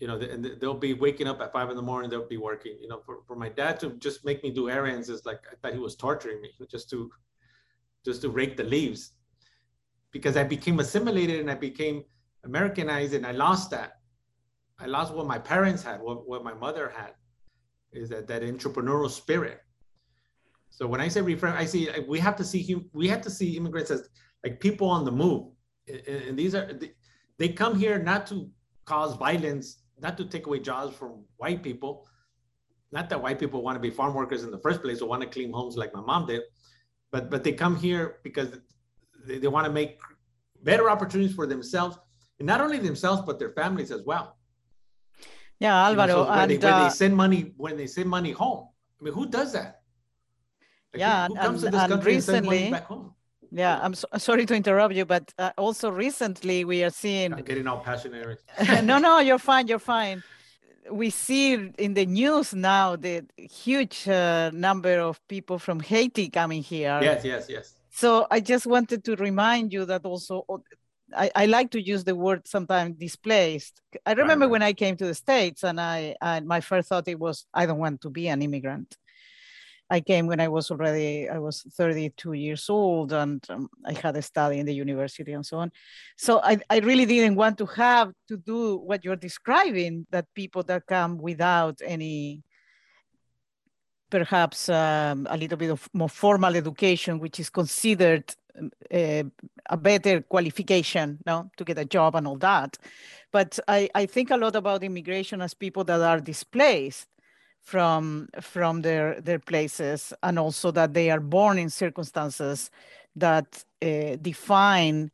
you 0.00 0.06
know, 0.06 0.18
and 0.18 0.56
they'll 0.60 0.74
be 0.74 0.94
waking 0.94 1.28
up 1.28 1.40
at 1.42 1.52
five 1.52 1.68
in 1.68 1.76
the 1.76 1.82
morning, 1.82 2.10
they'll 2.10 2.26
be 2.26 2.38
working. 2.38 2.76
You 2.80 2.88
know, 2.88 3.00
for, 3.04 3.18
for 3.26 3.36
my 3.36 3.50
dad 3.50 3.78
to 3.80 3.90
just 3.98 4.24
make 4.24 4.42
me 4.42 4.50
do 4.50 4.70
errands 4.70 5.10
is 5.10 5.26
like 5.26 5.40
I 5.52 5.54
thought 5.56 5.74
he 5.74 5.78
was 5.78 5.94
torturing 5.94 6.40
me 6.40 6.50
just 6.70 6.88
to 6.90 7.10
just 8.04 8.22
to 8.22 8.30
rake 8.30 8.56
the 8.56 8.64
leaves. 8.64 9.12
Because 10.10 10.38
I 10.38 10.42
became 10.42 10.80
assimilated 10.80 11.38
and 11.38 11.50
I 11.50 11.54
became 11.54 12.02
Americanized 12.44 13.12
and 13.12 13.26
I 13.26 13.32
lost 13.32 13.70
that. 13.72 13.98
I 14.78 14.86
lost 14.86 15.14
what 15.14 15.26
my 15.26 15.38
parents 15.38 15.82
had, 15.82 16.00
what, 16.00 16.26
what 16.26 16.42
my 16.42 16.54
mother 16.54 16.90
had, 16.96 17.12
is 17.92 18.08
that 18.10 18.26
that 18.28 18.42
entrepreneurial 18.42 19.10
spirit. 19.10 19.60
So 20.70 20.86
when 20.86 21.00
I 21.00 21.08
say 21.08 21.20
reframe, 21.20 21.56
I 21.56 21.64
see 21.64 21.88
we 22.08 22.18
have 22.20 22.36
to 22.36 22.44
see 22.44 22.88
we 22.92 23.08
have 23.08 23.20
to 23.22 23.30
see 23.30 23.56
immigrants 23.56 23.90
as 23.90 24.08
like 24.44 24.60
people 24.60 24.88
on 24.88 25.04
the 25.04 25.12
move, 25.12 25.52
and, 25.88 26.06
and 26.06 26.38
these 26.38 26.54
are 26.54 26.78
they 27.38 27.48
come 27.48 27.76
here 27.76 27.98
not 27.98 28.26
to 28.28 28.50
cause 28.84 29.16
violence 29.16 29.82
not 30.00 30.16
to 30.16 30.24
take 30.24 30.46
away 30.46 30.60
jobs 30.60 30.96
from 30.96 31.24
white 31.36 31.62
people. 31.62 32.06
Not 32.92 33.08
that 33.10 33.22
white 33.22 33.38
people 33.38 33.62
want 33.62 33.76
to 33.76 33.80
be 33.80 33.90
farm 33.90 34.14
workers 34.14 34.42
in 34.42 34.50
the 34.50 34.58
first 34.58 34.82
place 34.82 35.00
or 35.00 35.08
want 35.08 35.22
to 35.22 35.28
clean 35.28 35.52
homes 35.52 35.76
like 35.76 35.94
my 35.94 36.00
mom 36.00 36.26
did, 36.26 36.42
but 37.12 37.30
but 37.30 37.44
they 37.44 37.52
come 37.52 37.76
here 37.76 38.16
because 38.24 38.58
they, 39.26 39.38
they 39.38 39.48
want 39.48 39.66
to 39.66 39.72
make 39.72 39.98
better 40.62 40.90
opportunities 40.90 41.34
for 41.34 41.46
themselves 41.46 41.98
and 42.38 42.46
not 42.46 42.60
only 42.60 42.78
themselves 42.78 43.22
but 43.24 43.38
their 43.38 43.52
families 43.52 43.90
as 43.90 44.02
well. 44.04 44.36
Yeah, 45.60 45.86
Alvaro, 45.86 46.08
you 46.08 46.08
know, 46.08 46.24
so 46.24 46.30
when, 46.30 46.38
and, 46.38 46.50
they, 46.50 46.56
when 46.56 46.72
uh, 46.72 46.84
they 46.84 46.90
send 46.90 47.16
money 47.16 47.52
when 47.58 47.76
they 47.76 47.86
send 47.86 48.08
money 48.08 48.32
home. 48.32 48.68
I 48.98 49.04
mean, 49.04 49.14
who 49.14 49.26
does 49.26 49.52
that? 49.52 49.82
Like, 50.92 51.00
yeah, 51.00 51.26
who, 51.28 51.34
who 51.34 51.40
comes 51.40 51.62
and, 51.62 51.72
to 51.72 51.78
this 51.78 51.88
country 51.88 52.14
recently, 52.14 52.14
and 52.14 52.24
sends 52.24 52.46
money 52.46 52.70
back 52.70 52.84
home? 52.86 53.14
Yeah, 53.52 53.78
I'm 53.82 53.94
so, 53.94 54.06
sorry 54.16 54.46
to 54.46 54.54
interrupt 54.54 54.94
you, 54.94 55.04
but 55.04 55.32
uh, 55.38 55.50
also 55.58 55.90
recently 55.90 56.64
we 56.64 56.82
are 56.82 56.90
seeing. 56.90 57.34
I'm 57.34 57.42
getting 57.42 57.66
all 57.66 57.80
passionate. 57.80 58.38
no, 58.84 58.98
no, 58.98 59.18
you're 59.18 59.38
fine. 59.38 59.68
You're 59.68 59.78
fine. 59.78 60.22
We 60.90 61.10
see 61.10 61.52
in 61.52 61.94
the 61.94 62.06
news 62.06 62.54
now 62.54 62.96
the 62.96 63.24
huge 63.36 64.08
uh, 64.08 64.50
number 64.54 64.98
of 64.98 65.20
people 65.28 65.58
from 65.58 65.80
Haiti 65.80 66.30
coming 66.30 66.62
here. 66.62 66.98
Yes, 67.02 67.24
yes, 67.24 67.46
yes. 67.48 67.74
So 67.90 68.26
I 68.30 68.40
just 68.40 68.66
wanted 68.66 69.04
to 69.04 69.16
remind 69.16 69.72
you 69.72 69.84
that 69.84 70.06
also 70.06 70.44
I, 71.16 71.30
I 71.34 71.46
like 71.46 71.70
to 71.72 71.80
use 71.80 72.04
the 72.04 72.14
word 72.14 72.46
sometimes 72.46 72.96
displaced. 72.96 73.80
I 74.06 74.12
remember 74.12 74.46
right, 74.46 74.50
when 74.50 74.62
I 74.62 74.72
came 74.72 74.96
to 74.96 75.06
the 75.06 75.14
States 75.14 75.64
and 75.64 75.80
I, 75.80 76.16
I 76.20 76.40
my 76.40 76.60
first 76.60 76.88
thought 76.88 77.08
it 77.08 77.18
was 77.18 77.46
I 77.52 77.66
don't 77.66 77.78
want 77.78 78.00
to 78.02 78.10
be 78.10 78.28
an 78.28 78.42
immigrant 78.42 78.96
I 79.90 80.00
came 80.00 80.28
when 80.28 80.38
I 80.38 80.46
was 80.46 80.70
already, 80.70 81.28
I 81.28 81.38
was 81.38 81.62
32 81.62 82.34
years 82.34 82.70
old 82.70 83.12
and 83.12 83.44
um, 83.50 83.68
I 83.84 83.92
had 83.92 84.16
a 84.16 84.22
study 84.22 84.60
in 84.60 84.66
the 84.66 84.74
university 84.74 85.32
and 85.32 85.44
so 85.44 85.58
on. 85.58 85.72
So 86.16 86.40
I, 86.44 86.58
I 86.70 86.78
really 86.78 87.06
didn't 87.06 87.34
want 87.34 87.58
to 87.58 87.66
have 87.66 88.12
to 88.28 88.36
do 88.36 88.76
what 88.76 89.04
you're 89.04 89.16
describing, 89.16 90.06
that 90.10 90.26
people 90.34 90.62
that 90.64 90.86
come 90.86 91.18
without 91.18 91.80
any, 91.84 92.44
perhaps 94.10 94.68
um, 94.68 95.26
a 95.28 95.36
little 95.36 95.58
bit 95.58 95.70
of 95.70 95.88
more 95.92 96.08
formal 96.08 96.54
education, 96.54 97.18
which 97.18 97.40
is 97.40 97.50
considered 97.50 98.32
uh, 98.94 99.24
a 99.70 99.76
better 99.76 100.20
qualification 100.20 101.18
no, 101.24 101.50
to 101.56 101.64
get 101.64 101.78
a 101.78 101.84
job 101.84 102.14
and 102.16 102.26
all 102.26 102.36
that. 102.36 102.76
But 103.32 103.58
I, 103.68 103.88
I 103.94 104.06
think 104.06 104.30
a 104.30 104.36
lot 104.36 104.56
about 104.56 104.82
immigration 104.82 105.40
as 105.40 105.54
people 105.54 105.84
that 105.84 106.00
are 106.00 106.20
displaced 106.20 107.08
from 107.62 108.28
from 108.40 108.82
their 108.82 109.20
their 109.20 109.38
places 109.38 110.12
and 110.22 110.38
also 110.38 110.70
that 110.70 110.94
they 110.94 111.10
are 111.10 111.20
born 111.20 111.58
in 111.58 111.68
circumstances 111.68 112.70
that 113.14 113.64
uh, 113.82 114.16
define 114.22 115.10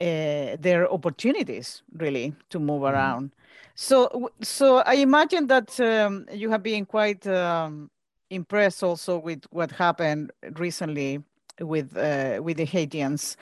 uh, 0.00 0.56
their 0.58 0.90
opportunities 0.92 1.82
really 1.94 2.34
to 2.50 2.58
move 2.58 2.82
mm. 2.82 2.90
around 2.90 3.30
so 3.76 4.30
so 4.42 4.78
i 4.78 4.94
imagine 4.94 5.46
that 5.46 5.78
um, 5.78 6.26
you 6.32 6.50
have 6.50 6.64
been 6.64 6.84
quite 6.84 7.24
um, 7.28 7.88
impressed 8.28 8.82
also 8.82 9.16
with 9.16 9.44
what 9.50 9.70
happened 9.70 10.32
recently 10.56 11.22
with 11.60 11.96
uh, 11.96 12.40
with 12.42 12.56
the 12.56 12.64
haitians 12.64 13.36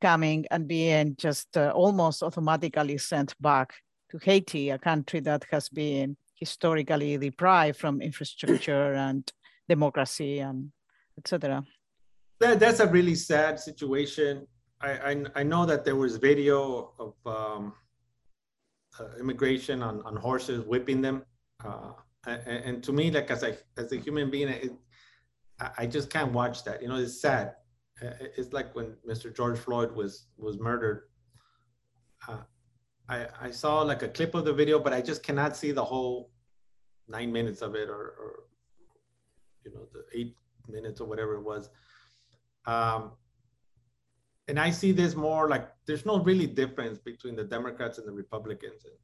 coming 0.00 0.46
and 0.50 0.66
being 0.66 1.14
just 1.16 1.56
uh, 1.56 1.70
almost 1.74 2.22
automatically 2.22 2.98
sent 2.98 3.34
back 3.40 3.74
to 4.10 4.18
haiti 4.18 4.70
a 4.70 4.78
country 4.78 5.20
that 5.20 5.44
has 5.50 5.68
been 5.68 6.16
historically 6.34 7.16
deprived 7.16 7.78
from 7.78 8.00
infrastructure 8.00 8.94
and 8.94 9.30
democracy 9.68 10.40
and 10.40 10.72
etc. 11.18 11.64
That, 12.40 12.58
that's 12.58 12.80
a 12.80 12.86
really 12.86 13.14
sad 13.14 13.60
situation. 13.60 14.46
I, 14.80 14.90
I, 14.90 15.24
I 15.36 15.42
know 15.42 15.66
that 15.66 15.84
there 15.84 15.96
was 15.96 16.16
video 16.16 16.92
of 16.98 17.14
um, 17.26 17.74
uh, 18.98 19.18
immigration 19.18 19.82
on, 19.82 20.02
on 20.02 20.16
horses 20.16 20.64
whipping 20.64 21.02
them. 21.02 21.24
Uh, 21.64 21.92
and, 22.26 22.64
and, 22.64 22.84
to 22.84 22.92
me, 22.92 23.10
like 23.10 23.30
as 23.30 23.42
a, 23.42 23.56
as 23.76 23.92
a 23.92 23.96
human 23.96 24.30
being, 24.30 24.48
it, 24.48 24.72
I 25.76 25.86
just 25.86 26.08
can't 26.08 26.32
watch 26.32 26.64
that. 26.64 26.80
You 26.82 26.88
know, 26.88 26.96
it's 26.96 27.20
sad. 27.20 27.54
It's 28.00 28.52
like 28.52 28.74
when 28.74 28.96
Mr. 29.08 29.34
George 29.34 29.58
Floyd 29.58 29.94
was 29.94 30.26
was 30.36 30.58
murdered. 30.58 31.08
Uh, 32.26 32.38
I, 33.08 33.26
I 33.40 33.50
saw 33.50 33.82
like 33.82 34.02
a 34.02 34.08
clip 34.08 34.34
of 34.34 34.44
the 34.44 34.52
video, 34.52 34.78
but 34.78 34.92
I 34.92 35.00
just 35.00 35.22
cannot 35.22 35.56
see 35.56 35.72
the 35.72 35.84
whole 35.84 36.30
nine 37.08 37.32
minutes 37.32 37.60
of 37.60 37.74
it 37.74 37.88
or, 37.88 38.14
or 38.22 38.44
you 39.64 39.72
know, 39.74 39.86
the 39.92 40.04
eight 40.18 40.36
minutes 40.68 41.00
or 41.00 41.08
whatever 41.08 41.34
it 41.34 41.42
was. 41.42 41.68
Um, 42.66 43.12
and 44.48 44.58
I 44.58 44.70
see 44.70 44.92
this 44.92 45.14
more 45.14 45.48
like 45.48 45.68
there's 45.86 46.06
no 46.06 46.20
really 46.20 46.46
difference 46.46 46.98
between 46.98 47.36
the 47.36 47.44
Democrats 47.44 47.98
and 47.98 48.06
the 48.06 48.12
Republicans. 48.12 48.84
And, 48.84 48.94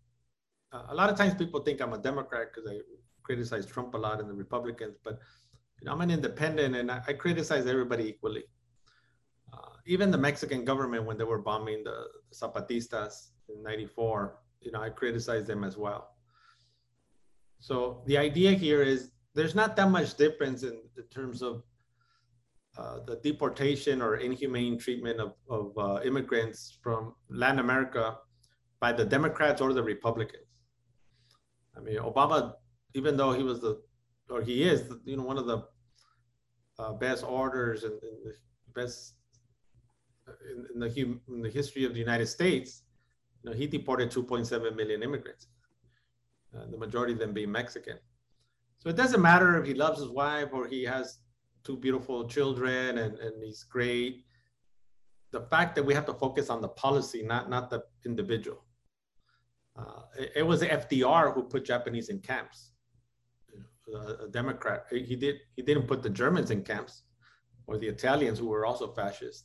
uh, 0.72 0.86
a 0.90 0.94
lot 0.94 1.10
of 1.10 1.16
times 1.16 1.34
people 1.34 1.60
think 1.60 1.80
I'm 1.80 1.92
a 1.92 1.98
Democrat 1.98 2.48
because 2.52 2.70
I 2.70 2.78
criticize 3.22 3.66
Trump 3.66 3.94
a 3.94 3.98
lot 3.98 4.20
and 4.20 4.28
the 4.30 4.34
Republicans, 4.34 4.96
but 5.04 5.18
you 5.80 5.86
know, 5.86 5.92
I'm 5.92 6.00
an 6.00 6.10
independent 6.10 6.76
and 6.76 6.90
I, 6.90 7.02
I 7.08 7.12
criticize 7.12 7.66
everybody 7.66 8.04
equally. 8.04 8.44
Uh, 9.56 9.70
even 9.86 10.10
the 10.10 10.18
Mexican 10.18 10.64
government, 10.64 11.04
when 11.04 11.16
they 11.16 11.24
were 11.24 11.38
bombing 11.38 11.82
the, 11.84 12.04
the 12.28 12.36
Zapatistas, 12.36 13.28
in 13.48 13.62
94, 13.62 14.38
you 14.60 14.72
know, 14.72 14.80
I 14.80 14.90
criticized 14.90 15.46
them 15.46 15.64
as 15.64 15.76
well. 15.76 16.08
So 17.58 18.02
the 18.06 18.18
idea 18.18 18.52
here 18.52 18.82
is 18.82 19.12
there's 19.34 19.54
not 19.54 19.76
that 19.76 19.90
much 19.90 20.16
difference 20.16 20.62
in, 20.62 20.80
in 20.96 21.04
terms 21.10 21.42
of 21.42 21.62
uh, 22.78 22.98
the 23.06 23.16
deportation 23.16 24.02
or 24.02 24.16
inhumane 24.16 24.78
treatment 24.78 25.20
of, 25.20 25.32
of 25.48 25.72
uh, 25.78 26.00
immigrants 26.04 26.78
from 26.82 27.14
Latin 27.30 27.58
America 27.58 28.18
by 28.80 28.92
the 28.92 29.04
Democrats 29.04 29.60
or 29.60 29.72
the 29.72 29.82
Republicans. 29.82 30.42
I 31.76 31.80
mean, 31.80 31.96
Obama, 31.96 32.54
even 32.94 33.16
though 33.16 33.32
he 33.32 33.42
was 33.42 33.60
the, 33.60 33.80
or 34.28 34.42
he 34.42 34.62
is, 34.62 34.84
you 35.04 35.16
know, 35.16 35.22
one 35.22 35.38
of 35.38 35.46
the 35.46 35.64
uh, 36.78 36.92
best 36.94 37.24
orders 37.24 37.84
and, 37.84 37.92
and 37.92 38.24
the 38.24 38.34
best 38.74 39.15
in, 40.50 40.66
in, 40.74 40.80
the 40.80 41.18
in 41.28 41.42
the 41.42 41.50
history 41.50 41.84
of 41.84 41.92
the 41.92 42.00
United 42.00 42.26
States, 42.26 42.82
know, 43.46 43.52
he 43.52 43.66
deported 43.66 44.10
2.7 44.10 44.76
million 44.76 45.02
immigrants, 45.02 45.46
uh, 46.54 46.66
the 46.70 46.76
majority 46.76 47.12
of 47.12 47.18
them 47.18 47.32
being 47.32 47.50
Mexican. 47.50 47.98
So 48.78 48.90
it 48.90 48.96
doesn't 48.96 49.22
matter 49.22 49.58
if 49.58 49.66
he 49.66 49.74
loves 49.74 50.00
his 50.00 50.10
wife 50.10 50.50
or 50.52 50.66
he 50.66 50.84
has 50.84 51.18
two 51.64 51.76
beautiful 51.76 52.28
children 52.28 52.98
and, 52.98 53.18
and 53.18 53.42
he's 53.42 53.64
great. 53.64 54.24
The 55.32 55.40
fact 55.40 55.74
that 55.76 55.84
we 55.84 55.94
have 55.94 56.06
to 56.06 56.14
focus 56.14 56.50
on 56.50 56.60
the 56.60 56.68
policy, 56.68 57.22
not, 57.22 57.48
not 57.48 57.70
the 57.70 57.84
individual. 58.04 58.64
Uh, 59.76 60.02
it, 60.18 60.32
it, 60.36 60.42
was 60.42 60.62
FDR 60.62 61.34
who 61.34 61.42
put 61.42 61.64
Japanese 61.64 62.08
in 62.08 62.20
camps. 62.20 62.70
A, 63.94 64.24
a 64.24 64.28
Democrat. 64.28 64.86
He 64.90 65.14
did. 65.14 65.36
He 65.54 65.62
didn't 65.62 65.86
put 65.86 66.02
the 66.02 66.10
Germans 66.10 66.50
in 66.50 66.62
camps, 66.62 67.02
or 67.66 67.76
the 67.78 67.86
Italians 67.86 68.38
who 68.38 68.48
were 68.48 68.64
also 68.64 68.92
fascist, 68.92 69.44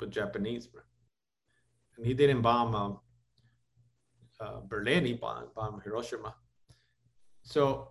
but 0.00 0.10
Japanese. 0.10 0.68
And 1.96 2.06
he 2.06 2.14
didn't 2.14 2.42
bomb 2.42 2.74
um, 2.74 2.98
uh, 4.40 4.60
Berlin, 4.66 5.04
he 5.04 5.12
bombed, 5.12 5.48
bombed 5.54 5.82
Hiroshima. 5.84 6.34
So 7.42 7.90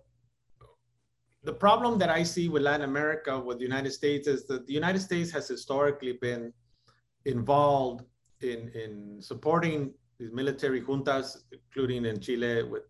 the 1.44 1.52
problem 1.52 1.98
that 2.00 2.10
I 2.10 2.22
see 2.24 2.48
with 2.48 2.62
Latin 2.62 2.88
America, 2.88 3.38
with 3.38 3.58
the 3.58 3.64
United 3.64 3.92
States, 3.92 4.26
is 4.26 4.46
that 4.48 4.66
the 4.66 4.72
United 4.72 5.00
States 5.00 5.30
has 5.30 5.48
historically 5.48 6.14
been 6.20 6.52
involved 7.24 8.04
in, 8.40 8.68
in 8.70 9.22
supporting 9.22 9.94
these 10.18 10.32
military 10.32 10.82
juntas, 10.82 11.36
including 11.52 12.04
in 12.04 12.20
Chile 12.20 12.64
with, 12.64 12.82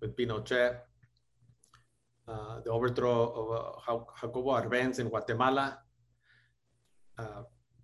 with 0.00 0.16
Pinochet, 0.16 0.78
uh, 2.28 2.60
the 2.64 2.70
overthrow 2.70 3.32
of 3.40 3.46
uh, 3.88 4.00
Jacobo 4.20 4.50
Arbenz 4.50 4.98
in 4.98 5.08
Guatemala. 5.08 5.78
Uh, 7.18 7.42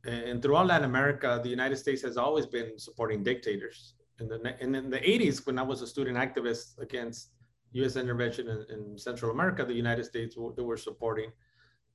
and 0.08 0.42
throughout 0.42 0.66
Latin 0.66 0.84
America, 0.84 1.40
the 1.42 1.48
United 1.48 1.76
States 1.76 2.02
has 2.02 2.16
always 2.16 2.46
been 2.46 2.78
supporting 2.78 3.22
dictators 3.22 3.94
in 4.20 4.28
the 4.28 4.56
and 4.60 4.74
in 4.76 4.90
the 4.90 4.98
80s 4.98 5.46
when 5.46 5.58
I 5.58 5.62
was 5.62 5.82
a 5.82 5.86
student 5.86 6.16
activist 6.16 6.78
against 6.78 7.30
U.S. 7.72 7.96
intervention 7.96 8.48
in, 8.48 8.64
in 8.70 8.98
Central 8.98 9.30
America, 9.30 9.64
the 9.64 9.74
United 9.74 10.04
States 10.04 10.36
they 10.56 10.62
were 10.62 10.76
supporting 10.76 11.30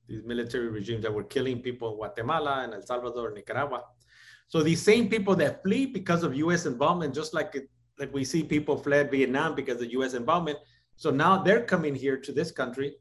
these 0.08 0.22
military 0.24 0.68
regimes 0.68 1.02
that 1.02 1.12
were 1.12 1.24
killing 1.24 1.60
people 1.60 1.90
in 1.90 1.96
Guatemala 1.96 2.64
and 2.64 2.74
El 2.74 2.82
Salvador 2.82 3.28
and 3.28 3.36
Nicaragua. 3.36 3.84
So 4.48 4.62
these 4.62 4.82
same 4.82 5.08
people 5.08 5.34
that 5.36 5.62
flee 5.62 5.86
because 5.86 6.22
of 6.22 6.34
U.S. 6.36 6.66
involvement, 6.66 7.14
just 7.14 7.34
like 7.34 7.54
it, 7.54 7.68
like 7.98 8.12
we 8.12 8.24
see 8.24 8.42
people 8.42 8.76
fled 8.76 9.10
Vietnam 9.10 9.54
because 9.54 9.80
of 9.80 9.90
U.S. 9.92 10.14
involvement. 10.14 10.58
So 10.96 11.10
now 11.10 11.42
they're 11.42 11.64
coming 11.64 11.94
here 11.94 12.16
to 12.18 12.32
this 12.32 12.50
country. 12.50 12.94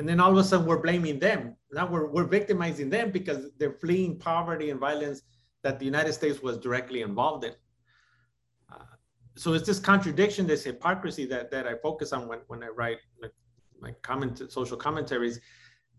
And 0.00 0.08
then 0.08 0.18
all 0.18 0.32
of 0.32 0.38
a 0.38 0.42
sudden 0.42 0.64
we're 0.64 0.80
blaming 0.80 1.18
them. 1.18 1.54
Now 1.72 1.86
we're, 1.86 2.06
we're 2.06 2.24
victimizing 2.24 2.88
them 2.88 3.10
because 3.10 3.50
they're 3.58 3.74
fleeing 3.74 4.18
poverty 4.18 4.70
and 4.70 4.80
violence 4.80 5.20
that 5.62 5.78
the 5.78 5.84
United 5.84 6.14
States 6.14 6.42
was 6.42 6.56
directly 6.56 7.02
involved 7.02 7.44
in. 7.44 7.52
Uh, 8.72 8.96
so 9.36 9.52
it's 9.52 9.66
this 9.66 9.78
contradiction, 9.78 10.46
this 10.46 10.64
hypocrisy 10.64 11.26
that, 11.26 11.50
that 11.50 11.66
I 11.66 11.74
focus 11.82 12.14
on 12.14 12.28
when, 12.28 12.38
when 12.46 12.62
I 12.62 12.68
write 12.68 12.96
like, 13.20 13.34
my 13.78 13.92
comment, 14.00 14.40
social 14.50 14.78
commentaries, 14.78 15.38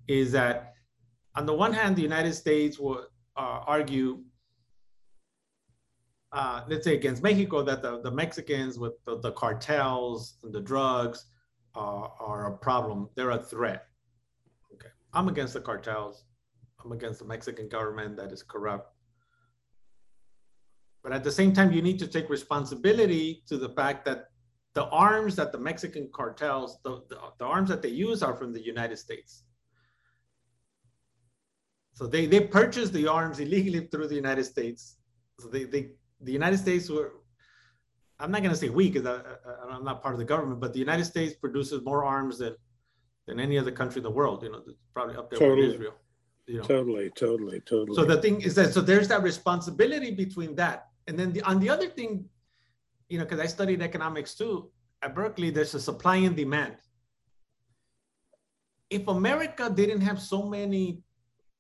is 0.08 0.32
that 0.32 0.74
on 1.36 1.46
the 1.46 1.54
one 1.54 1.72
hand, 1.72 1.96
the 1.96 2.02
United 2.02 2.34
States 2.34 2.80
will 2.80 3.06
uh, 3.38 3.60
argue, 3.68 4.24
uh, 6.32 6.64
let's 6.68 6.86
say 6.86 6.96
against 6.96 7.22
Mexico, 7.22 7.62
that 7.62 7.84
the, 7.84 8.02
the 8.02 8.10
Mexicans 8.10 8.80
with 8.80 8.94
the, 9.06 9.20
the 9.20 9.34
cartels 9.34 10.38
and 10.42 10.52
the 10.52 10.62
drugs 10.62 11.28
are 11.76 12.48
a 12.48 12.58
problem. 12.58 13.08
They're 13.16 13.30
a 13.30 13.44
threat. 13.44 13.86
I'm 15.14 15.28
against 15.28 15.54
the 15.54 15.62
cartels. 15.62 16.24
I'm 16.84 16.92
against 16.92 17.20
the 17.20 17.26
Mexican 17.26 17.68
government 17.70 18.18
that 18.18 18.32
is 18.32 18.44
corrupt. 18.44 18.94
But 21.04 21.14
at 21.14 21.24
the 21.24 21.32
same 21.32 21.54
time, 21.54 21.72
you 21.72 21.82
need 21.82 22.00
to 22.00 22.08
take 22.08 22.30
responsibility 22.30 23.44
to 23.48 23.58
the 23.58 23.70
fact 23.70 24.06
that 24.06 24.26
the 24.74 24.86
arms 24.86 25.36
that 25.36 25.52
the 25.52 25.58
Mexican 25.58 26.10
cartels, 26.14 26.78
the, 26.84 27.02
the, 27.10 27.18
the 27.40 27.46
arms 27.46 27.70
that 27.70 27.82
they 27.82 27.90
use 27.90 28.24
are 28.24 28.36
from 28.36 28.54
the 28.54 28.64
United 28.64 28.98
States. 28.98 29.44
So 31.94 32.08
they, 32.08 32.26
they 32.26 32.40
purchased 32.40 32.94
the 32.94 33.08
arms 33.08 33.40
illegally 33.40 33.88
through 33.88 34.08
the 34.08 34.16
United 34.16 34.46
States. 34.46 34.98
So 35.40 35.50
they, 35.50 35.66
they 35.66 35.92
the 36.22 36.32
United 36.32 36.58
States 36.58 36.90
were, 36.90 37.14
I'm 38.20 38.32
not 38.32 38.42
going 38.42 38.54
to 38.54 38.58
say 38.58 38.70
we 38.70 38.90
because 38.90 39.22
I'm 39.72 39.84
not 39.84 40.02
part 40.02 40.14
of 40.14 40.20
the 40.20 40.26
government, 40.26 40.62
but 40.62 40.72
the 40.72 40.80
United 40.80 41.06
States 41.06 41.34
produces 41.34 41.84
more 41.84 42.06
arms 42.06 42.38
than, 42.38 42.56
than 43.32 43.40
any 43.48 43.58
other 43.62 43.74
country 43.82 44.00
in 44.02 44.06
the 44.10 44.16
world. 44.20 44.38
You 44.46 44.52
know, 44.54 44.62
probably 44.94 45.16
up 45.16 45.28
there 45.30 45.40
totally. 45.40 45.68
with 45.68 45.76
Israel. 45.76 45.96
You 46.52 46.58
know? 46.60 46.68
Totally, 46.76 47.08
totally, 47.24 47.60
totally. 47.72 47.96
So 47.96 48.04
the 48.14 48.20
thing 48.22 48.36
is 48.48 48.54
that 48.60 48.74
so 48.76 48.82
there's 48.92 49.10
that 49.14 49.24
responsibility 49.32 50.12
between 50.26 50.52
that 50.62 50.80
and 51.08 51.18
then 51.20 51.34
the, 51.34 51.42
on 51.52 51.60
the 51.60 51.70
other 51.70 51.88
thing, 51.88 52.12
you 53.10 53.18
know, 53.18 53.26
because 53.26 53.40
I 53.40 53.48
studied 53.48 53.82
economics 53.82 54.36
too, 54.36 54.72
at 55.02 55.16
Berkeley, 55.16 55.50
there's 55.50 55.74
a 55.74 55.80
supply 55.90 56.18
and 56.28 56.36
demand. 56.36 56.78
if 58.92 59.08
America 59.08 59.70
didn't 59.70 60.02
have 60.02 60.20
so 60.22 60.40
many 60.44 61.02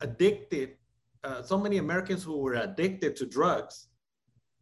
addicted, 0.01 0.75
uh, 1.23 1.41
so 1.41 1.57
many 1.57 1.77
Americans 1.77 2.23
who 2.23 2.37
were 2.37 2.55
addicted 2.55 3.15
to 3.15 3.25
drugs, 3.25 3.87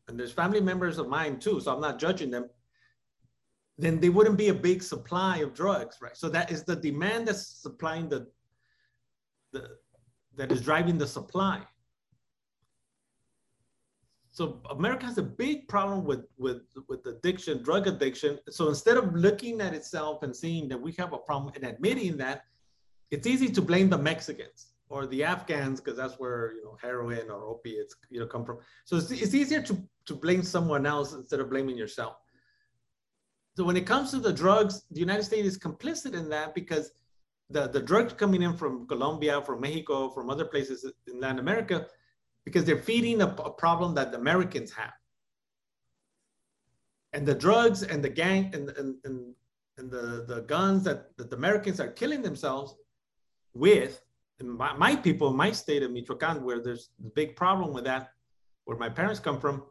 and 0.08 0.18
there's 0.18 0.32
family 0.32 0.62
members 0.62 0.98
of 0.98 1.10
mine 1.10 1.40
too, 1.40 1.60
so 1.60 1.74
I'm 1.74 1.82
not 1.82 2.00
judging 2.00 2.30
them, 2.30 2.46
then 3.80 4.00
there 4.00 4.12
wouldn't 4.12 4.38
be 4.38 4.50
a 4.50 4.54
big 4.54 4.84
supply 4.84 5.38
of 5.38 5.54
drugs, 5.54 5.98
right? 6.02 6.16
So 6.16 6.28
that 6.30 6.52
is 6.52 6.64
the 6.64 6.76
demand 6.76 7.30
that's 7.30 7.48
supplying 7.48 8.10
the, 8.10 8.28
the 9.54 9.78
that 10.36 10.52
is 10.52 10.62
driving 10.62 10.98
the 10.98 11.08
supply. 11.08 11.62
So 14.32 14.62
America 14.70 15.06
has 15.06 15.18
a 15.18 15.24
big 15.24 15.68
problem 15.68 16.06
with, 16.06 16.26
with, 16.38 16.62
with 16.88 17.06
addiction, 17.08 17.64
drug 17.64 17.88
addiction. 17.88 18.40
So 18.50 18.70
instead 18.70 18.96
of 18.96 19.14
looking 19.14 19.60
at 19.60 19.74
itself 19.74 20.24
and 20.24 20.34
seeing 20.34 20.70
that 20.70 20.80
we 20.80 20.94
have 20.94 21.14
a 21.14 21.18
problem 21.18 21.54
and 21.56 21.66
admitting 21.66 22.16
that, 22.18 22.44
it's 23.12 23.28
easy 23.28 23.50
to 23.50 23.62
blame 23.62 23.90
the 23.90 23.98
Mexicans 23.98 24.68
or 24.90 25.08
the 25.08 25.24
Afghans 25.24 25.82
because 25.82 25.98
that's 25.98 26.16
where 26.20 26.54
you 26.54 26.64
know 26.64 26.78
heroin 26.82 27.30
or 27.30 27.46
opiates 27.46 27.96
you 28.10 28.20
know 28.20 28.28
come 28.28 28.46
from. 28.46 28.60
So 28.86 28.98
it's, 28.98 29.12
it's 29.12 29.34
easier 29.34 29.62
to 29.64 29.82
to 30.06 30.16
blame 30.16 30.44
someone 30.44 30.86
else 30.86 31.14
instead 31.14 31.40
of 31.40 31.50
blaming 31.50 31.78
yourself. 31.78 32.18
So 33.60 33.66
when 33.66 33.76
it 33.76 33.86
comes 33.86 34.12
to 34.12 34.20
the 34.20 34.32
drugs, 34.32 34.84
the 34.90 35.02
United 35.02 35.24
States 35.24 35.46
is 35.46 35.60
complicit 35.60 36.14
in 36.14 36.30
that 36.30 36.56
because 36.56 36.94
the, 37.50 37.68
the 37.68 37.82
drugs 37.82 38.14
coming 38.14 38.42
in 38.42 38.56
from 38.56 38.88
Colombia, 38.88 39.42
from 39.42 39.60
Mexico, 39.60 40.08
from 40.12 40.30
other 40.30 40.46
places 40.46 40.90
in 41.08 41.20
Latin 41.20 41.40
America, 41.40 41.86
because 42.46 42.64
they're 42.64 42.78
feeding 42.78 43.22
a, 43.22 43.26
a 43.26 43.52
problem 43.52 43.94
that 43.96 44.14
the 44.14 44.18
Americans 44.18 44.72
have. 44.72 44.94
And 47.12 47.28
the 47.28 47.36
drugs 47.36 47.84
and 47.84 48.02
the 48.02 48.08
gang 48.08 48.50
and, 48.54 48.70
and, 48.70 48.96
and, 49.04 49.36
and 49.78 49.92
the, 49.92 50.24
the 50.26 50.46
guns 50.48 50.86
that, 50.86 51.18
that 51.18 51.30
the 51.30 51.36
Americans 51.36 51.82
are 51.82 51.90
killing 51.90 52.22
themselves 52.22 52.76
with, 53.54 54.02
my, 54.42 54.72
my 54.78 54.96
people, 54.96 55.34
my 55.34 55.52
state 55.52 55.84
of 55.84 55.92
Michoacan, 55.92 56.46
where 56.46 56.62
there's 56.62 56.92
a 57.06 57.10
big 57.10 57.36
problem 57.36 57.74
with 57.74 57.84
that, 57.84 58.14
where 58.64 58.78
my 58.78 58.88
parents 58.88 59.20
come 59.20 59.38
from, 59.38 59.64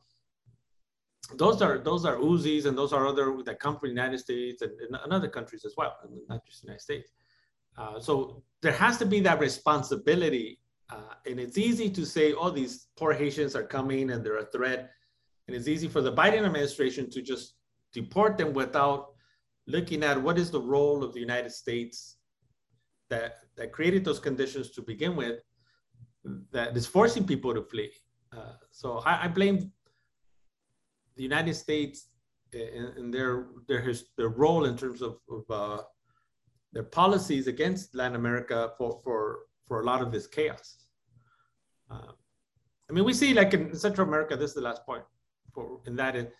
those 1.36 1.60
are 1.60 1.78
those 1.78 2.04
are 2.04 2.16
Uzis 2.16 2.64
and 2.66 2.76
those 2.76 2.92
are 2.92 3.06
other 3.06 3.36
that 3.44 3.60
come 3.60 3.78
from 3.78 3.88
the 3.88 3.94
United 3.94 4.18
States 4.18 4.62
and, 4.62 4.72
and 4.80 5.12
other 5.12 5.28
countries 5.28 5.64
as 5.64 5.74
well, 5.76 5.94
not 6.28 6.44
just 6.46 6.62
the 6.62 6.68
United 6.68 6.82
States. 6.82 7.10
Uh, 7.76 8.00
so 8.00 8.42
there 8.62 8.72
has 8.72 8.98
to 8.98 9.06
be 9.06 9.20
that 9.20 9.38
responsibility 9.38 10.58
uh, 10.90 11.14
and 11.26 11.38
it's 11.38 11.58
easy 11.58 11.90
to 11.90 12.06
say, 12.06 12.32
oh, 12.32 12.50
these 12.50 12.88
poor 12.96 13.12
Haitians 13.12 13.54
are 13.54 13.62
coming 13.62 14.10
and 14.10 14.24
they're 14.24 14.38
a 14.38 14.46
threat. 14.46 14.90
And 15.46 15.56
it's 15.56 15.68
easy 15.68 15.88
for 15.88 16.00
the 16.00 16.12
Biden 16.12 16.44
administration 16.44 17.10
to 17.10 17.22
just 17.22 17.54
deport 17.92 18.38
them 18.38 18.52
without 18.52 19.08
looking 19.66 20.02
at 20.02 20.20
what 20.20 20.38
is 20.38 20.50
the 20.50 20.60
role 20.60 21.04
of 21.04 21.12
the 21.12 21.20
United 21.20 21.52
States 21.52 22.16
that, 23.10 23.36
that 23.56 23.72
created 23.72 24.04
those 24.04 24.18
conditions 24.18 24.70
to 24.70 24.82
begin 24.82 25.14
with 25.14 25.40
that 26.52 26.76
is 26.76 26.86
forcing 26.86 27.26
people 27.26 27.54
to 27.54 27.62
flee. 27.62 27.92
Uh, 28.36 28.52
so 28.70 28.98
I, 29.06 29.24
I, 29.24 29.28
blame 29.28 29.72
the 31.18 31.22
United 31.22 31.54
States 31.54 32.06
and, 32.54 32.96
in 32.96 33.10
their, 33.10 33.48
their, 33.68 33.82
his, 33.82 34.06
their 34.16 34.30
role 34.30 34.64
in 34.64 34.76
terms 34.76 35.02
of, 35.02 35.18
of 35.30 35.44
uh, 35.50 35.82
their 36.72 36.84
policies 36.84 37.46
against 37.46 37.94
Latin 37.94 38.16
America 38.16 38.72
for, 38.78 39.00
for, 39.04 39.40
for 39.66 39.82
a 39.82 39.84
lot 39.84 40.00
of 40.00 40.10
this 40.10 40.26
chaos. 40.26 40.86
Uh, 41.90 42.12
I 42.88 42.92
mean, 42.94 43.04
we 43.04 43.12
see 43.12 43.34
like 43.34 43.52
in 43.52 43.74
Central 43.74 44.08
America, 44.08 44.36
this 44.36 44.50
is 44.50 44.54
the 44.54 44.62
last 44.62 44.86
point 44.86 45.04
for 45.52 45.80
in 45.86 45.96
that, 45.96 46.16
it, 46.16 46.32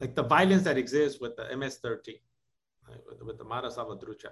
like 0.00 0.14
the 0.14 0.22
violence 0.22 0.62
that 0.64 0.78
exists 0.78 1.20
with 1.20 1.34
the 1.36 1.44
MS-13, 1.56 2.20
right, 2.88 2.98
with, 3.08 3.22
with, 3.22 3.38
the 3.38 3.44
Mara 3.44 3.68
Salvatrucha. 3.68 4.30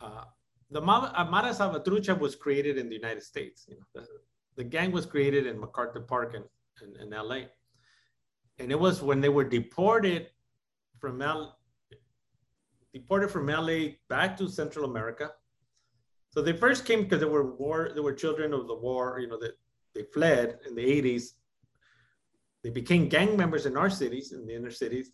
Uh, 0.00 0.24
the 0.70 0.80
uh, 0.80 1.24
Mara 1.24 1.52
Salvatrucha 1.52 2.18
was 2.18 2.36
created 2.36 2.78
in 2.78 2.88
the 2.88 2.94
United 2.94 3.22
States. 3.22 3.66
You 3.68 3.76
know, 3.76 3.86
the, 3.94 4.06
the 4.56 4.64
gang 4.64 4.92
was 4.92 5.06
created 5.06 5.46
in 5.46 5.58
MacArthur 5.58 6.00
Park 6.00 6.34
in, 6.34 6.44
in, 6.82 7.00
in, 7.02 7.10
LA. 7.10 7.40
And 8.58 8.70
it 8.70 8.78
was 8.78 9.02
when 9.02 9.20
they 9.20 9.28
were 9.28 9.44
deported 9.44 10.28
from 10.98 11.20
L, 11.20 11.58
deported 12.92 13.30
from 13.30 13.46
LA 13.46 13.96
back 14.08 14.36
to 14.38 14.48
Central 14.48 14.90
America 14.90 15.30
so 16.36 16.42
they 16.42 16.52
first 16.52 16.84
came 16.84 17.02
because 17.02 17.20
they 17.20 17.26
were 17.26 17.56
war, 17.56 17.92
they 17.94 18.00
were 18.00 18.12
children 18.12 18.52
of 18.52 18.66
the 18.66 18.74
war, 18.74 19.18
you 19.18 19.26
know, 19.26 19.38
that 19.38 19.56
they 19.94 20.02
fled 20.12 20.58
in 20.68 20.74
the 20.74 20.84
80s. 20.84 21.30
They 22.62 22.68
became 22.68 23.08
gang 23.08 23.38
members 23.38 23.64
in 23.64 23.74
our 23.74 23.88
cities, 23.88 24.32
in 24.32 24.46
the 24.46 24.54
inner 24.54 24.70
cities, 24.70 25.12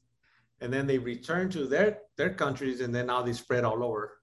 and 0.60 0.72
then 0.72 0.84
they 0.84 0.98
returned 0.98 1.52
to 1.52 1.68
their 1.68 2.00
their 2.16 2.34
countries, 2.34 2.80
and 2.80 2.92
then 2.92 3.06
now 3.06 3.22
they 3.22 3.34
spread 3.34 3.62
all 3.62 3.84
over 3.84 4.18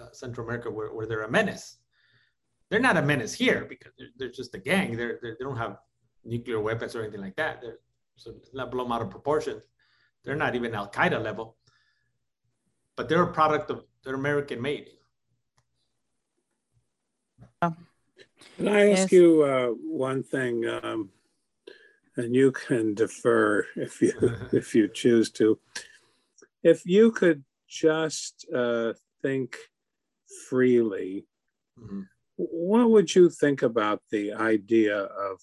uh, 0.00 0.06
Central 0.10 0.44
America 0.44 0.68
where, 0.68 0.92
where 0.92 1.06
they're 1.06 1.22
a 1.22 1.30
menace. 1.30 1.78
They're 2.68 2.80
not 2.80 2.96
a 2.96 3.02
menace 3.02 3.32
here 3.32 3.64
because 3.68 3.92
they're, 3.96 4.08
they're 4.16 4.32
just 4.32 4.52
a 4.56 4.58
gang. 4.58 4.96
They're, 4.96 5.20
they're, 5.22 5.36
they 5.38 5.44
do 5.44 5.50
not 5.50 5.58
have 5.58 5.76
nuclear 6.24 6.58
weapons 6.58 6.96
or 6.96 7.02
anything 7.02 7.20
like 7.20 7.36
that. 7.36 7.60
They're 7.62 7.78
so 8.20 8.34
not 8.52 8.70
blown 8.70 8.92
out 8.92 9.00
of 9.00 9.10
proportion. 9.10 9.62
They're 10.24 10.36
not 10.36 10.54
even 10.54 10.74
Al 10.74 10.90
Qaeda 10.90 11.22
level, 11.22 11.56
but 12.96 13.08
they're 13.08 13.22
a 13.22 13.32
product 13.32 13.70
of 13.70 13.84
they're 14.04 14.14
American 14.14 14.60
made. 14.60 14.88
Can 17.62 18.68
I 18.68 18.90
ask 18.90 19.10
yes. 19.10 19.12
you 19.12 19.42
uh, 19.42 19.68
one 19.68 20.22
thing? 20.22 20.66
Um, 20.66 21.10
and 22.16 22.34
you 22.34 22.52
can 22.52 22.94
defer 22.94 23.66
if 23.76 24.02
you 24.02 24.12
if 24.52 24.74
you 24.74 24.88
choose 24.88 25.30
to. 25.32 25.58
If 26.62 26.84
you 26.84 27.10
could 27.10 27.42
just 27.68 28.46
uh, 28.54 28.92
think 29.22 29.56
freely, 30.48 31.26
mm-hmm. 31.78 32.02
what 32.36 32.90
would 32.90 33.14
you 33.14 33.30
think 33.30 33.62
about 33.62 34.02
the 34.10 34.34
idea 34.34 34.98
of 34.98 35.40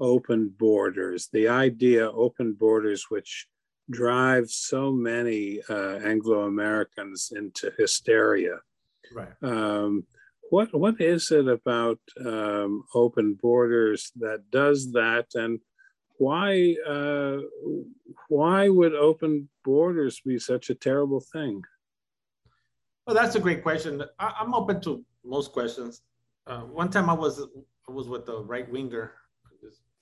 open 0.00 0.54
borders? 0.58 1.28
The 1.32 1.48
idea 1.48 2.10
open 2.10 2.52
borders, 2.54 3.06
which 3.08 3.46
drives 3.90 4.54
so 4.54 4.92
many 4.92 5.60
uh, 5.68 5.98
Anglo 6.04 6.42
Americans 6.42 7.32
into 7.34 7.72
hysteria. 7.78 8.58
Right. 9.12 9.32
Um, 9.42 10.04
what 10.50 10.74
what 10.74 11.00
is 11.00 11.30
it 11.30 11.48
about 11.48 11.98
um, 12.24 12.84
open 12.94 13.34
borders 13.34 14.12
that 14.16 14.50
does 14.50 14.92
that, 14.92 15.26
and 15.34 15.60
why 16.18 16.74
uh, 16.86 17.38
why 18.28 18.68
would 18.68 18.94
open 18.94 19.48
borders 19.64 20.20
be 20.20 20.38
such 20.38 20.70
a 20.70 20.74
terrible 20.74 21.20
thing? 21.20 21.62
Well, 23.06 23.16
that's 23.16 23.36
a 23.36 23.40
great 23.40 23.62
question. 23.62 24.02
I, 24.18 24.34
am 24.40 24.54
open 24.54 24.80
to 24.82 25.04
most 25.24 25.52
questions. 25.52 26.02
Uh, 26.46 26.60
one 26.60 26.90
time 26.90 27.08
I 27.08 27.14
was 27.14 27.40
I 27.88 27.92
was 27.92 28.08
with 28.08 28.28
a 28.28 28.40
right 28.42 28.70
winger, 28.70 29.12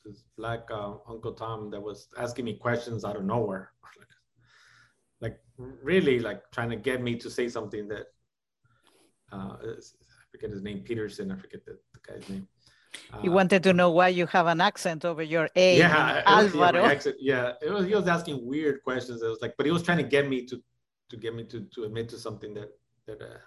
this, 0.07 0.25
black 0.37 0.69
uh, 0.71 0.95
Uncle 1.09 1.33
Tom 1.33 1.71
that 1.71 1.81
was 1.81 2.09
asking 2.19 2.45
me 2.45 2.55
questions 2.55 3.05
out 3.05 3.17
of 3.17 3.25
nowhere, 3.25 3.73
like, 5.21 5.39
really 5.59 6.21
like 6.21 6.43
trying 6.53 6.71
to 6.71 6.77
get 6.77 7.03
me 7.03 7.17
to 7.17 7.31
say 7.31 7.49
something 7.49 7.89
that 7.89 8.07
uh, 9.33 9.57
I 9.61 9.75
forget 10.31 10.51
his 10.51 10.63
name, 10.63 10.81
Peterson. 10.81 11.33
I 11.33 11.37
forget 11.37 11.65
the, 11.65 11.79
the 11.95 12.01
guy's 12.07 12.29
name. 12.29 12.47
He 13.21 13.29
uh, 13.29 13.33
wanted 13.33 13.63
to 13.65 13.73
know 13.73 13.91
why 13.91 14.09
you 14.09 14.27
have 14.27 14.47
an 14.47 14.61
accent 14.61 15.05
over 15.05 15.23
your 15.23 15.49
A. 15.57 15.79
Yeah, 15.79 16.23
Alvaro. 16.27 16.83
Yeah, 16.83 16.91
accent, 16.91 17.17
yeah, 17.19 17.53
it 17.61 17.71
was. 17.71 17.87
He 17.87 17.95
was 17.95 18.09
asking 18.09 18.47
weird 18.47 18.83
questions. 18.83 19.23
It 19.23 19.29
was 19.29 19.41
like, 19.43 19.55
but 19.57 19.67
he 19.67 19.73
was 19.73 19.83
trying 19.83 19.99
to 19.99 20.05
get 20.05 20.29
me 20.29 20.47
to 20.47 20.63
to 21.11 21.17
get 21.17 21.35
me 21.35 21.45
to 21.45 21.67
to 21.75 21.85
admit 21.85 22.09
to 22.11 22.19
something 22.19 22.55
that 22.55 22.71
that 23.07 23.21
uh, 23.21 23.39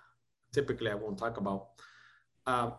typically 0.54 0.92
I 0.92 0.96
won't 0.96 1.18
talk 1.18 1.38
about. 1.38 1.70
Uh, 2.46 2.72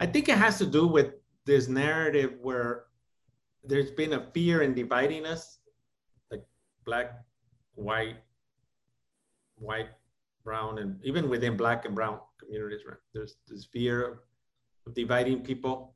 I 0.00 0.06
think 0.06 0.28
it 0.28 0.38
has 0.38 0.58
to 0.58 0.66
do 0.66 0.86
with 0.86 1.14
this 1.46 1.68
narrative 1.68 2.34
where 2.40 2.84
there's 3.66 3.90
been 3.90 4.14
a 4.14 4.26
fear 4.32 4.62
in 4.62 4.74
dividing 4.74 5.26
us, 5.26 5.58
like 6.30 6.44
black, 6.84 7.12
white, 7.74 8.16
white, 9.56 9.88
brown, 10.44 10.78
and 10.78 11.00
even 11.02 11.28
within 11.28 11.56
black 11.56 11.84
and 11.84 11.94
brown 11.94 12.18
communities, 12.38 12.80
right? 12.86 12.98
There's 13.12 13.36
this 13.48 13.64
fear 13.64 14.20
of 14.86 14.94
dividing 14.94 15.42
people. 15.42 15.94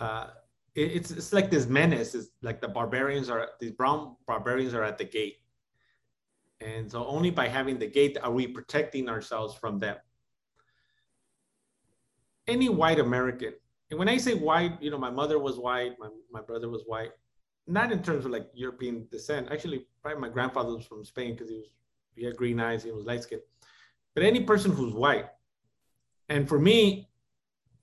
Uh, 0.00 0.28
it, 0.74 0.92
it's, 0.92 1.10
it's 1.10 1.32
like 1.32 1.50
this 1.50 1.66
menace. 1.66 2.14
It's 2.14 2.28
like 2.42 2.60
the 2.60 2.68
barbarians 2.68 3.28
are, 3.28 3.50
these 3.60 3.72
brown 3.72 4.16
barbarians 4.26 4.74
are 4.74 4.82
at 4.82 4.98
the 4.98 5.04
gate. 5.04 5.36
And 6.60 6.90
so 6.90 7.06
only 7.06 7.30
by 7.30 7.48
having 7.48 7.78
the 7.78 7.86
gate 7.86 8.16
are 8.22 8.30
we 8.30 8.46
protecting 8.46 9.08
ourselves 9.08 9.54
from 9.54 9.78
them. 9.78 9.96
Any 12.48 12.68
white 12.68 12.98
American, 12.98 13.52
and 13.90 13.98
when 13.98 14.08
I 14.08 14.16
say 14.16 14.34
white, 14.34 14.80
you 14.82 14.90
know, 14.90 14.98
my 14.98 15.10
mother 15.10 15.38
was 15.38 15.58
white, 15.58 15.92
my, 15.98 16.08
my 16.30 16.40
brother 16.40 16.68
was 16.68 16.82
white, 16.86 17.10
not 17.66 17.92
in 17.92 18.02
terms 18.02 18.24
of 18.24 18.30
like 18.30 18.48
European 18.54 19.06
descent. 19.10 19.48
Actually, 19.50 19.86
probably 20.02 20.20
my 20.20 20.28
grandfather 20.28 20.74
was 20.74 20.84
from 20.84 21.04
Spain 21.04 21.34
because 21.34 21.48
he 21.48 21.56
was 21.56 21.66
he 22.14 22.24
had 22.24 22.36
green 22.36 22.58
eyes, 22.58 22.82
he 22.82 22.90
was 22.90 23.04
light 23.04 23.22
skinned. 23.22 23.42
But 24.14 24.24
any 24.24 24.40
person 24.40 24.72
who's 24.72 24.94
white, 24.94 25.26
and 26.30 26.48
for 26.48 26.58
me, 26.58 27.08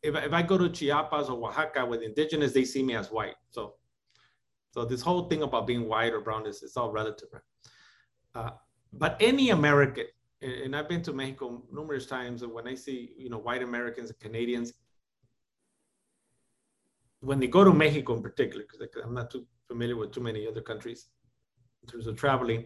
if, 0.01 0.15
if 0.15 0.33
I 0.33 0.41
go 0.41 0.57
to 0.57 0.69
Chiapas 0.69 1.29
or 1.29 1.47
Oaxaca 1.47 1.85
with 1.85 2.01
indigenous, 2.01 2.51
they 2.51 2.65
see 2.65 2.83
me 2.83 2.95
as 2.95 3.11
white. 3.11 3.35
So, 3.51 3.75
so 4.71 4.85
this 4.85 5.01
whole 5.01 5.29
thing 5.29 5.43
about 5.43 5.67
being 5.67 5.87
white 5.87 6.11
or 6.11 6.19
brown 6.19 6.47
is 6.47 6.63
it's 6.63 6.75
all 6.75 6.91
relative, 6.91 7.29
right? 7.31 7.41
Uh, 8.35 8.51
but 8.91 9.15
any 9.19 9.51
American, 9.51 10.05
and 10.41 10.75
I've 10.75 10.89
been 10.89 11.03
to 11.03 11.13
Mexico 11.13 11.63
numerous 11.71 12.07
times, 12.07 12.41
and 12.41 12.51
when 12.51 12.67
I 12.67 12.75
see 12.75 13.11
you 13.15 13.29
know 13.29 13.37
white 13.37 13.61
Americans 13.61 14.09
and 14.09 14.19
Canadians, 14.19 14.73
when 17.23 17.39
they 17.39 17.47
go 17.47 17.63
to 17.63 17.73
Mexico 17.73 18.15
in 18.15 18.21
particular, 18.21 18.65
because 18.69 19.01
I'm 19.03 19.13
not 19.13 19.31
too 19.31 19.45
familiar 19.67 19.95
with 19.95 20.11
too 20.11 20.19
many 20.21 20.45
other 20.45 20.61
countries 20.61 21.07
in 21.81 21.87
terms 21.87 22.05
of 22.05 22.17
traveling, 22.17 22.65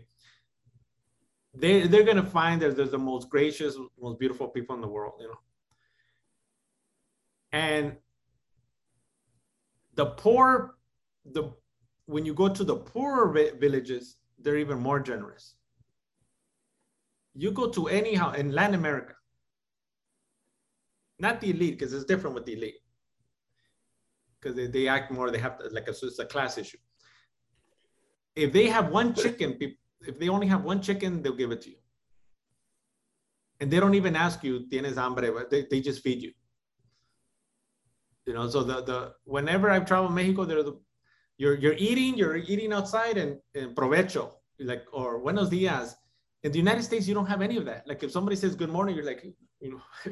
they 1.53 1.87
they're 1.87 2.03
gonna 2.03 2.25
find 2.25 2.61
that 2.61 2.75
they're 2.75 2.87
the 2.87 2.97
most 2.97 3.29
gracious, 3.29 3.77
most 3.99 4.19
beautiful 4.19 4.47
people 4.47 4.75
in 4.75 4.81
the 4.81 4.87
world, 4.87 5.13
you 5.19 5.27
know. 5.27 5.39
And 7.51 7.97
the 9.93 10.07
poor, 10.07 10.75
the 11.25 11.53
when 12.07 12.25
you 12.25 12.33
go 12.33 12.49
to 12.49 12.63
the 12.63 12.75
poorer 12.75 13.31
villages, 13.59 14.17
they're 14.39 14.57
even 14.57 14.79
more 14.79 14.99
generous. 14.99 15.55
You 17.35 17.51
go 17.51 17.69
to 17.69 17.87
anyhow 17.87 18.33
in 18.33 18.53
Latin 18.53 18.75
America, 18.75 19.13
not 21.19 21.41
the 21.41 21.51
elite, 21.51 21.77
because 21.77 21.93
it's 21.93 22.05
different 22.05 22.33
with 22.35 22.45
the 22.45 22.53
elite. 22.53 22.81
Because 24.39 24.55
they, 24.55 24.67
they 24.67 24.87
act 24.87 25.11
more, 25.11 25.31
they 25.31 25.39
have 25.39 25.57
to, 25.59 25.69
like 25.69 25.87
a, 25.87 25.91
it's 25.91 26.19
a 26.19 26.25
class 26.25 26.57
issue. 26.57 26.77
If 28.35 28.53
they 28.53 28.67
have 28.67 28.89
one 28.89 29.13
chicken, 29.15 29.57
if 30.01 30.19
they 30.19 30.29
only 30.29 30.47
have 30.47 30.63
one 30.63 30.81
chicken, 30.81 31.23
they'll 31.23 31.35
give 31.35 31.51
it 31.51 31.61
to 31.63 31.71
you. 31.71 31.77
And 33.59 33.71
they 33.71 33.79
don't 33.79 33.95
even 33.95 34.15
ask 34.15 34.43
you, 34.43 34.67
tienes 34.69 34.95
hambre, 34.95 35.45
they, 35.49 35.65
they 35.69 35.81
just 35.81 36.03
feed 36.03 36.21
you. 36.21 36.31
You 38.27 38.33
know, 38.33 38.47
so 38.49 38.61
the, 38.63 38.83
the 38.83 39.13
whenever 39.23 39.71
I've 39.71 39.85
traveled 39.85 40.13
Mexico, 40.13 40.45
they're 40.45 40.61
the, 40.61 40.79
you're, 41.37 41.55
you're 41.55 41.75
eating, 41.77 42.15
you're 42.15 42.35
eating 42.35 42.73
outside 42.73 43.17
and, 43.17 43.37
and 43.55 43.75
provecho, 43.75 44.31
like, 44.59 44.83
or 44.91 45.19
buenos 45.19 45.49
dias. 45.49 45.95
In 46.43 46.51
the 46.51 46.57
United 46.59 46.83
States, 46.83 47.07
you 47.07 47.15
don't 47.15 47.25
have 47.25 47.41
any 47.41 47.57
of 47.57 47.65
that. 47.65 47.87
Like 47.87 48.03
if 48.03 48.11
somebody 48.11 48.35
says 48.35 48.55
good 48.55 48.69
morning, 48.69 48.95
you're 48.95 49.05
like, 49.05 49.23
you 49.59 49.71
know, 49.71 49.81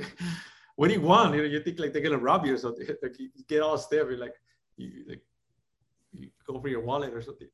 what 0.75 0.87
do 0.89 0.93
you 0.93 1.01
want? 1.01 1.33
You 1.35 1.41
know, 1.41 1.47
you 1.47 1.61
think 1.61 1.79
like 1.79 1.93
they're 1.93 2.01
gonna 2.01 2.17
rob 2.17 2.45
you 2.45 2.53
or 2.53 2.57
something. 2.57 2.87
Like 3.01 3.19
you 3.19 3.29
get 3.47 3.61
all 3.61 3.77
stiff. 3.77 4.07
You're 4.09 4.17
like, 4.17 4.35
you 4.77 5.05
like, 5.07 5.21
you 6.11 6.29
go 6.45 6.59
for 6.59 6.67
your 6.67 6.81
wallet 6.81 7.13
or 7.13 7.21
something. 7.21 7.47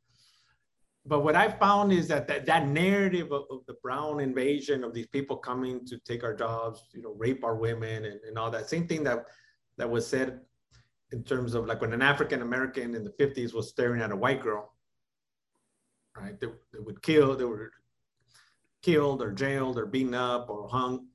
But 1.05 1.23
what 1.23 1.35
I 1.35 1.49
found 1.49 1.91
is 1.91 2.07
that 2.09 2.27
that, 2.27 2.45
that 2.45 2.67
narrative 2.67 3.31
of, 3.31 3.45
of, 3.49 3.65
the 3.65 3.73
brown 3.81 4.19
invasion 4.19 4.83
of 4.83 4.93
these 4.93 5.07
people 5.07 5.35
coming 5.35 5.83
to 5.87 5.97
take 5.97 6.23
our 6.23 6.35
jobs, 6.35 6.83
you 6.93 7.01
know, 7.01 7.15
rape 7.17 7.43
our 7.43 7.55
women 7.55 8.05
and, 8.05 8.19
and 8.27 8.37
all 8.37 8.51
that 8.51 8.69
same 8.69 8.87
thing 8.87 9.03
that 9.05 9.25
that 9.77 9.89
was 9.89 10.05
said 10.05 10.41
in 11.11 11.23
terms 11.23 11.55
of 11.55 11.65
like 11.65 11.81
when 11.81 11.93
an 11.93 12.01
African 12.01 12.41
American 12.41 12.95
in 12.95 13.03
the 13.03 13.11
50s 13.11 13.53
was 13.53 13.69
staring 13.69 14.01
at 14.01 14.11
a 14.11 14.15
white 14.15 14.41
girl, 14.41 14.73
right? 16.15 16.39
They, 16.39 16.47
they 16.71 16.79
would 16.79 17.01
kill, 17.01 17.35
they 17.35 17.45
were 17.45 17.71
killed 18.81 19.21
or 19.21 19.31
jailed 19.31 19.77
or 19.77 19.85
beaten 19.85 20.13
up 20.13 20.49
or 20.49 20.67
hung. 20.67 21.07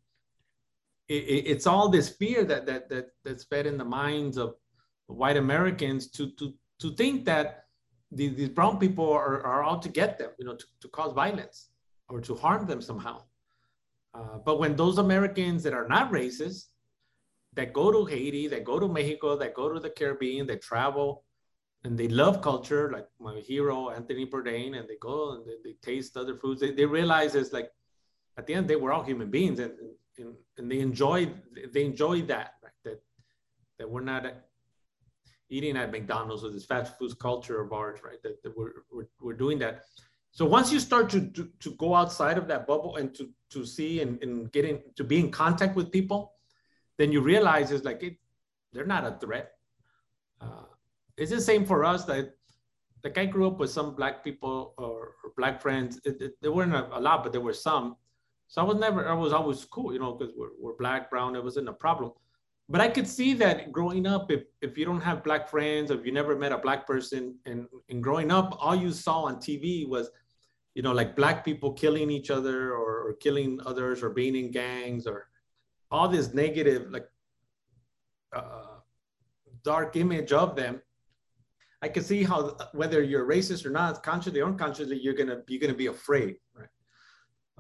It, 1.09 1.23
it, 1.25 1.51
it's 1.53 1.67
all 1.67 1.89
this 1.89 2.09
fear 2.09 2.45
that, 2.45 2.67
that, 2.67 2.89
that, 2.89 3.07
that's 3.25 3.45
fed 3.45 3.67
in 3.67 3.79
the 3.79 3.85
minds 3.85 4.37
of 4.37 4.57
white 5.07 5.37
Americans 5.37 6.09
to, 6.11 6.31
to, 6.33 6.53
to 6.81 6.95
think 6.95 7.25
that 7.27 7.65
these, 8.11 8.35
these 8.35 8.49
brown 8.49 8.79
people 8.79 9.11
are, 9.13 9.43
are 9.43 9.65
out 9.65 9.83
to 9.83 9.89
get 9.89 10.19
them, 10.19 10.31
you 10.39 10.45
know, 10.45 10.57
to, 10.57 10.67
to 10.81 10.89
cause 10.89 11.13
violence 11.13 11.71
or 12.09 12.21
to 12.21 12.35
harm 12.35 12.67
them 12.67 12.81
somehow. 12.81 13.23
Uh, 14.15 14.39
but 14.45 14.59
when 14.59 14.75
those 14.77 14.99
Americans 14.99 15.63
that 15.63 15.75
are 15.75 15.89
not 15.89 16.11
racist, 16.11 16.67
that 17.55 17.73
go 17.73 17.91
to 17.91 18.05
Haiti, 18.05 18.49
that 18.49 18.65
go 18.65 18.79
to 18.79 18.89
Mexico, 18.89 19.37
that 19.37 19.55
go 19.55 19.73
to 19.73 19.81
the 19.81 19.91
Caribbean, 19.91 20.47
they 20.47 20.57
travel 20.57 21.25
and 21.85 21.97
they 21.99 22.09
love 22.09 22.43
culture, 22.43 22.91
like 22.93 23.07
my 23.21 23.37
hero, 23.41 23.91
Anthony 23.91 24.27
Bourdain, 24.27 24.79
and 24.79 24.89
they 24.89 24.97
go 25.01 25.33
and 25.33 25.47
they, 25.47 25.55
they 25.65 25.77
taste 25.83 26.17
other 26.17 26.37
foods. 26.37 26.61
They, 26.61 26.73
they 26.73 26.85
realize 26.85 27.35
it's 27.35 27.53
like, 27.53 27.71
at 28.37 28.47
the 28.47 28.55
end, 28.55 28.69
they 28.69 28.77
were 28.77 28.93
all 28.93 29.03
human 29.03 29.31
beings 29.31 29.59
and, 29.59 29.73
and, 30.19 30.35
and 30.59 30.71
they 30.71 30.81
enjoy, 30.81 31.31
they 31.73 31.85
enjoy 31.85 32.23
that, 32.23 32.55
right? 32.63 32.73
that, 32.85 33.03
that 33.79 33.89
we're 33.89 34.01
not 34.01 34.27
eating 35.49 35.77
at 35.77 35.93
McDonald's 35.93 36.45
or 36.45 36.51
this 36.51 36.65
fast 36.65 36.99
food 36.99 37.19
culture 37.19 37.61
of 37.61 37.73
ours, 37.73 38.01
right? 38.05 38.23
That, 38.23 38.43
that 38.43 38.57
we're, 38.57 38.73
we're, 38.91 39.09
we're 39.21 39.35
doing 39.35 39.59
that. 39.61 39.85
So 40.33 40.45
once 40.45 40.73
you 40.73 40.81
start 40.81 41.09
to, 41.11 41.29
to, 41.31 41.49
to 41.61 41.71
go 41.77 41.95
outside 41.95 42.37
of 42.37 42.47
that 42.49 42.67
bubble 42.67 42.97
and 42.97 43.15
to, 43.15 43.31
to 43.51 43.65
see 43.65 44.01
and, 44.03 44.23
and 44.23 44.53
get 44.53 44.65
in, 44.65 44.81
to 44.97 45.05
be 45.05 45.19
in 45.19 45.31
contact 45.31 45.77
with 45.77 45.91
people, 45.91 46.33
then 46.99 47.13
you 47.13 47.21
realize 47.21 47.71
it's 47.71 47.85
like 47.85 48.03
it, 48.03 48.17
they're 48.73 48.87
not 48.87 49.07
a 49.07 49.19
threat. 49.19 49.53
Uh, 50.41 50.65
it's 51.17 51.31
the 51.31 51.41
same 51.41 51.65
for 51.65 51.85
us 51.85 52.05
that 52.05 52.35
like 53.07 53.19
I 53.19 53.25
grew 53.25 53.47
up 53.47 53.59
with 53.59 53.71
some 53.71 53.95
black 53.95 54.25
people 54.25 54.75
or, 54.79 55.15
or 55.23 55.33
black 55.37 55.63
friends. 55.63 56.01
It, 56.05 56.21
it, 56.21 56.33
there 56.43 56.53
weren't 56.53 56.75
a, 56.75 56.99
a, 56.99 57.01
lot, 57.01 57.23
but 57.23 57.33
there 57.33 57.41
were 57.41 57.53
some. 57.53 57.97
So 58.49 58.63
I 58.63 58.65
was 58.65 58.79
never, 58.79 59.09
I 59.09 59.15
was 59.15 59.33
always 59.33 59.65
cool, 59.65 59.93
you 59.93 59.99
know, 59.99 60.13
because 60.13 60.35
we're, 60.37 60.51
we're 60.61 60.77
black, 60.77 61.11
brown, 61.11 61.37
it 61.37 61.43
wasn't 61.43 61.69
a 61.69 61.73
problem. 61.73 62.13
But 62.69 62.81
I 62.81 62.89
could 62.89 63.07
see 63.07 63.33
that 63.35 63.71
growing 63.71 64.07
up, 64.07 64.31
if, 64.31 64.43
if 64.61 64.77
you 64.77 64.85
don't 64.85 65.01
have 65.01 65.23
black 65.23 65.49
friends, 65.49 65.91
or 65.91 65.99
if 65.99 66.07
you 66.07 66.13
never 66.13 66.37
met 66.37 66.53
a 66.53 66.59
black 66.59 66.87
person, 66.87 67.37
and, 67.47 67.67
and 67.89 68.03
growing 68.03 68.31
up, 68.31 68.57
all 68.61 68.75
you 68.75 68.93
saw 68.93 69.23
on 69.23 69.37
TV 69.37 69.89
was, 69.89 70.11
you 70.75 70.83
know, 70.83 70.93
like 70.93 71.15
black 71.15 71.45
people 71.45 71.73
killing 71.73 72.11
each 72.11 72.31
other 72.31 72.73
or, 72.73 73.09
or 73.09 73.15
killing 73.15 73.61
others 73.65 74.03
or 74.03 74.11
being 74.11 74.35
in 74.35 74.51
gangs 74.51 75.07
or 75.07 75.29
all 75.91 76.09
this 76.09 76.35
negative 76.35 76.91
like 76.91 77.09
uh, 78.35 78.79
dark 79.63 79.97
image 79.97 80.33
of 80.33 80.57
them 80.57 80.81
i 81.83 81.89
can 81.89 82.03
see 82.03 82.23
how 82.23 82.57
whether 82.73 83.03
you're 83.03 83.27
racist 83.27 83.65
or 83.65 83.71
not 83.71 84.03
consciously 84.03 84.41
or 84.41 84.49
unconsciously 84.49 84.99
you're 85.01 85.15
gonna 85.15 85.41
you're 85.49 85.61
gonna 85.61 85.75
be 85.75 85.87
afraid 85.87 86.37
right 86.55 86.69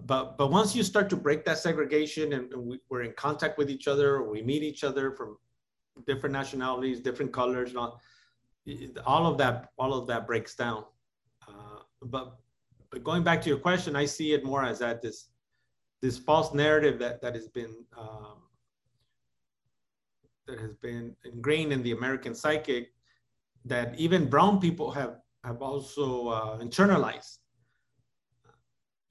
but 0.05 0.37
but 0.37 0.51
once 0.51 0.75
you 0.75 0.83
start 0.83 1.09
to 1.11 1.17
break 1.17 1.45
that 1.45 1.59
segregation 1.59 2.33
and, 2.35 2.53
we, 2.55 2.79
are 2.93 3.03
in 3.03 3.13
contact 3.13 3.57
with 3.59 3.71
each 3.71 3.89
other 3.89 4.17
or 4.17 4.31
we 4.31 4.43
meet 4.43 4.63
each 4.63 4.85
other 4.85 5.13
from 5.13 5.37
different 6.07 6.33
nationalities 6.33 7.01
different 7.01 7.33
colors 7.33 7.75
all, 7.75 8.01
all 9.07 9.27
of 9.27 9.39
that 9.39 9.71
all 9.79 9.95
of 9.95 10.07
that 10.07 10.27
breaks 10.27 10.55
down 10.55 10.85
uh, 11.49 11.81
but 12.03 12.39
but 12.91 13.03
going 13.03 13.23
back 13.23 13.41
to 13.41 13.49
your 13.49 13.59
question 13.59 13.97
i 13.97 14.05
see 14.05 14.33
it 14.33 14.45
more 14.45 14.65
as 14.65 14.79
that 14.79 15.01
this 15.01 15.29
this 16.03 16.19
false 16.19 16.53
narrative 16.53 16.99
that 16.99 17.23
that 17.23 17.35
has 17.35 17.49
been 17.49 17.75
um, 17.97 18.43
that 20.47 20.61
has 20.61 20.75
been 20.75 21.15
ingrained 21.25 21.73
in 21.73 21.83
the 21.83 21.93
American 21.93 22.35
psychic 22.35 22.93
that 23.65 23.99
even 23.99 24.29
brown 24.29 24.61
people 24.61 24.91
have 24.91 25.17
have 25.45 25.63
also 25.63 26.29
uh, 26.29 26.59
internalized. 26.59 27.39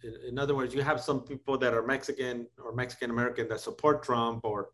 In, 0.04 0.38
other 0.38 0.56
words, 0.56 0.74
you 0.76 0.82
have 0.82 1.02
some 1.02 1.22
people 1.22 1.58
that 1.58 1.74
are 1.74 1.86
Mexican 1.86 2.48
or 2.64 2.74
Mexican 2.74 3.10
American 3.10 3.48
that 3.48 3.60
support 3.60 4.04
Trump 4.04 4.42
or 4.44 4.70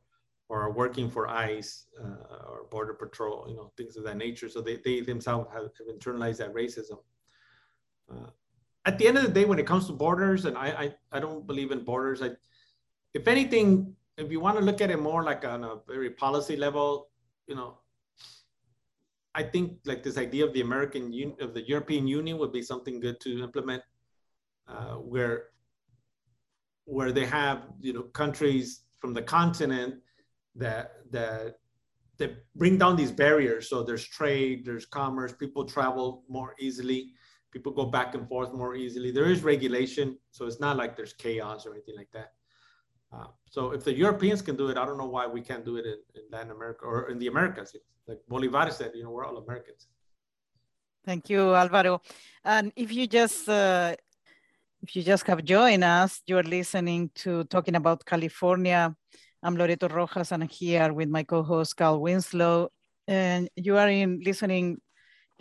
or 0.49 0.63
are 0.63 0.71
working 0.71 1.09
for 1.09 1.29
ICE 1.29 1.85
uh, 2.03 2.49
or 2.49 2.65
Border 2.69 2.93
Patrol, 2.93 3.45
you 3.47 3.55
know, 3.55 3.71
things 3.77 3.95
of 3.95 4.03
that 4.03 4.17
nature. 4.17 4.49
So 4.49 4.59
they, 4.59 4.81
they 4.83 4.99
themselves 4.99 5.47
have, 5.53 5.63
have 5.63 5.87
internalized 5.87 6.39
that 6.39 6.53
racism. 6.53 6.97
Uh, 8.11 8.31
at 8.83 8.97
the 8.97 9.07
end 9.07 9.17
of 9.17 9.23
the 9.23 9.29
day, 9.29 9.45
when 9.45 9.59
it 9.59 9.65
comes 9.65 9.87
to 9.87 9.93
borders, 9.93 10.43
and 10.43 10.57
I, 10.57 10.67
I, 10.67 11.17
I 11.17 11.19
don't 11.21 11.47
believe 11.47 11.71
in 11.71 11.85
borders. 11.85 12.21
I, 12.21 12.31
if 13.13 13.29
anything, 13.29 13.95
if 14.17 14.29
you 14.29 14.41
want 14.41 14.57
to 14.57 14.63
look 14.63 14.81
at 14.81 14.91
it 14.91 14.99
more 14.99 15.23
like 15.23 15.45
on 15.45 15.63
a 15.63 15.75
very 15.87 16.09
policy 16.09 16.57
level, 16.57 17.09
you 17.47 17.55
know, 17.55 17.77
I 19.33 19.43
think 19.43 19.77
like 19.85 20.03
this 20.03 20.17
idea 20.17 20.45
of 20.45 20.51
the 20.53 20.61
American 20.61 21.13
Un- 21.13 21.37
of 21.39 21.53
the 21.53 21.61
European 21.61 22.07
Union 22.07 22.37
would 22.39 22.51
be 22.51 22.61
something 22.61 22.99
good 22.99 23.21
to 23.21 23.41
implement, 23.41 23.83
uh, 24.67 24.95
where 24.95 25.45
where 26.85 27.11
they 27.11 27.25
have 27.25 27.63
you 27.79 27.93
know 27.93 28.03
countries 28.03 28.83
from 28.99 29.13
the 29.13 29.21
continent 29.21 29.95
that 30.55 30.93
that 31.11 31.55
that 32.17 32.31
bring 32.55 32.77
down 32.77 32.95
these 32.95 33.11
barriers. 33.11 33.69
So 33.69 33.83
there's 33.83 34.05
trade, 34.05 34.63
there's 34.65 34.85
commerce, 34.85 35.33
people 35.33 35.65
travel 35.65 36.23
more 36.27 36.53
easily 36.59 37.13
people 37.51 37.71
go 37.71 37.85
back 37.85 38.15
and 38.15 38.27
forth 38.27 38.53
more 38.53 38.75
easily. 38.75 39.11
There 39.11 39.29
is 39.29 39.43
regulation, 39.43 40.17
so 40.31 40.45
it's 40.45 40.59
not 40.59 40.77
like 40.77 40.95
there's 40.95 41.13
chaos 41.13 41.65
or 41.65 41.73
anything 41.73 41.95
like 41.97 42.11
that. 42.13 42.31
Uh, 43.13 43.27
so 43.49 43.71
if 43.71 43.83
the 43.83 43.93
Europeans 43.93 44.41
can 44.41 44.55
do 44.55 44.69
it, 44.69 44.77
I 44.77 44.85
don't 44.85 44.97
know 44.97 45.11
why 45.17 45.27
we 45.27 45.41
can't 45.41 45.65
do 45.65 45.75
it 45.75 45.85
in, 45.85 45.99
in 46.15 46.23
Latin 46.31 46.51
America 46.51 46.85
or 46.85 47.09
in 47.09 47.19
the 47.19 47.27
Americas. 47.27 47.75
Like 48.07 48.19
Bolivar 48.29 48.71
said, 48.71 48.91
you 48.95 49.03
know, 49.03 49.11
we're 49.11 49.25
all 49.25 49.37
Americans. 49.37 49.87
Thank 51.05 51.29
you, 51.29 51.53
Alvaro. 51.53 52.01
And 52.45 52.71
if 52.75 52.93
you 52.93 53.05
just 53.07 53.49
uh, 53.49 53.95
if 54.83 54.95
you 54.95 55.03
just 55.03 55.27
have 55.27 55.43
joined 55.43 55.83
us, 55.83 56.21
you're 56.25 56.43
listening 56.43 57.11
to 57.13 57.43
talking 57.45 57.75
about 57.75 58.03
California. 58.05 58.93
I'm 59.43 59.55
Loreto 59.55 59.87
Rojas, 59.87 60.31
and 60.31 60.43
I'm 60.43 60.49
here 60.49 60.91
with 60.91 61.07
my 61.07 61.23
co-host 61.23 61.77
Carl 61.77 62.01
Winslow, 62.01 62.69
and 63.07 63.47
you 63.55 63.77
are 63.77 63.89
in 63.89 64.21
listening 64.23 64.79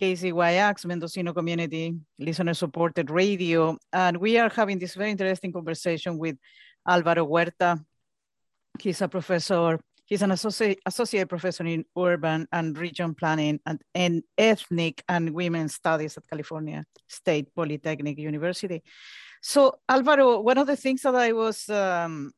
KZYX, 0.01 0.85
Mendocino 0.85 1.33
Community 1.33 1.95
Listener 2.19 2.55
Supported 2.55 3.11
Radio. 3.11 3.79
And 3.93 4.19
we 4.19 4.39
are 4.39 4.51
having 4.51 4.79
this 4.79 4.95
very 4.95 5.11
interesting 5.11 5.53
conversation 5.53 6.19
with 6.19 6.37
Alvaro 6.87 7.27
Huerta. 7.27 7.79
He's 8.79 9.01
a 9.01 9.09
professor, 9.09 9.79
he's 10.05 10.23
an 10.23 10.33
associate, 10.33 10.81
associate 10.85 11.29
professor 11.29 11.65
in 11.65 11.85
urban 11.97 12.47
and 12.53 12.77
region 12.77 13.15
planning 13.15 13.61
and, 13.65 13.81
and 13.95 14.23
ethnic 14.37 15.03
and 15.09 15.31
women's 15.31 15.75
studies 15.75 16.17
at 16.19 16.29
California 16.29 16.85
State 17.09 17.55
Polytechnic 17.55 18.19
University. 18.19 18.83
So 19.41 19.75
Alvaro, 19.89 20.41
one 20.41 20.59
of 20.59 20.67
the 20.67 20.77
things 20.77 21.03
that 21.03 21.15
I 21.15 21.33
was, 21.33 21.69
um, 21.69 22.33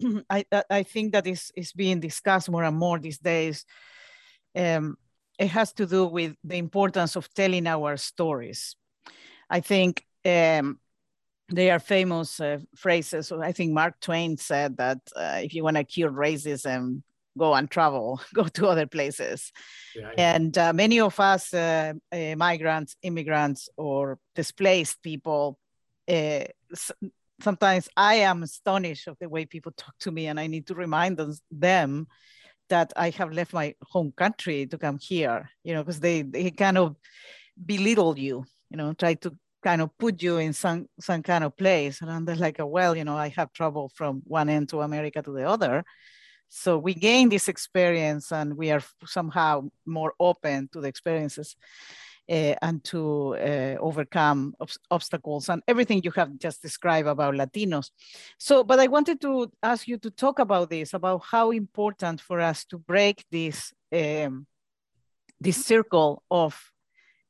I, 0.30 0.44
I 0.70 0.82
think 0.82 1.12
that 1.12 1.26
is, 1.26 1.50
is 1.56 1.72
being 1.72 2.00
discussed 2.00 2.50
more 2.50 2.64
and 2.64 2.76
more 2.76 2.98
these 2.98 3.18
days, 3.18 3.64
um, 4.56 4.96
it 5.38 5.48
has 5.48 5.72
to 5.74 5.86
do 5.86 6.06
with 6.06 6.36
the 6.44 6.56
importance 6.56 7.16
of 7.16 7.32
telling 7.34 7.66
our 7.66 7.96
stories. 7.96 8.76
I 9.50 9.60
think 9.60 10.04
um, 10.24 10.78
they 11.52 11.70
are 11.70 11.80
famous 11.80 12.40
uh, 12.40 12.58
phrases. 12.76 13.32
I 13.32 13.52
think 13.52 13.72
Mark 13.72 14.00
Twain 14.00 14.36
said 14.36 14.76
that 14.76 14.98
uh, 15.16 15.40
if 15.42 15.54
you 15.54 15.64
want 15.64 15.76
to 15.76 15.84
cure 15.84 16.10
racism, 16.10 17.02
go 17.36 17.54
and 17.54 17.70
travel, 17.70 18.20
go 18.34 18.44
to 18.44 18.68
other 18.68 18.86
places. 18.86 19.52
Yeah, 19.94 20.10
yeah. 20.16 20.34
And 20.34 20.56
uh, 20.56 20.72
many 20.72 21.00
of 21.00 21.18
us, 21.18 21.52
uh, 21.52 21.94
uh, 22.12 22.34
migrants, 22.36 22.96
immigrants, 23.02 23.68
or 23.76 24.18
displaced 24.34 25.02
people, 25.02 25.58
uh, 26.08 26.44
sometimes 27.40 27.88
I 27.96 28.16
am 28.16 28.42
astonished 28.42 29.08
of 29.08 29.16
the 29.20 29.28
way 29.28 29.46
people 29.46 29.72
talk 29.76 29.94
to 30.00 30.10
me, 30.10 30.26
and 30.26 30.38
I 30.38 30.46
need 30.46 30.66
to 30.68 30.74
remind 30.74 31.20
them 31.50 32.06
that 32.68 32.92
I 32.96 33.10
have 33.10 33.32
left 33.32 33.52
my 33.52 33.74
home 33.82 34.12
country 34.16 34.66
to 34.66 34.78
come 34.78 34.98
here, 34.98 35.50
you 35.62 35.74
know, 35.74 35.82
because 35.82 36.00
they, 36.00 36.22
they 36.22 36.50
kind 36.50 36.78
of 36.78 36.96
belittle 37.64 38.18
you, 38.18 38.44
you 38.70 38.76
know, 38.76 38.92
try 38.94 39.14
to 39.14 39.36
kind 39.62 39.82
of 39.82 39.96
put 39.98 40.22
you 40.22 40.38
in 40.38 40.52
some 40.52 40.86
some 41.00 41.22
kind 41.22 41.44
of 41.44 41.56
place. 41.56 42.00
And 42.00 42.26
they're 42.26 42.36
like, 42.36 42.56
well, 42.60 42.96
you 42.96 43.04
know, 43.04 43.16
I 43.16 43.28
have 43.28 43.52
trouble 43.52 43.90
from 43.94 44.22
one 44.24 44.48
end 44.48 44.68
to 44.70 44.80
America 44.80 45.22
to 45.22 45.32
the 45.32 45.48
other. 45.48 45.84
So 46.48 46.78
we 46.78 46.94
gain 46.94 47.30
this 47.30 47.48
experience 47.48 48.30
and 48.30 48.56
we 48.56 48.70
are 48.70 48.82
somehow 49.06 49.68
more 49.86 50.14
open 50.20 50.68
to 50.72 50.80
the 50.80 50.88
experiences 50.88 51.56
uh, 52.30 52.54
and 52.62 52.82
to 52.84 53.34
uh, 53.36 53.76
overcome 53.80 54.54
ob 54.60 54.70
obstacles 54.90 55.48
and 55.48 55.62
everything 55.68 56.00
you 56.02 56.10
have 56.12 56.38
just 56.38 56.62
described 56.62 57.08
about 57.08 57.34
Latinos. 57.34 57.90
So, 58.38 58.64
but 58.64 58.80
I 58.80 58.86
wanted 58.86 59.20
to 59.20 59.50
ask 59.62 59.86
you 59.86 59.98
to 59.98 60.10
talk 60.10 60.38
about 60.38 60.70
this, 60.70 60.94
about 60.94 61.22
how 61.30 61.50
important 61.50 62.20
for 62.20 62.40
us 62.40 62.64
to 62.66 62.78
break 62.78 63.24
this, 63.30 63.72
um, 63.92 64.46
this 65.40 65.64
circle 65.64 66.22
of 66.30 66.58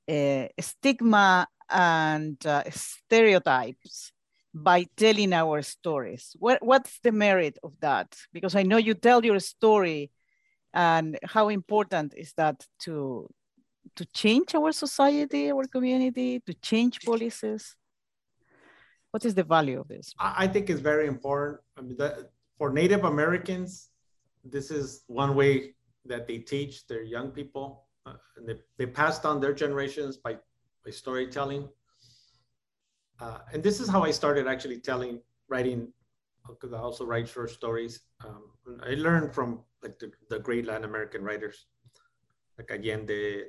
uh, 0.08 0.46
stigma 0.60 1.46
and 1.70 2.44
uh, 2.46 2.62
stereotypes 2.70 4.12
by 4.54 4.86
telling 4.96 5.32
our 5.32 5.62
stories. 5.62 6.36
What, 6.38 6.62
what's 6.62 7.00
the 7.00 7.10
merit 7.10 7.58
of 7.64 7.72
that? 7.80 8.14
Because 8.32 8.54
I 8.54 8.62
know 8.62 8.76
you 8.76 8.94
tell 8.94 9.24
your 9.24 9.40
story 9.40 10.12
and 10.72 11.18
how 11.24 11.48
important 11.48 12.14
is 12.16 12.32
that 12.36 12.64
to, 12.82 13.28
to 13.96 14.04
change 14.06 14.54
our 14.54 14.72
society, 14.72 15.50
our 15.50 15.66
community, 15.66 16.40
to 16.46 16.54
change 16.54 17.00
policies? 17.02 17.76
What 19.10 19.24
is 19.24 19.34
the 19.34 19.44
value 19.44 19.80
of 19.80 19.88
this? 19.88 20.12
I 20.18 20.46
think 20.48 20.70
it's 20.70 20.80
very 20.80 21.06
important. 21.06 21.60
I 21.78 21.82
mean, 21.82 21.96
that, 21.98 22.30
for 22.58 22.70
Native 22.70 23.04
Americans, 23.04 23.90
this 24.44 24.70
is 24.70 25.04
one 25.06 25.34
way 25.36 25.74
that 26.04 26.26
they 26.26 26.38
teach 26.38 26.86
their 26.86 27.02
young 27.02 27.30
people. 27.30 27.84
Uh, 28.06 28.14
and 28.36 28.48
they, 28.48 28.56
they 28.76 28.86
passed 28.86 29.24
on 29.24 29.40
their 29.40 29.54
generations 29.54 30.16
by, 30.16 30.36
by 30.84 30.90
storytelling 30.90 31.68
uh, 33.20 33.38
and 33.52 33.62
this 33.62 33.80
is 33.80 33.88
how 33.88 34.02
I 34.02 34.10
started 34.10 34.46
actually 34.46 34.80
telling, 34.80 35.20
writing, 35.48 35.92
because 36.48 36.72
I 36.72 36.78
also 36.78 37.04
write 37.04 37.28
short 37.28 37.50
stories. 37.50 38.00
Um, 38.24 38.50
I 38.82 38.94
learned 38.94 39.34
from 39.34 39.60
like 39.82 39.98
the, 39.98 40.10
the, 40.30 40.38
great 40.38 40.66
Latin 40.66 40.84
American 40.84 41.22
writers, 41.22 41.66
like 42.58 42.70
Allende, 42.70 43.44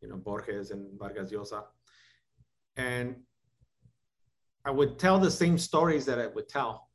you 0.00 0.08
know, 0.08 0.16
Borges 0.16 0.70
and 0.70 0.98
Vargas 0.98 1.30
Llosa. 1.30 1.64
And 2.76 3.16
I 4.64 4.70
would 4.70 4.98
tell 4.98 5.18
the 5.18 5.30
same 5.30 5.58
stories 5.58 6.04
that 6.06 6.18
I 6.18 6.26
would 6.26 6.48
tell. 6.48 6.88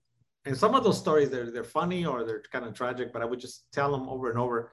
And 0.46 0.56
some 0.56 0.76
of 0.76 0.84
those 0.84 1.00
stories, 1.00 1.30
they're, 1.30 1.52
they're 1.52 1.64
funny 1.64 2.06
or 2.06 2.24
they're 2.24 2.44
kind 2.52 2.66
of 2.66 2.74
tragic, 2.74 3.12
but 3.12 3.22
I 3.22 3.26
would 3.26 3.40
just 3.40 3.72
tell 3.72 3.92
them 3.92 4.08
over 4.08 4.30
and 4.30 4.38
over 4.38 4.72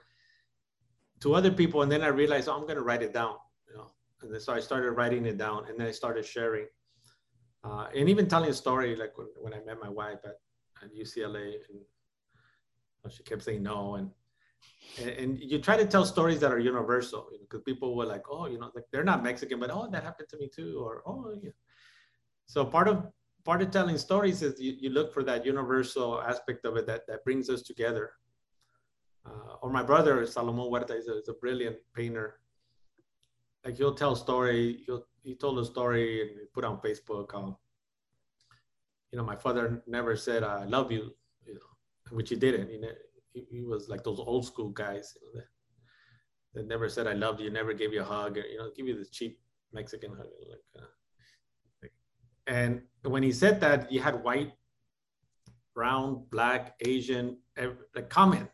to 1.21 1.33
other 1.33 1.51
people. 1.51 1.81
And 1.81 1.91
then 1.91 2.03
I 2.03 2.07
realized, 2.07 2.47
oh, 2.47 2.53
I'm 2.53 2.63
going 2.63 2.75
to 2.75 2.83
write 2.83 3.01
it 3.01 3.13
down, 3.13 3.35
you 3.67 3.75
know. 3.77 3.91
And 4.21 4.31
then, 4.31 4.39
so 4.39 4.53
I 4.53 4.59
started 4.59 4.91
writing 4.91 5.25
it 5.25 5.37
down 5.37 5.65
and 5.67 5.79
then 5.79 5.87
I 5.87 5.91
started 5.91 6.25
sharing 6.25 6.67
uh, 7.63 7.87
and 7.95 8.09
even 8.09 8.27
telling 8.27 8.49
a 8.49 8.53
story 8.53 8.95
like 8.95 9.17
when, 9.17 9.27
when 9.39 9.53
I 9.53 9.61
met 9.65 9.79
my 9.81 9.89
wife 9.89 10.19
at, 10.25 10.35
at 10.83 10.93
UCLA 10.95 11.55
and 11.69 13.11
she 13.11 13.23
kept 13.23 13.43
saying 13.43 13.63
no 13.63 13.95
and, 13.95 14.09
and, 15.01 15.39
you 15.39 15.59
try 15.59 15.75
to 15.75 15.85
tell 15.85 16.05
stories 16.05 16.39
that 16.39 16.51
are 16.51 16.59
universal 16.59 17.27
because 17.31 17.39
you 17.41 17.57
know, 17.57 17.63
people 17.65 17.95
were 17.95 18.05
like 18.05 18.23
oh 18.29 18.47
you 18.47 18.59
know 18.59 18.69
like 18.75 18.85
they're 18.91 19.03
not 19.03 19.23
Mexican 19.23 19.59
but 19.59 19.71
oh 19.71 19.87
that 19.91 20.03
happened 20.03 20.29
to 20.29 20.37
me 20.37 20.49
too 20.53 20.79
or 20.83 21.01
oh 21.05 21.33
yeah 21.41 21.51
so 22.45 22.65
part 22.65 22.87
of 22.87 23.07
part 23.43 23.61
of 23.61 23.71
telling 23.71 23.97
stories 23.97 24.41
is 24.41 24.59
you, 24.59 24.73
you 24.79 24.89
look 24.89 25.13
for 25.13 25.23
that 25.23 25.45
universal 25.45 26.21
aspect 26.21 26.65
of 26.65 26.77
it 26.77 26.85
that, 26.87 27.01
that 27.07 27.23
brings 27.23 27.49
us 27.49 27.61
together 27.61 28.11
uh, 29.25 29.55
or 29.61 29.69
my 29.71 29.83
brother 29.83 30.25
Salomon 30.25 30.69
Huerta 30.69 30.95
is 30.97 31.07
a, 31.07 31.19
is 31.19 31.27
a 31.27 31.33
brilliant 31.33 31.77
painter 31.95 32.39
like 33.65 33.77
he'll 33.77 33.95
tell 33.95 34.13
a 34.13 34.17
story 34.17 34.83
he'll 34.85 35.05
he 35.23 35.35
told 35.35 35.57
a 35.57 35.65
story 35.65 36.21
and 36.21 36.53
put 36.53 36.65
on 36.65 36.79
Facebook. 36.79 37.33
Um, 37.33 37.55
you 39.11 39.17
know, 39.17 39.23
my 39.23 39.35
father 39.35 39.81
never 39.87 40.15
said 40.15 40.43
"I 40.43 40.65
love 40.65 40.91
you," 40.91 41.13
you 41.45 41.55
know, 41.55 41.69
which 42.11 42.29
he 42.29 42.35
didn't. 42.35 42.69
You 42.71 42.81
know, 42.81 42.91
he, 43.33 43.45
he 43.49 43.63
was 43.63 43.89
like 43.89 44.03
those 44.03 44.19
old 44.19 44.45
school 44.45 44.69
guys 44.69 45.13
you 45.21 45.27
know, 45.27 45.41
that, 45.41 45.47
that 46.53 46.67
never 46.67 46.87
said 46.89 47.07
"I 47.07 47.13
love 47.13 47.39
you," 47.39 47.49
never 47.49 47.73
gave 47.73 47.93
you 47.93 48.01
a 48.01 48.05
hug, 48.05 48.37
or, 48.37 48.45
you 48.45 48.57
know, 48.57 48.69
give 48.75 48.87
you 48.87 48.97
this 48.97 49.09
cheap 49.09 49.39
Mexican 49.73 50.11
hug. 50.11 50.27
Like, 50.49 50.83
uh, 50.83 51.87
and 52.47 52.81
when 53.03 53.23
he 53.23 53.31
said 53.31 53.59
that, 53.61 53.91
you 53.91 54.01
had 54.01 54.23
white, 54.23 54.51
brown, 55.73 56.25
black, 56.29 56.75
Asian, 56.81 57.37
every, 57.57 57.77
like 57.95 58.09
comment. 58.09 58.49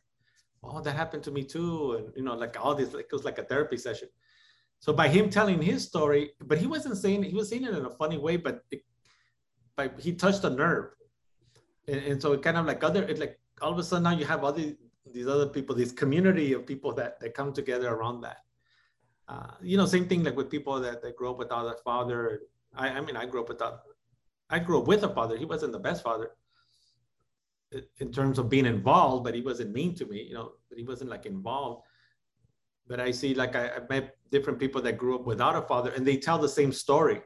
Oh, 0.64 0.82
that 0.82 0.96
happened 0.96 1.24
to 1.24 1.32
me 1.32 1.44
too, 1.44 1.94
and 1.94 2.14
you 2.16 2.24
know, 2.24 2.36
like 2.36 2.58
all 2.64 2.76
this, 2.76 2.94
like 2.94 3.06
it 3.06 3.14
was 3.14 3.24
like 3.24 3.40
a 3.40 3.44
therapy 3.44 3.78
session. 3.78 4.10
So 4.80 4.94
by 4.94 5.08
him 5.08 5.30
telling 5.30 5.62
his 5.62 5.86
story, 5.86 6.32
but 6.42 6.58
he 6.58 6.68
wasn't 6.68 6.98
saying 6.98 7.24
he 7.24 7.36
was 7.36 7.50
saying 7.50 7.64
it 7.64 7.76
in 7.76 7.86
a 7.86 7.90
funny 7.90 8.18
way, 8.18 8.38
but 8.38 8.62
it, 8.72 8.82
but 9.76 10.00
he 10.00 10.14
touched 10.14 10.44
a 10.44 10.50
nerve, 10.50 10.92
and, 11.88 12.02
and 12.04 12.22
so 12.22 12.34
it 12.34 12.42
kind 12.42 12.58
of 12.58 12.66
like 12.66 12.84
other 12.84 13.04
it 13.04 13.20
like 13.20 13.40
all 13.62 13.72
of 13.72 13.78
a 13.78 13.84
sudden 13.84 14.04
now 14.04 14.12
you 14.12 14.26
have 14.26 14.44
all 14.44 14.54
these 14.54 15.28
other 15.28 15.48
people, 15.48 15.76
this 15.76 15.92
community 15.92 16.54
of 16.54 16.66
people 16.66 16.94
that 16.94 17.20
that 17.20 17.34
come 17.34 17.54
together 17.54 17.90
around 17.94 18.22
that. 18.22 18.40
Uh, 19.28 19.52
you 19.62 19.78
know, 19.78 19.86
same 19.86 20.08
thing 20.08 20.24
like 20.24 20.36
with 20.36 20.50
people 20.50 20.80
that, 20.80 21.02
that 21.04 21.16
grew 21.16 21.30
up 21.30 21.38
without 21.38 21.66
a 21.68 21.78
father. 21.84 22.42
I, 22.76 22.90
I 22.90 23.02
mean, 23.02 23.16
I 23.16 23.26
grew 23.26 23.42
up 23.42 23.50
without, 23.50 23.82
I 24.50 24.58
grew 24.58 24.80
up 24.80 24.88
with 24.88 25.04
a 25.04 25.10
father. 25.10 25.38
He 25.38 25.46
wasn't 25.46 25.72
the 25.72 25.80
best 25.80 26.04
father 26.04 26.32
in 28.00 28.12
terms 28.12 28.40
of 28.40 28.50
being 28.50 28.66
involved, 28.66 29.24
but 29.24 29.36
he 29.36 29.42
wasn't 29.42 29.72
mean 29.72 29.94
to 29.96 30.06
me, 30.08 30.24
you 30.24 30.34
know, 30.34 30.54
but 30.68 30.80
he 30.80 30.84
wasn't 30.84 31.12
like 31.12 31.28
involved 31.28 31.84
but 32.90 33.00
I 33.00 33.12
see 33.12 33.34
like 33.36 33.56
I, 33.56 33.68
have 33.68 33.90
met 33.90 34.18
different 34.32 34.60
people 34.60 34.82
that 34.82 34.98
grew 34.98 35.16
up 35.16 35.26
without 35.26 35.56
a 35.56 35.62
father 35.62 35.92
and 35.92 36.06
they 36.06 36.18
tell 36.18 36.40
the 36.40 36.50
same 36.50 36.74
story. 36.74 37.22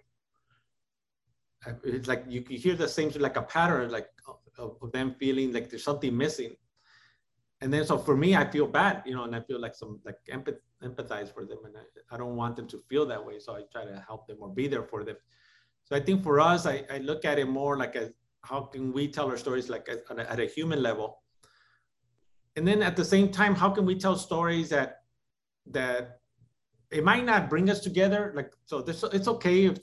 It's 1.86 2.09
like 2.09 2.25
you, 2.27 2.43
you 2.49 2.59
hear 2.59 2.75
the 2.75 2.89
same 2.89 3.09
like 3.17 3.38
a 3.38 3.41
pattern 3.41 3.89
like 3.89 4.07
of, 4.58 4.78
of, 4.82 4.91
them 4.91 5.16
feeling 5.20 5.51
like 5.54 5.70
there's 5.70 5.84
something 5.84 6.16
missing. 6.16 6.56
And 7.62 7.74
then 7.74 7.86
so 7.86 7.97
for 7.97 8.18
me, 8.18 8.36
I 8.36 8.49
feel 8.49 8.68
bad, 8.68 9.04
you 9.06 9.16
know, 9.16 9.24
and 9.24 9.36
I 9.36 9.41
feel 9.41 9.60
like 9.60 9.76
some 9.76 9.99
like 10.06 10.18
empath, 10.32 10.58
empathize 10.84 11.34
for 11.34 11.45
them, 11.45 11.60
and 11.66 11.76
I, 11.78 12.16
I 12.16 12.18
don't 12.18 12.36
want 12.36 12.56
them 12.56 12.68
to 12.68 12.78
feel 12.89 13.06
that 13.08 13.26
way. 13.26 13.39
So 13.39 13.56
I 13.56 13.62
try 13.72 13.86
to 13.86 14.04
help 14.06 14.28
them 14.28 14.38
or 14.41 14.49
be 14.49 14.68
there 14.68 14.84
for 14.84 15.04
them. 15.04 15.16
So 15.86 15.95
I 15.95 15.99
think 15.99 16.24
for 16.24 16.39
us, 16.39 16.66
I, 16.66 16.84
I 16.91 16.97
look 16.99 17.26
at 17.26 17.39
it 17.39 17.47
more 17.47 17.78
like 17.78 17.95
a 17.95 18.12
how 18.43 18.62
can 18.62 18.91
we 18.91 19.08
tell 19.08 19.30
our 19.30 19.38
stories 19.38 19.70
like 19.70 19.88
a, 19.88 20.01
at, 20.12 20.20
a, 20.20 20.32
at 20.32 20.39
a 20.39 20.45
human 20.45 20.84
level, 20.84 21.24
and 22.56 22.68
then 22.68 22.84
at 22.84 22.97
the 22.97 23.06
same 23.06 23.30
time, 23.30 23.56
how 23.56 23.70
can 23.70 23.86
we 23.86 23.95
tell 23.95 24.18
stories 24.18 24.70
that 24.70 25.04
that 25.72 26.20
it 26.93 27.04
might 27.04 27.26
not 27.26 27.49
bring 27.49 27.70
us 27.70 27.80
together. 27.80 28.32
Like, 28.36 28.51
so 28.66 28.82
this, 28.82 29.04
it's 29.12 29.28
okay 29.28 29.66
if 29.66 29.80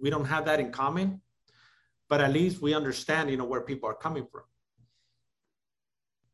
we 0.00 0.10
don't 0.10 0.24
have 0.24 0.44
that 0.44 0.60
in 0.60 0.70
common, 0.70 1.20
but 2.08 2.20
at 2.20 2.32
least 2.32 2.62
we 2.62 2.74
understand, 2.74 3.30
you 3.30 3.36
know, 3.36 3.44
where 3.44 3.60
people 3.60 3.88
are 3.88 3.94
coming 3.94 4.26
from. 4.30 4.42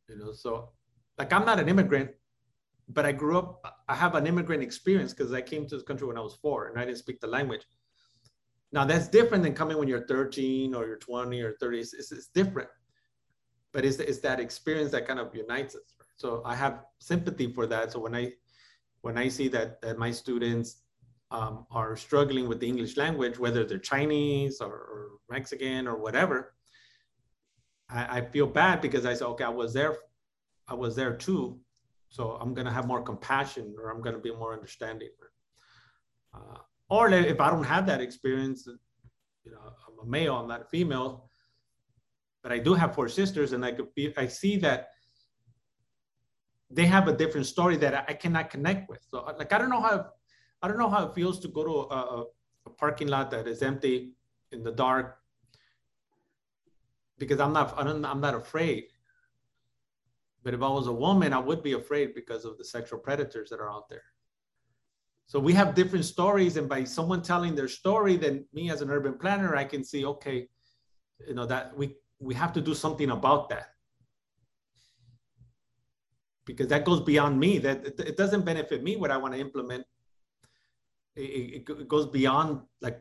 You 0.08 0.18
know, 0.18 0.32
so 0.32 0.70
like 1.18 1.32
I'm 1.32 1.44
not 1.44 1.58
an 1.58 1.68
immigrant, 1.68 2.10
but 2.88 3.06
I 3.06 3.12
grew 3.12 3.38
up, 3.38 3.82
I 3.88 3.94
have 3.94 4.14
an 4.14 4.26
immigrant 4.26 4.62
experience 4.62 5.12
because 5.12 5.32
I 5.32 5.40
came 5.40 5.66
to 5.66 5.76
this 5.76 5.84
country 5.84 6.06
when 6.06 6.18
I 6.18 6.20
was 6.20 6.34
four 6.34 6.68
and 6.68 6.78
I 6.78 6.84
didn't 6.84 6.98
speak 6.98 7.20
the 7.20 7.26
language. 7.26 7.64
Now 8.72 8.84
that's 8.84 9.08
different 9.08 9.42
than 9.42 9.54
coming 9.54 9.78
when 9.78 9.88
you're 9.88 10.06
13 10.06 10.74
or 10.74 10.86
you're 10.86 10.98
20 10.98 11.40
or 11.40 11.54
30. 11.60 11.78
It's, 11.78 11.94
it's, 11.94 12.12
it's 12.12 12.26
different, 12.28 12.68
but 13.72 13.84
it's, 13.84 13.98
it's 13.98 14.18
that 14.20 14.40
experience 14.40 14.90
that 14.92 15.06
kind 15.06 15.20
of 15.20 15.34
unites 15.34 15.74
us. 15.74 15.94
So 16.16 16.42
I 16.44 16.54
have 16.54 16.84
sympathy 16.98 17.52
for 17.52 17.66
that. 17.66 17.92
So 17.92 18.00
when 18.00 18.14
I 18.14 18.32
when 19.02 19.18
I 19.18 19.28
see 19.28 19.48
that, 19.48 19.82
that 19.82 19.98
my 19.98 20.10
students 20.10 20.76
um, 21.34 21.66
are 21.70 21.96
struggling 21.96 22.48
with 22.48 22.60
the 22.60 22.68
English 22.68 22.96
language, 22.96 23.38
whether 23.38 23.64
they're 23.64 23.90
Chinese 23.94 24.60
or, 24.60 24.72
or 24.72 25.08
Mexican 25.28 25.88
or 25.88 25.96
whatever, 25.96 26.54
I, 27.90 28.18
I, 28.18 28.20
feel 28.20 28.46
bad 28.46 28.80
because 28.80 29.04
I 29.04 29.14
say, 29.14 29.24
okay, 29.24 29.44
I 29.44 29.48
was 29.62 29.72
there, 29.74 29.96
I 30.68 30.74
was 30.74 30.94
there 30.94 31.14
too. 31.16 31.58
So 32.08 32.38
I'm 32.40 32.54
gonna 32.54 32.72
have 32.72 32.86
more 32.86 33.02
compassion 33.02 33.74
or 33.76 33.90
I'm 33.90 34.00
gonna 34.00 34.20
be 34.20 34.32
more 34.32 34.52
understanding. 34.52 35.10
Uh, 36.32 36.58
or 36.88 37.10
if 37.10 37.40
I 37.40 37.50
don't 37.50 37.64
have 37.64 37.86
that 37.86 38.00
experience, 38.00 38.68
you 39.44 39.50
know, 39.50 39.58
I'm 39.88 40.06
a 40.06 40.08
male, 40.08 40.36
I'm 40.36 40.46
not 40.46 40.62
a 40.62 40.66
female, 40.66 41.30
but 42.44 42.52
I 42.52 42.58
do 42.58 42.74
have 42.74 42.94
four 42.94 43.08
sisters, 43.08 43.52
and 43.52 43.64
I 43.64 43.72
could 43.72 43.92
be, 43.94 44.14
I 44.16 44.28
see 44.28 44.56
that 44.58 44.90
they 46.70 46.86
have 46.86 47.08
a 47.08 47.16
different 47.16 47.46
story 47.46 47.76
that 47.78 48.04
I 48.08 48.14
cannot 48.14 48.50
connect 48.50 48.88
with. 48.88 49.00
So, 49.10 49.24
like, 49.38 49.52
I 49.52 49.58
don't 49.58 49.70
know 49.70 49.80
how, 49.80 50.06
I 50.64 50.66
don't 50.66 50.78
know 50.78 50.88
how 50.88 51.06
it 51.06 51.14
feels 51.14 51.38
to 51.40 51.48
go 51.48 51.62
to 51.62 51.94
a, 51.94 52.24
a 52.64 52.70
parking 52.70 53.08
lot 53.08 53.30
that 53.32 53.46
is 53.46 53.60
empty 53.60 54.14
in 54.50 54.62
the 54.62 54.72
dark 54.72 55.18
because 57.18 57.38
I'm 57.38 57.52
not, 57.52 57.78
I'm 57.78 58.00
not 58.00 58.34
afraid. 58.34 58.84
But 60.42 60.54
if 60.54 60.62
I 60.62 60.68
was 60.68 60.86
a 60.86 60.92
woman, 60.92 61.34
I 61.34 61.38
would 61.38 61.62
be 61.62 61.74
afraid 61.74 62.14
because 62.14 62.46
of 62.46 62.56
the 62.56 62.64
sexual 62.64 62.98
predators 62.98 63.50
that 63.50 63.60
are 63.60 63.70
out 63.70 63.90
there. 63.90 64.04
So 65.26 65.38
we 65.38 65.52
have 65.52 65.74
different 65.74 66.06
stories, 66.06 66.56
and 66.56 66.66
by 66.66 66.84
someone 66.84 67.20
telling 67.20 67.54
their 67.54 67.68
story, 67.68 68.16
then 68.16 68.46
me 68.54 68.70
as 68.70 68.80
an 68.80 68.90
urban 68.90 69.18
planner, 69.18 69.54
I 69.56 69.64
can 69.64 69.84
see, 69.84 70.06
okay, 70.06 70.48
you 71.28 71.34
know 71.34 71.46
that 71.46 71.76
we 71.76 71.96
we 72.20 72.34
have 72.34 72.54
to 72.54 72.62
do 72.62 72.74
something 72.74 73.10
about 73.10 73.50
that 73.50 73.66
because 76.46 76.68
that 76.68 76.86
goes 76.86 77.00
beyond 77.00 77.38
me. 77.38 77.58
That 77.58 77.84
it, 77.86 78.00
it 78.00 78.16
doesn't 78.16 78.46
benefit 78.46 78.82
me 78.82 78.96
what 78.96 79.10
I 79.10 79.18
want 79.18 79.34
to 79.34 79.40
implement. 79.40 79.84
It, 81.16 81.68
it, 81.68 81.88
goes 81.88 82.06
beyond 82.06 82.62
like 82.80 83.00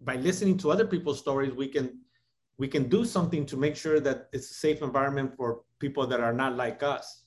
by 0.00 0.16
listening 0.16 0.58
to 0.58 0.70
other 0.70 0.86
people's 0.86 1.18
stories, 1.20 1.54
we 1.54 1.68
can 1.68 2.00
we 2.58 2.68
can 2.68 2.88
do 2.88 3.04
something 3.04 3.46
to 3.46 3.56
make 3.56 3.76
sure 3.76 4.00
that 4.00 4.28
it's 4.32 4.50
a 4.50 4.54
safe 4.54 4.82
environment 4.82 5.36
for 5.36 5.62
people 5.78 6.06
that 6.06 6.20
are 6.20 6.32
not 6.32 6.56
like 6.56 6.82
us. 6.82 7.24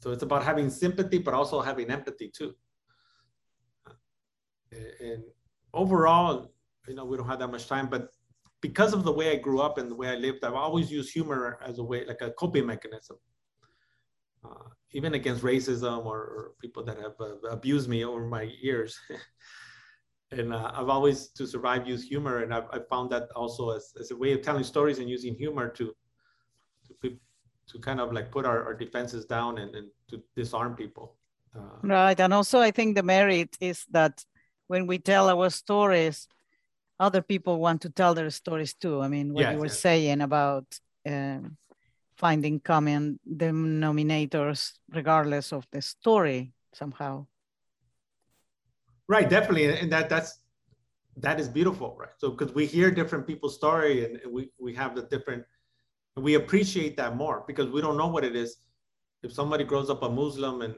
So 0.00 0.12
it's 0.12 0.22
about 0.22 0.44
having 0.44 0.70
sympathy, 0.70 1.18
but 1.18 1.34
also 1.34 1.60
having 1.60 1.90
empathy 1.90 2.30
too. 2.34 2.54
And 4.72 5.24
overall, 5.74 6.52
you 6.86 6.94
know, 6.94 7.04
we 7.04 7.16
don't 7.16 7.26
have 7.26 7.40
that 7.40 7.48
much 7.50 7.66
time, 7.66 7.88
but 7.88 8.08
because 8.60 8.92
of 8.92 9.04
the 9.04 9.12
way 9.12 9.32
I 9.32 9.36
grew 9.36 9.60
up 9.60 9.78
and 9.78 9.90
the 9.90 9.94
way 9.94 10.08
I 10.08 10.16
lived, 10.16 10.44
I've 10.44 10.54
always 10.54 10.90
used 10.90 11.12
humor 11.12 11.58
as 11.64 11.78
a 11.78 11.84
way, 11.84 12.04
like 12.04 12.22
a 12.22 12.30
coping 12.32 12.66
mechanism, 12.66 13.16
uh, 14.44 14.70
even 14.92 15.14
against 15.14 15.42
racism 15.42 16.06
or, 16.06 16.18
or 16.18 16.52
people 16.60 16.84
that 16.84 16.96
have 16.98 17.14
uh, 17.20 17.36
abused 17.50 17.88
me 17.88 18.04
over 18.04 18.26
my 18.26 18.50
years. 18.62 18.98
and 20.30 20.52
uh, 20.52 20.72
I've 20.74 20.88
always, 20.88 21.28
to 21.28 21.46
survive, 21.46 21.86
used 21.86 22.08
humor, 22.08 22.42
and 22.42 22.52
I've, 22.52 22.66
I've 22.72 22.88
found 22.88 23.10
that 23.10 23.28
also 23.34 23.70
as, 23.70 23.92
as 24.00 24.10
a 24.10 24.16
way 24.16 24.32
of 24.32 24.42
telling 24.42 24.64
stories 24.64 24.98
and 24.98 25.08
using 25.08 25.34
humor 25.34 25.68
to 25.70 25.94
to, 27.02 27.16
to 27.68 27.78
kind 27.78 28.00
of 28.00 28.12
like 28.12 28.30
put 28.30 28.46
our, 28.46 28.64
our 28.64 28.74
defenses 28.74 29.24
down 29.24 29.58
and, 29.58 29.74
and 29.74 29.88
to 30.08 30.22
disarm 30.34 30.74
people. 30.74 31.16
Uh, 31.54 31.60
right, 31.82 32.18
and 32.18 32.32
also 32.32 32.60
I 32.60 32.70
think 32.70 32.96
the 32.96 33.02
merit 33.02 33.56
is 33.60 33.84
that 33.90 34.24
when 34.68 34.86
we 34.86 34.98
tell 34.98 35.28
our 35.28 35.50
stories, 35.50 36.28
other 37.00 37.22
people 37.22 37.58
want 37.58 37.82
to 37.82 37.90
tell 37.90 38.14
their 38.14 38.30
stories 38.30 38.74
too. 38.74 39.00
I 39.00 39.08
mean, 39.08 39.32
what 39.32 39.42
yes, 39.42 39.52
you 39.52 39.58
were 39.58 39.66
yes. 39.66 39.80
saying 39.80 40.20
about 40.20 40.66
uh, 41.06 41.38
finding 42.18 42.60
common 42.60 43.18
denominators 43.26 44.72
regardless 44.92 45.52
of 45.52 45.66
the 45.70 45.80
story 45.80 46.52
somehow. 46.74 47.26
Right, 49.06 49.30
definitely, 49.30 49.66
and 49.66 49.90
that 49.92 50.08
that's 50.10 50.40
that 51.16 51.40
is 51.40 51.48
beautiful, 51.48 51.96
right? 51.98 52.10
So 52.18 52.30
because 52.30 52.54
we 52.54 52.66
hear 52.66 52.90
different 52.90 53.26
people's 53.26 53.54
story 53.54 54.04
and 54.04 54.20
we 54.30 54.50
we 54.58 54.74
have 54.74 54.94
the 54.94 55.02
different, 55.02 55.44
we 56.16 56.34
appreciate 56.34 56.96
that 56.98 57.16
more 57.16 57.44
because 57.46 57.70
we 57.70 57.80
don't 57.80 57.96
know 57.96 58.08
what 58.08 58.24
it 58.24 58.36
is. 58.36 58.58
If 59.22 59.32
somebody 59.32 59.64
grows 59.64 59.88
up 59.88 60.02
a 60.02 60.10
Muslim 60.10 60.62
in 60.62 60.74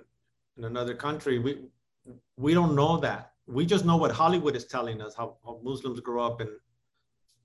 in 0.57 0.65
another 0.65 0.95
country, 0.95 1.39
we 1.39 1.67
we 2.37 2.55
don't 2.55 2.77
know 2.77 2.99
that. 2.99 3.33
We 3.47 3.67
just 3.67 3.85
know 3.85 3.97
what 3.97 4.13
Hollywood 4.13 4.55
is 4.55 4.67
telling 4.67 5.01
us 5.01 5.15
how, 5.17 5.39
how 5.45 5.61
Muslims 5.65 5.99
grow 6.01 6.25
up 6.25 6.41
in 6.41 6.49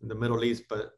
in 0.01 0.07
the 0.07 0.15
Middle 0.15 0.43
East, 0.43 0.65
but 0.69 0.91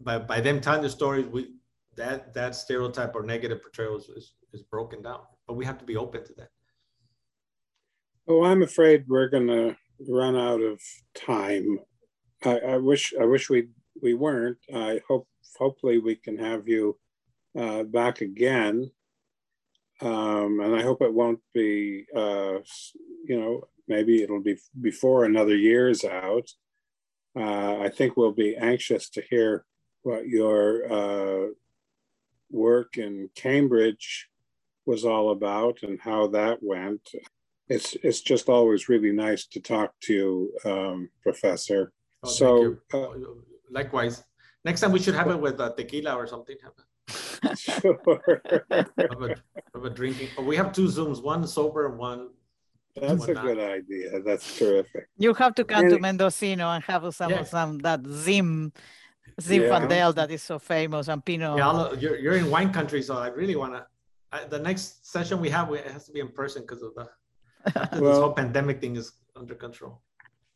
by 0.00 0.18
by 0.18 0.40
them 0.40 0.60
telling 0.60 0.82
the 0.82 0.90
stories, 0.90 1.26
we 1.26 1.54
that 1.96 2.32
that 2.34 2.54
stereotype 2.54 3.14
or 3.14 3.22
negative 3.22 3.62
portrayal 3.62 3.96
is, 3.96 4.08
is, 4.08 4.34
is 4.52 4.62
broken 4.62 5.02
down. 5.02 5.20
But 5.46 5.54
we 5.54 5.64
have 5.64 5.78
to 5.78 5.84
be 5.84 5.96
open 5.96 6.24
to 6.24 6.32
that. 6.34 6.48
Oh, 8.28 8.44
I'm 8.44 8.62
afraid 8.62 9.04
we're 9.08 9.28
going 9.28 9.48
to 9.48 9.76
run 10.08 10.36
out 10.36 10.60
of 10.60 10.80
time. 11.14 11.80
I, 12.44 12.58
I, 12.58 12.76
wish 12.76 13.12
I 13.20 13.24
wish 13.24 13.50
we 13.50 13.68
we 14.00 14.14
weren't. 14.14 14.58
I 14.74 15.00
hope 15.06 15.28
hopefully 15.58 15.98
we 15.98 16.16
can 16.16 16.38
have 16.38 16.68
you 16.68 16.98
uh, 17.58 17.82
back 17.82 18.20
again, 18.20 18.90
um, 20.00 20.60
and 20.60 20.74
I 20.74 20.82
hope 20.82 21.02
it 21.02 21.12
won't 21.12 21.40
be. 21.52 22.06
Uh, 22.14 22.58
you 23.24 23.40
know, 23.40 23.68
maybe 23.86 24.22
it'll 24.22 24.42
be 24.42 24.56
before 24.80 25.24
another 25.24 25.56
year's 25.56 26.04
out. 26.04 26.48
Uh, 27.36 27.78
I 27.78 27.88
think 27.88 28.16
we'll 28.16 28.32
be 28.32 28.56
anxious 28.56 29.08
to 29.10 29.22
hear 29.28 29.64
what 30.02 30.26
your 30.26 30.92
uh, 30.92 31.46
work 32.52 32.98
in 32.98 33.30
Cambridge 33.34 34.28
was 34.86 35.04
all 35.04 35.30
about 35.30 35.78
and 35.82 36.00
how 36.00 36.26
that 36.28 36.58
went 36.62 37.08
it's 37.68 37.96
it's 38.02 38.20
just 38.20 38.48
always 38.48 38.88
really 38.88 39.12
nice 39.12 39.46
to 39.46 39.60
talk 39.60 39.92
to 40.02 40.12
you, 40.12 40.70
um, 40.70 41.08
Professor. 41.22 41.92
Oh, 42.22 42.28
so, 42.28 42.76
uh, 42.92 43.08
likewise, 43.70 44.24
next 44.64 44.80
time 44.80 44.92
we 44.92 45.00
should 45.00 45.14
have 45.14 45.30
it 45.30 45.40
with 45.40 45.60
uh, 45.60 45.70
tequila 45.70 46.14
or 46.14 46.26
something. 46.26 46.56
sure. 47.56 47.98
of, 48.70 49.22
a, 49.22 49.34
of 49.74 49.84
a 49.84 49.90
drinking. 49.90 50.28
Oh, 50.38 50.44
we 50.44 50.56
have 50.56 50.72
two 50.72 50.86
Zooms, 50.86 51.22
one 51.22 51.46
sober 51.46 51.86
and 51.86 51.98
one. 51.98 52.30
That's 52.94 53.26
a 53.26 53.32
not. 53.32 53.44
good 53.44 53.58
idea. 53.58 54.20
That's 54.20 54.58
terrific. 54.58 55.08
You 55.16 55.32
have 55.34 55.54
to 55.54 55.64
come 55.64 55.84
and, 55.84 55.90
to 55.90 55.98
Mendocino 55.98 56.68
and 56.70 56.84
have 56.84 57.14
some 57.14 57.30
yeah. 57.30 57.44
some 57.44 57.78
that 57.78 58.06
Zim. 58.06 58.72
Zinfandel 59.40 59.90
yeah. 59.90 60.12
that 60.12 60.30
is 60.30 60.42
so 60.42 60.58
famous 60.58 61.08
and 61.08 61.24
Pinot. 61.24 61.56
Yeah, 61.56 61.92
you're, 61.94 62.18
you're 62.18 62.36
in 62.36 62.50
wine 62.50 62.72
country, 62.72 63.02
so 63.02 63.16
I 63.16 63.28
really 63.28 63.56
want 63.56 63.74
to. 63.74 63.86
The 64.48 64.58
next 64.58 65.06
session 65.06 65.40
we 65.40 65.50
have, 65.50 65.72
it 65.72 65.86
has 65.86 66.06
to 66.06 66.12
be 66.12 66.20
in 66.20 66.28
person 66.28 66.62
because 66.62 66.82
of 66.82 66.94
the 66.94 67.08
well, 67.74 67.88
this 67.92 68.18
whole 68.18 68.32
pandemic 68.32 68.80
thing 68.80 68.96
is 68.96 69.12
under 69.36 69.54
control. 69.54 70.00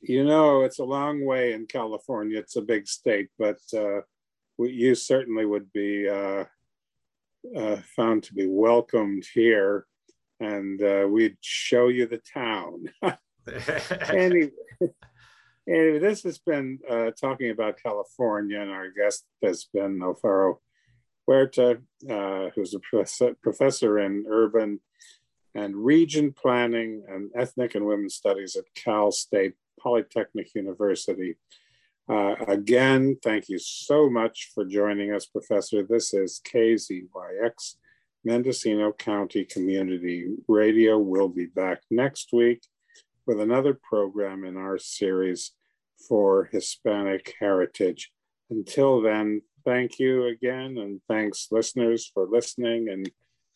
You 0.01 0.25
know, 0.25 0.63
it's 0.63 0.79
a 0.79 0.85
long 0.85 1.25
way 1.25 1.53
in 1.53 1.67
California. 1.67 2.39
It's 2.39 2.57
a 2.57 2.63
big 2.63 2.87
state, 2.87 3.29
but 3.39 3.59
uh, 3.75 4.01
you 4.59 4.95
certainly 4.95 5.47
would 5.47 5.73
be 5.73 6.09
uh, 6.09 6.45
uh, 7.57 7.77
found 7.97 8.23
to 8.25 8.35
be 8.35 8.47
welcomed 8.47 9.25
here, 9.33 9.87
and 10.41 10.83
uh, 10.83 11.07
we'd 11.09 11.37
show 11.41 11.89
you 11.89 12.07
the 12.07 12.21
town. 12.33 12.87
anyway, 14.09 14.51
anyway, 15.69 15.99
this 15.99 16.23
has 16.23 16.39
been 16.39 16.79
uh, 16.89 17.11
talking 17.11 17.51
about 17.51 17.83
California, 17.83 18.61
and 18.61 18.71
our 18.71 18.91
guest 18.91 19.25
has 19.43 19.67
been 19.73 20.01
Alvaro 20.03 20.61
Huerta, 21.27 21.81
uh, 22.09 22.51
who's 22.55 22.75
a 22.75 23.35
professor, 23.43 23.99
in 23.99 24.27
urban 24.29 24.81
and 25.55 25.75
region 25.75 26.33
planning 26.33 27.03
and 27.09 27.31
ethnic 27.35 27.75
and 27.75 27.87
women's 27.87 28.15
studies 28.15 28.57
at 28.57 28.65
Cal 28.75 29.11
State 29.11 29.55
Polytechnic 29.81 30.55
University. 30.55 31.37
Uh, 32.09 32.35
again, 32.47 33.17
thank 33.23 33.49
you 33.49 33.59
so 33.59 34.09
much 34.09 34.51
for 34.55 34.65
joining 34.65 35.13
us, 35.13 35.27
Professor. 35.27 35.83
This 35.83 36.15
is 36.15 36.41
KZYX, 36.47 37.77
Mendocino 38.25 38.93
County 38.93 39.45
Community 39.45 40.29
Radio. 40.47 40.99
We'll 40.99 41.29
be 41.29 41.47
back 41.47 41.83
next 41.91 42.33
week 42.33 42.63
with 43.27 43.41
another 43.41 43.75
program 43.75 44.45
in 44.45 44.57
our 44.57 44.79
series 44.79 45.53
for 46.09 46.49
Hispanic 46.53 47.35
heritage. 47.41 48.11
Until 48.51 49.01
then, 49.01 49.43
thank 49.65 49.99
you 49.99 50.27
again, 50.27 50.79
and 50.79 51.01
thanks, 51.09 51.49
listeners, 51.51 52.11
for 52.13 52.27
listening, 52.31 52.89
and 52.89 53.11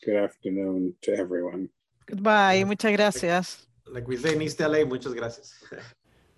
good 0.04 0.16
afternoon 0.16 0.94
to 1.02 1.16
everyone. 1.16 1.68
Goodbye. 2.06 2.64
Muchas 2.64 2.96
gracias. 2.96 3.66
Like 3.86 4.06
we 4.08 4.16
say 4.16 4.34
in 4.34 4.42
East 4.42 4.60
LA, 4.60 4.84
muchas 4.84 5.14
gracias. 5.14 5.52